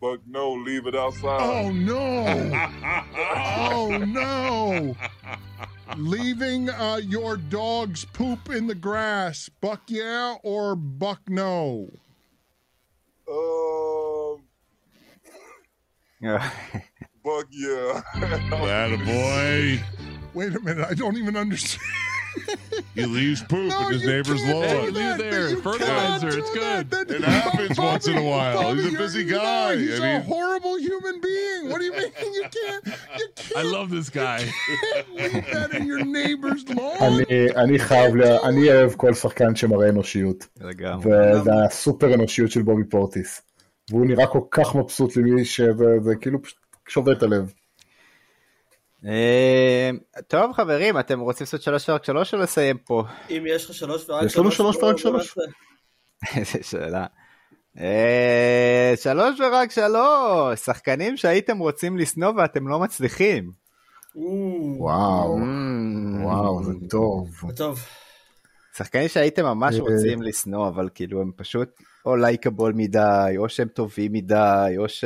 Buck 0.00 0.20
no, 0.26 0.52
leave 0.52 0.86
it 0.86 0.94
outside. 0.94 1.40
Oh 1.42 1.70
no! 1.70 2.70
Oh 3.36 3.98
no! 3.98 4.96
Leaving 5.96 6.70
uh, 6.70 7.00
your 7.02 7.36
dog's 7.36 8.04
poop 8.04 8.48
in 8.50 8.66
the 8.66 8.74
grass, 8.74 9.50
buck 9.60 9.82
yeah 9.88 10.36
or 10.44 10.76
buck 10.76 11.20
no? 11.28 11.90
Um, 13.28 14.42
Buck, 16.21 17.47
yeah. 17.51 18.01
That 18.19 18.91
a 18.93 18.97
boy. 18.97 19.83
Wait 20.33 20.55
a 20.55 20.59
minute, 20.61 20.85
I 20.89 20.93
don't 20.93 21.17
even 21.17 21.35
understand. 21.37 21.83
He 22.95 23.05
leaves 23.05 23.41
poop 23.43 23.69
No, 23.69 23.87
in 23.87 23.93
his 23.93 24.01
you 24.01 24.07
neighbor's 24.09 24.41
can't 24.41 24.47
do 24.85 24.91
lawn. 24.91 24.93
that. 24.93 25.17
there. 25.19 25.49
You 25.49 25.61
Fertilizer, 25.61 26.29
cannot 26.31 26.37
it's 26.39 26.49
do 26.53 26.59
good. 26.59 26.89
that. 26.89 27.07
That- 27.07 27.17
It 27.17 27.23
happens 27.23 27.77
once 27.79 28.07
in 28.07 28.17
a 28.17 28.23
while. 28.23 28.61
Bobby, 28.63 28.75
He's 28.77 28.85
a 28.85 28.91
you're- 28.91 29.03
busy 29.03 29.25
no, 29.25 29.37
guy. 29.37 29.75
He's 29.77 29.99
I 29.99 30.07
a 30.07 30.13
mean- 30.19 30.21
horrible 30.33 30.75
human 30.87 31.21
being. 31.21 31.69
What 31.69 31.77
do 31.79 31.85
you 31.85 31.91
mean 31.91 32.11
you 32.39 32.45
can't? 32.57 32.85
You 33.19 33.27
can't 33.35 33.57
I 33.57 33.61
love 33.61 33.89
this 33.91 34.09
guy. 34.09 34.39
leave 35.15 35.45
that 35.53 35.69
in 35.77 35.85
your 35.85 36.03
neighbor's 36.03 36.63
lawn. 36.69 36.97
אני, 37.01 37.47
אני 37.55 37.79
חייב, 37.79 38.15
לה, 38.15 38.37
אני 38.49 38.69
אוהב 38.71 38.93
כל 38.95 39.13
שחקן 39.13 39.55
שמראה 39.55 39.89
אנושיות, 39.89 40.47
לגמרי. 40.61 41.11
וזה 41.11 41.51
הסופר 41.65 42.13
אנושיות 42.13 42.51
של 42.51 42.61
בובי 42.61 42.83
פורטיס. 42.89 43.41
והוא 43.90 44.06
נראה 44.06 44.26
כל 44.26 44.40
כך 44.50 44.74
מבסוט 44.74 45.16
למי 45.16 45.44
שזה 45.44 45.72
זה 46.00 46.16
כאילו 46.20 46.42
פשוט 46.42 46.58
שובר 46.88 47.12
את 47.12 47.22
הלב. 47.22 47.52
אה, 49.06 49.90
טוב 50.28 50.52
חברים, 50.52 50.98
אתם 50.98 51.20
רוצים 51.20 51.44
לעשות 51.44 51.62
שלוש 51.62 51.88
ורק 51.88 52.04
שלוש 52.04 52.34
או 52.34 52.38
לסיים 52.38 52.78
פה? 52.78 53.02
אם 53.30 53.44
יש 53.46 53.64
לך 53.64 53.74
שלוש 53.74 54.08
ורק 54.10 54.24
יש 54.24 54.36
לנו 54.36 54.50
שלוש 54.50 54.76
בוא- 54.76 54.84
ורק 54.88 54.96
שלוש. 54.98 55.34
איזה 56.36 56.58
שאלה. 56.62 57.06
אה, 57.78 58.92
שלוש 58.96 59.40
ורק 59.40 59.70
שלוש, 59.70 60.60
שחקנים 60.60 61.16
שהייתם 61.16 61.58
רוצים 61.58 61.98
לשנוא 61.98 62.32
ואתם 62.36 62.68
לא 62.68 62.78
מצליחים. 62.78 63.50
או, 64.16 64.74
וואו, 64.78 65.36
Mm. 65.38 66.22
וואו, 66.24 66.64
זה 66.64 66.72
טוב. 66.90 67.30
טוב. 67.56 67.80
שחקנים 68.76 69.08
שהייתם 69.08 69.44
ממש 69.44 69.74
אה. 69.74 69.80
רוצים 69.80 70.22
לשנוא, 70.22 70.68
אבל 70.68 70.88
כאילו 70.94 71.20
הם 71.20 71.30
פשוט 71.36 71.68
או 72.08 72.16
לייקבול 72.16 72.72
מדי, 72.76 73.34
או 73.36 73.48
שהם 73.48 73.68
טובים 73.68 74.12
מדי, 74.12 74.74
או 74.78 74.88
ש... 74.88 75.04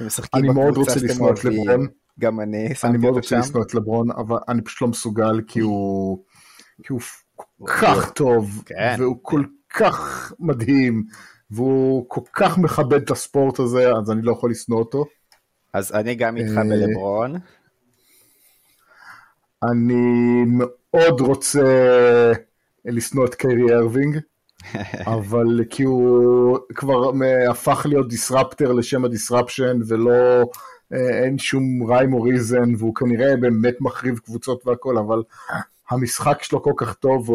הם 0.00 0.06
משחקים 0.06 0.44
אני 0.44 0.52
מאוד 0.52 0.70
בקבוצה 0.70 0.94
רוצה 0.94 1.08
שאתם 1.08 1.20
אוהבים. 1.20 1.88
גם 2.18 2.40
אני 2.40 2.66
אני 2.66 2.74
שמתי 2.74 2.98
מאוד 2.98 3.04
אותו 3.04 3.16
רוצה 3.16 3.28
שם. 3.28 3.38
לשנוא 3.38 3.62
את 3.62 3.74
לברון, 3.74 4.10
אבל 4.10 4.36
אני 4.48 4.62
פשוט 4.62 4.82
לא 4.82 4.88
מסוגל 4.88 5.40
כי 5.46 5.60
הוא, 5.60 6.24
כי 6.82 6.92
הוא 6.92 7.00
כל 7.36 7.66
כך 7.66 8.12
טוב, 8.12 8.62
כן. 8.66 8.96
והוא 8.98 9.18
כל 9.22 9.42
כך 9.70 10.32
מדהים, 10.38 11.04
והוא 11.50 12.04
כל 12.08 12.20
כך 12.32 12.58
מכבד 12.58 13.02
את 13.02 13.10
הספורט 13.10 13.58
הזה, 13.58 13.92
אז 13.92 14.10
אני 14.10 14.22
לא 14.22 14.32
יכול 14.32 14.50
לשנוא 14.50 14.78
אותו. 14.78 15.04
אז 15.72 15.94
אני 15.94 16.14
גם 16.14 16.36
איתך 16.36 16.56
אה, 16.56 16.62
בלברון. 16.64 17.36
אני 19.70 20.44
מאוד 20.46 21.20
רוצה 21.20 21.62
לשנוא 22.84 23.26
את 23.26 23.34
קיירי 23.34 23.74
ארווינג, 23.74 24.18
אבל 25.06 25.64
כי 25.70 25.82
הוא 25.82 26.58
כבר 26.74 27.10
הפך 27.50 27.86
להיות 27.88 28.08
disruptor 28.08 28.72
לשם 28.72 29.04
ה-disruption, 29.04 29.78
ולא, 29.88 30.42
אה, 30.92 31.24
אין 31.24 31.38
שום 31.38 31.90
rhyme 31.92 32.12
או 32.14 32.22
reason, 32.22 32.74
והוא 32.78 32.94
כנראה 32.94 33.36
באמת 33.36 33.74
מחריב 33.80 34.18
קבוצות 34.18 34.66
והכל, 34.66 34.98
אבל 34.98 35.22
המשחק 35.90 36.42
שלו 36.42 36.62
כל 36.62 36.72
כך 36.76 36.94
טוב, 36.94 37.30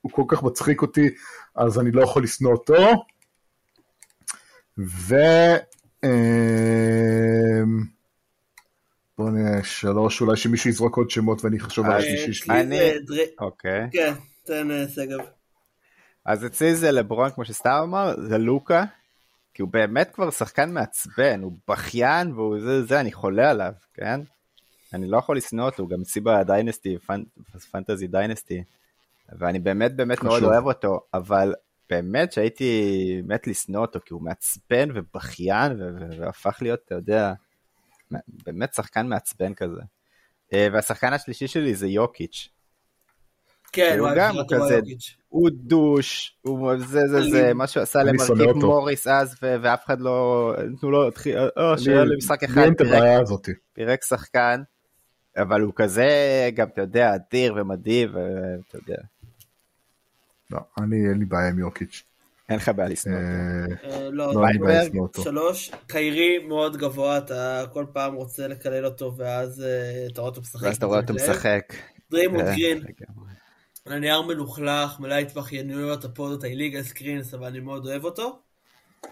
הוא, 0.00 0.12
כל 0.12 0.22
כך 0.28 0.42
מצחיק 0.42 0.82
אותי, 0.82 1.08
אז 1.54 1.78
אני 1.80 1.90
לא 1.90 2.02
יכול 2.02 2.22
לשנוא 2.22 2.52
אותו. 2.52 2.74
ו... 4.78 5.14
אמ, 6.04 6.08
בוא 9.18 9.30
נראה, 9.30 9.64
שלוש, 9.64 10.20
אולי 10.20 10.36
שמישהו 10.36 10.70
יזרוק 10.70 10.96
עוד 10.96 11.10
שמות 11.10 11.44
ואני 11.44 11.56
אחשוב 11.58 11.86
על 11.86 11.92
אה, 11.92 11.98
השלישי 11.98 12.32
שלי. 12.32 12.60
אני- 12.60 12.78
דרי- 13.06 13.30
אוקיי. 13.40 13.88
כן, 13.92 14.12
תן 14.44 14.70
אה, 14.70 14.84
שגב. 14.88 15.18
אז 16.28 16.46
אצלי 16.46 16.74
זה 16.74 16.90
לברון, 16.90 17.30
כמו 17.30 17.44
שסתם 17.44 17.80
אמר, 17.82 18.14
זה 18.28 18.38
לוקה. 18.38 18.84
כי 19.54 19.62
הוא 19.62 19.70
באמת 19.72 20.10
כבר 20.14 20.30
שחקן 20.30 20.72
מעצבן, 20.72 21.42
הוא 21.42 21.52
בכיין 21.68 22.32
והוא 22.32 22.60
זה, 22.60 22.84
זה, 22.84 23.00
אני 23.00 23.12
חולה 23.12 23.50
עליו, 23.50 23.72
כן? 23.94 24.20
אני 24.94 25.08
לא 25.08 25.18
יכול 25.18 25.36
לשנוא 25.36 25.66
אותו, 25.66 25.82
הוא 25.82 25.90
גם 25.90 26.00
אצלי 26.00 26.22
בדיינסטי, 26.22 26.98
פנ... 26.98 27.22
פנטזי 27.70 28.06
דיינסטי. 28.06 28.62
ואני 29.38 29.58
באמת 29.58 29.96
באמת 29.96 30.22
מאוד. 30.22 30.42
אוהב 30.42 30.64
אותו, 30.64 31.00
אבל 31.14 31.54
באמת 31.90 32.32
שהייתי 32.32 33.22
מת 33.24 33.46
לשנוא 33.46 33.80
אותו, 33.80 33.98
כי 34.04 34.14
הוא 34.14 34.22
מעצבן 34.22 34.88
ובכיין, 34.94 35.80
והפך 36.18 36.58
להיות, 36.62 36.80
אתה 36.84 36.94
יודע, 36.94 37.32
באמת 38.46 38.74
שחקן 38.74 39.06
מעצבן 39.06 39.54
כזה. 39.54 39.80
אה, 40.52 40.66
והשחקן 40.72 41.12
השלישי 41.12 41.48
שלי 41.48 41.74
זה 41.74 41.86
יוקיץ'. 41.86 42.48
כן, 43.72 43.96
הוא 43.98 44.08
גם 44.16 44.34
כזה-. 44.50 44.80
הוא 45.28 45.50
דוש, 45.52 46.36
הוא 46.42 46.76
זה 46.78 47.00
זה 47.08 47.22
זה. 47.30 47.54
מה 47.54 47.66
שהוא 47.66 47.82
עשה 47.82 48.02
למרכיב. 48.02 48.52
מוריס 48.56 49.06
אז, 49.06 49.34
ו- 49.42 49.56
ואף 49.62 49.84
אחד 49.84 50.00
לא, 50.00 50.54
נתנו 50.72 50.90
לו, 50.90 51.08
התחיל- 51.08 51.38
אה, 51.38 51.78
שהיה 51.78 52.04
לי- 52.04 52.10
למשחק 52.14 52.42
לי 52.42 52.48
אחד, 52.48 52.62
אין 52.62 52.72
את 52.72 52.78
פירק- 52.78 52.94
הבעיה 52.94 53.20
הזאת. 53.20 53.48
פירק 53.72 54.04
שחקן, 54.04 54.62
אבל 55.36 55.60
הוא 55.60 55.72
כזה, 55.76 56.08
גם 56.54 56.66
אתה 56.68 56.80
יודע, 56.80 57.14
אדיר 57.14 57.54
ומדהים, 57.56 58.08
ואתה 58.14 58.76
יודע, 58.78 59.02
לא, 60.50 60.58
אני 60.80 60.96
אין 61.10 61.18
לי 61.18 61.24
בעיה 61.24 61.48
עם 61.48 61.58
יוקיץ'. 61.58 62.02
אין 62.48 62.56
לך 62.56 62.68
בעיה 62.76 62.88
לשנוא 62.88 63.16
אותו. 63.18 63.84
אה, 63.84 63.90
אה, 63.96 64.10
לא, 64.10 64.34
לא, 64.34 64.98
אותו. 64.98 65.22
שלוש, 65.22 65.70
קיירי 65.86 66.38
מאוד 66.38 66.76
גבוה, 66.76 67.18
אתה 67.18 67.64
כל 67.72 67.86
פעם 67.92 68.14
רוצה 68.14 68.48
לקלל 68.48 68.84
אותו, 68.86 69.14
ואז 69.16 69.62
אה, 69.62 70.06
אתה 70.12 70.20
רואה 70.20 70.30
אותו 70.30 70.40
משחק. 70.40 70.62
ואז 70.62 70.76
אתה 70.76 70.86
רואה 70.86 71.00
אותו. 71.00 71.14
משחק. 71.14 71.72
דריימונד 72.10 72.46
אה, 72.46 72.56
גרין, 72.56 72.82
הנייר 73.92 74.22
מלוכלך, 74.22 75.00
מלא 75.00 75.14
התבכיינויות, 75.14 76.04
הפודות, 76.04 76.44
ה-illegal 76.44 76.82
screens, 76.82 77.34
אבל 77.34 77.46
אני 77.46 77.60
מאוד 77.60 77.86
אוהב 77.86 78.04
אותו. 78.04 78.38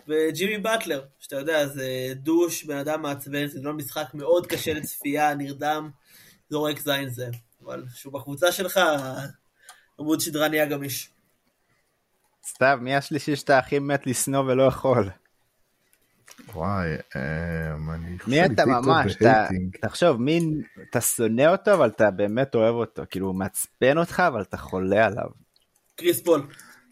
וג'ימי 0.09 0.59
באטלר, 0.59 1.05
שאתה 1.19 1.37
יודע, 1.37 1.67
זה 1.67 2.13
douche, 2.15 2.65
בן 2.65 2.77
אדם 2.77 3.03
מעצבן, 3.03 3.47
זה 3.47 3.61
לא 3.63 3.73
משחק 3.73 4.15
מאוד 4.15 4.47
קשה 4.47 4.75
לצפייה, 4.75 5.35
נרדם, 5.35 5.91
זורק 6.51 6.79
זין 6.79 7.09
זה. 7.09 7.29
אבל 7.65 7.85
כשהוא 7.95 8.13
בקבוצה 8.13 8.53
שלך, 8.53 8.81
עמוד 9.99 10.21
שדרה 10.21 10.49
נהיה 10.49 10.67
גמיש. 10.67 11.11
סתיו, 12.47 12.79
מי 12.81 12.95
השלישי 12.95 13.37
שאתה 13.37 13.59
הכי 13.59 13.79
מת 13.79 14.07
לשנוא 14.07 14.41
ולא 14.41 14.63
יכול? 14.63 15.11
וואי, 16.55 16.89
אמ, 17.17 17.91
אני 17.91 18.19
חושב 18.19 18.31
מי 18.31 18.45
אתה 18.47 18.67
ממש, 18.67 19.17
אתה. 19.17 19.47
תחשוב, 19.83 20.17
מי, 20.21 20.41
אתה 20.91 21.01
שונא 21.01 21.43
אותו, 21.43 21.75
אבל 21.75 21.89
אתה 21.89 22.11
באמת 22.11 22.55
אוהב 22.55 22.75
אותו, 22.75 23.03
כאילו 23.11 23.27
הוא 23.27 23.35
מעצבן 23.35 23.99
אותך, 23.99 24.23
אבל 24.29 24.43
אתה 24.43 24.57
חולה 24.57 25.07
עליו. 25.07 25.29
קריס 25.97 26.23
פול. 26.23 26.43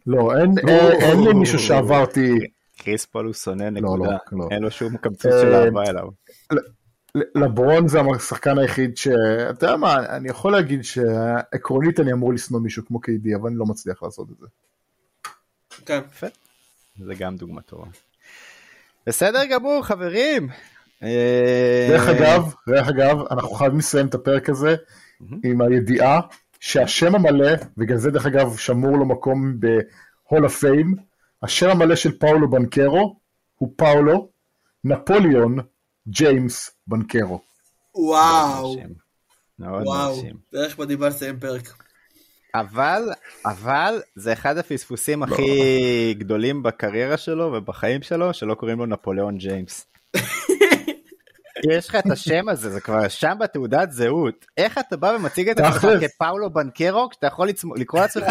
לא, 0.07 0.37
אין- 0.39 0.55
אין 0.69 0.93
אין 1.01 1.21
לי 1.21 1.33
מישהו 1.33 1.59
שעברתי, 1.59 2.33
קריס 2.79 3.05
פול 3.05 3.27
הוא 3.27 3.35
שונא 3.35 3.63
לא, 3.63 3.71
נקודה, 3.71 4.17
לא. 4.33 4.49
אין 4.51 4.63
לו 4.63 4.71
שום 4.71 4.97
קמצוץ 4.97 5.33
אה, 5.33 5.41
של 5.41 5.55
אהבה 5.55 5.83
אליו. 5.83 6.09
לברון 7.35 7.89
זה 7.89 7.99
השחקן 8.17 8.59
היחיד 8.59 8.97
ש... 8.97 9.09
אתה 9.51 9.67
יודע 9.67 9.77
מה, 9.77 10.17
אני 10.17 10.29
יכול 10.29 10.53
להגיד 10.53 10.85
שעקרונית 10.85 12.01
אני 12.01 12.13
אמור 12.13 12.33
לשנוא 12.33 12.61
מישהו 12.61 12.87
כמו 12.87 13.01
קיידי, 13.01 13.35
אבל 13.35 13.49
אני 13.49 13.59
לא 13.59 13.67
מצליח 13.67 14.03
לעשות 14.03 14.31
את 14.31 14.37
זה. 14.39 14.47
כן. 15.87 16.01
זה 16.99 17.15
גם 17.19 17.37
דוגמה 17.37 17.63
טובה. 17.63 17.87
בסדר 19.07 19.45
גמור 19.45 19.83
חברים. 19.83 20.49
אה, 21.03 21.87
דרך 21.91 22.09
אגב, 22.09 22.55
דרך 22.69 22.89
אגב, 22.89 23.17
אנחנו 23.31 23.51
חייבים 23.51 23.79
לסיים 23.79 24.07
את 24.07 24.15
הפרק 24.15 24.49
הזה 24.49 24.77
עם 25.45 25.61
הידיעה 25.61 26.21
שהשם 26.61 27.15
המלא, 27.15 27.51
וגם 27.79 27.97
זה 27.97 28.11
דרך 28.11 28.27
אגב 28.27 28.57
שמור 28.57 28.97
לו 28.97 29.05
מקום 29.05 29.61
ב-Hall 29.61 30.39
of 30.39 30.63
Fame, 30.63 31.01
השם 31.43 31.71
המלא 31.71 31.97
של 31.97 32.19
פאולו 32.19 32.51
בנקרו 32.51 33.17
הוא 33.55 33.73
פאולו 33.77 34.29
נפוליאון 34.85 35.59
ג'יימס 36.09 36.71
בנקרו. 36.87 37.41
וואו. 37.95 38.75
מרשים. 38.75 38.95
מאוד 39.59 39.87
וואו. 39.87 40.17
מרשים. 40.17 40.37
דרך 40.53 40.79
מדהימה 40.79 41.09
לסיים 41.09 41.41
פרק. 41.41 41.84
אבל, 42.55 43.03
אבל 43.47 44.03
זה 44.15 44.33
אחד 44.33 44.59
הפספוסים 44.59 45.23
הכי 45.23 46.15
גדולים 46.19 46.63
בקריירה 46.63 47.17
שלו 47.17 47.53
ובחיים 47.53 48.03
שלו, 48.03 48.35
שלא 48.35 48.55
קוראים 48.55 48.79
לו 48.79 48.87
נפוליאון 48.87 49.39
ג'יימס. 49.39 49.87
יש 51.71 51.89
לך 51.89 51.95
את 51.95 52.11
השם 52.11 52.49
הזה, 52.49 52.71
זה 52.71 52.81
כבר 52.81 53.09
שם 53.09 53.37
בתעודת 53.41 53.93
זהות. 53.93 54.47
איך 54.57 54.79
אתה 54.79 54.97
בא 54.97 55.07
ומציג 55.07 55.49
את 55.49 55.61
עצמך. 55.61 55.87
כפאולו 56.01 56.51
בנקרו, 56.51 57.09
כשאתה 57.11 57.27
יכול 57.27 57.49
לקרוא 57.77 58.01
לעצמך 58.01 58.27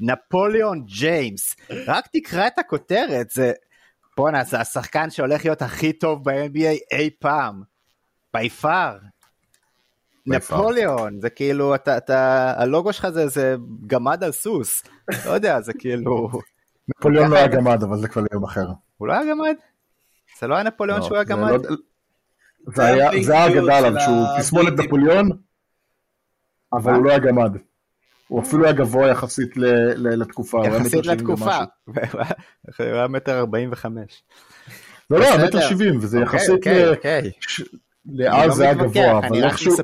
נפוליאון 0.00 0.84
ג'יימס. 0.84 1.56
רק 1.86 2.06
תקרא 2.12 2.46
את 2.46 2.58
הכותרת, 2.58 3.30
זה... 3.30 3.52
בואנה, 4.16 4.44
זה 4.44 4.60
השחקן 4.60 5.10
שהולך 5.10 5.44
להיות 5.44 5.62
הכי 5.62 5.92
טוב 5.92 6.24
ב-NBA 6.24 6.78
אי 6.92 7.10
פעם. 7.18 7.62
בי 8.34 8.50
פאר. 8.50 8.98
נפוליאון, 10.26 11.20
זה 11.20 11.30
כאילו, 11.30 11.74
אתה, 11.74 11.96
אתה, 11.96 12.52
הלוגו 12.56 12.92
שלך 12.92 13.08
זה, 13.08 13.28
זה 13.28 13.56
גמד 13.86 14.24
על 14.24 14.32
סוס. 14.32 14.82
לא 15.26 15.30
יודע, 15.30 15.60
זה 15.60 15.72
כאילו... 15.78 16.28
נפוליאון 16.98 17.30
לא 17.30 17.36
היה 17.36 17.46
גמד, 17.46 17.82
אבל 17.82 17.98
זה 17.98 18.08
כבר 18.08 18.22
יום 18.32 18.44
אחר. 18.44 18.66
הוא 18.96 19.08
לא 19.08 19.12
היה 19.12 19.30
גמד? 19.30 19.54
זה 20.40 20.46
לא 20.46 20.54
היה 20.54 20.64
נפוליאון 20.64 21.00
לא, 21.00 21.06
שהוא 21.06 21.16
היה 21.16 21.24
זה 21.24 21.32
גמד? 21.32 21.50
לא- 21.50 21.76
זה 22.74 22.84
היה 22.84 23.10
זה 23.22 23.46
אגדה 23.46 23.78
עליו, 23.78 24.00
שהוא 24.00 24.26
תסמונת 24.38 24.72
דיוד. 24.76 24.80
נפוליאון, 24.86 25.28
אבל 26.72 26.94
הוא 26.94 27.04
לא 27.04 27.10
היה 27.10 27.18
גמד. 27.18 27.56
הוא 28.28 28.42
אפילו 28.42 28.64
היה 28.64 28.72
גבוה 28.72 29.08
יחסית 29.08 29.56
ל- 29.56 29.64
ל- 29.94 30.22
לתקופה. 30.22 30.62
יחסית 30.66 31.06
לתקופה. 31.06 31.58
הוא 31.88 31.94
היה 32.78 33.08
מטר 33.08 33.38
ארבעים 33.38 33.68
וחמש. 33.72 34.22
לא, 35.10 35.18
לא. 35.20 35.26
מטר 35.46 35.60
שבעים, 35.60 35.98
וזה 35.98 36.18
אוקיי, 36.18 36.38
יחסית 36.38 36.64
לאז 38.12 38.48
לא 38.48 38.54
זה 38.54 38.64
היה 38.64 38.74
גבוה, 38.74 39.18
אבל 39.18 39.44
איכשהו 39.44 39.76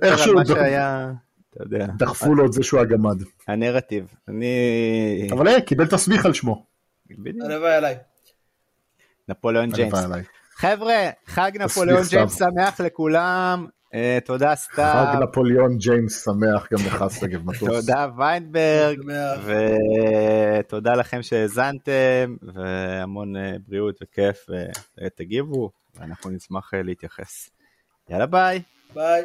דחפו 1.96 2.34
לו 2.34 2.46
את 2.46 2.52
זה 2.52 2.62
שהוא 2.62 2.80
היה 2.80 2.88
גמד. 2.88 3.22
הנרטיב. 3.48 4.06
אני... 4.28 5.28
אבל 5.32 5.48
אה, 5.48 5.60
קיבל 5.60 5.86
תסביך 5.86 6.26
על 6.26 6.32
שמו. 6.32 6.66
הלוואי 7.44 7.74
עליי. 7.74 7.96
נפוליאון 9.28 9.70
ג'יימס. 9.70 9.94
חבר'ה, 10.54 11.10
חג 11.26 11.52
נפוליאון. 11.54 12.02
ג'יימס 12.10 12.38
שמח 12.38 12.80
לכולם. 12.80 13.66
אה, 13.94 14.18
תודה 14.24 14.54
סתיו, 14.54 15.06
חג 15.12 15.22
נפוליאון 15.22 15.78
ג'יימס 15.78 16.24
שמח 16.24 16.68
גם 16.72 16.78
לך 16.86 17.04
שגב 17.20 17.46
מטוס. 17.46 17.68
תודה 17.68 18.06
ויינברג. 18.16 18.98
ותודה 19.44 20.92
לכם 20.92 21.22
שהאזנתם, 21.22 22.36
והמון 22.42 23.36
אה, 23.36 23.52
בריאות 23.68 23.98
וכיף, 24.02 24.46
ותגיבו, 25.04 25.70
ואנחנו 25.94 26.30
נשמח 26.30 26.74
אה, 26.74 26.82
להתייחס. 26.82 27.50
יאללה 28.12 28.26
ביי. 28.26 28.62
ביי. 28.94 29.22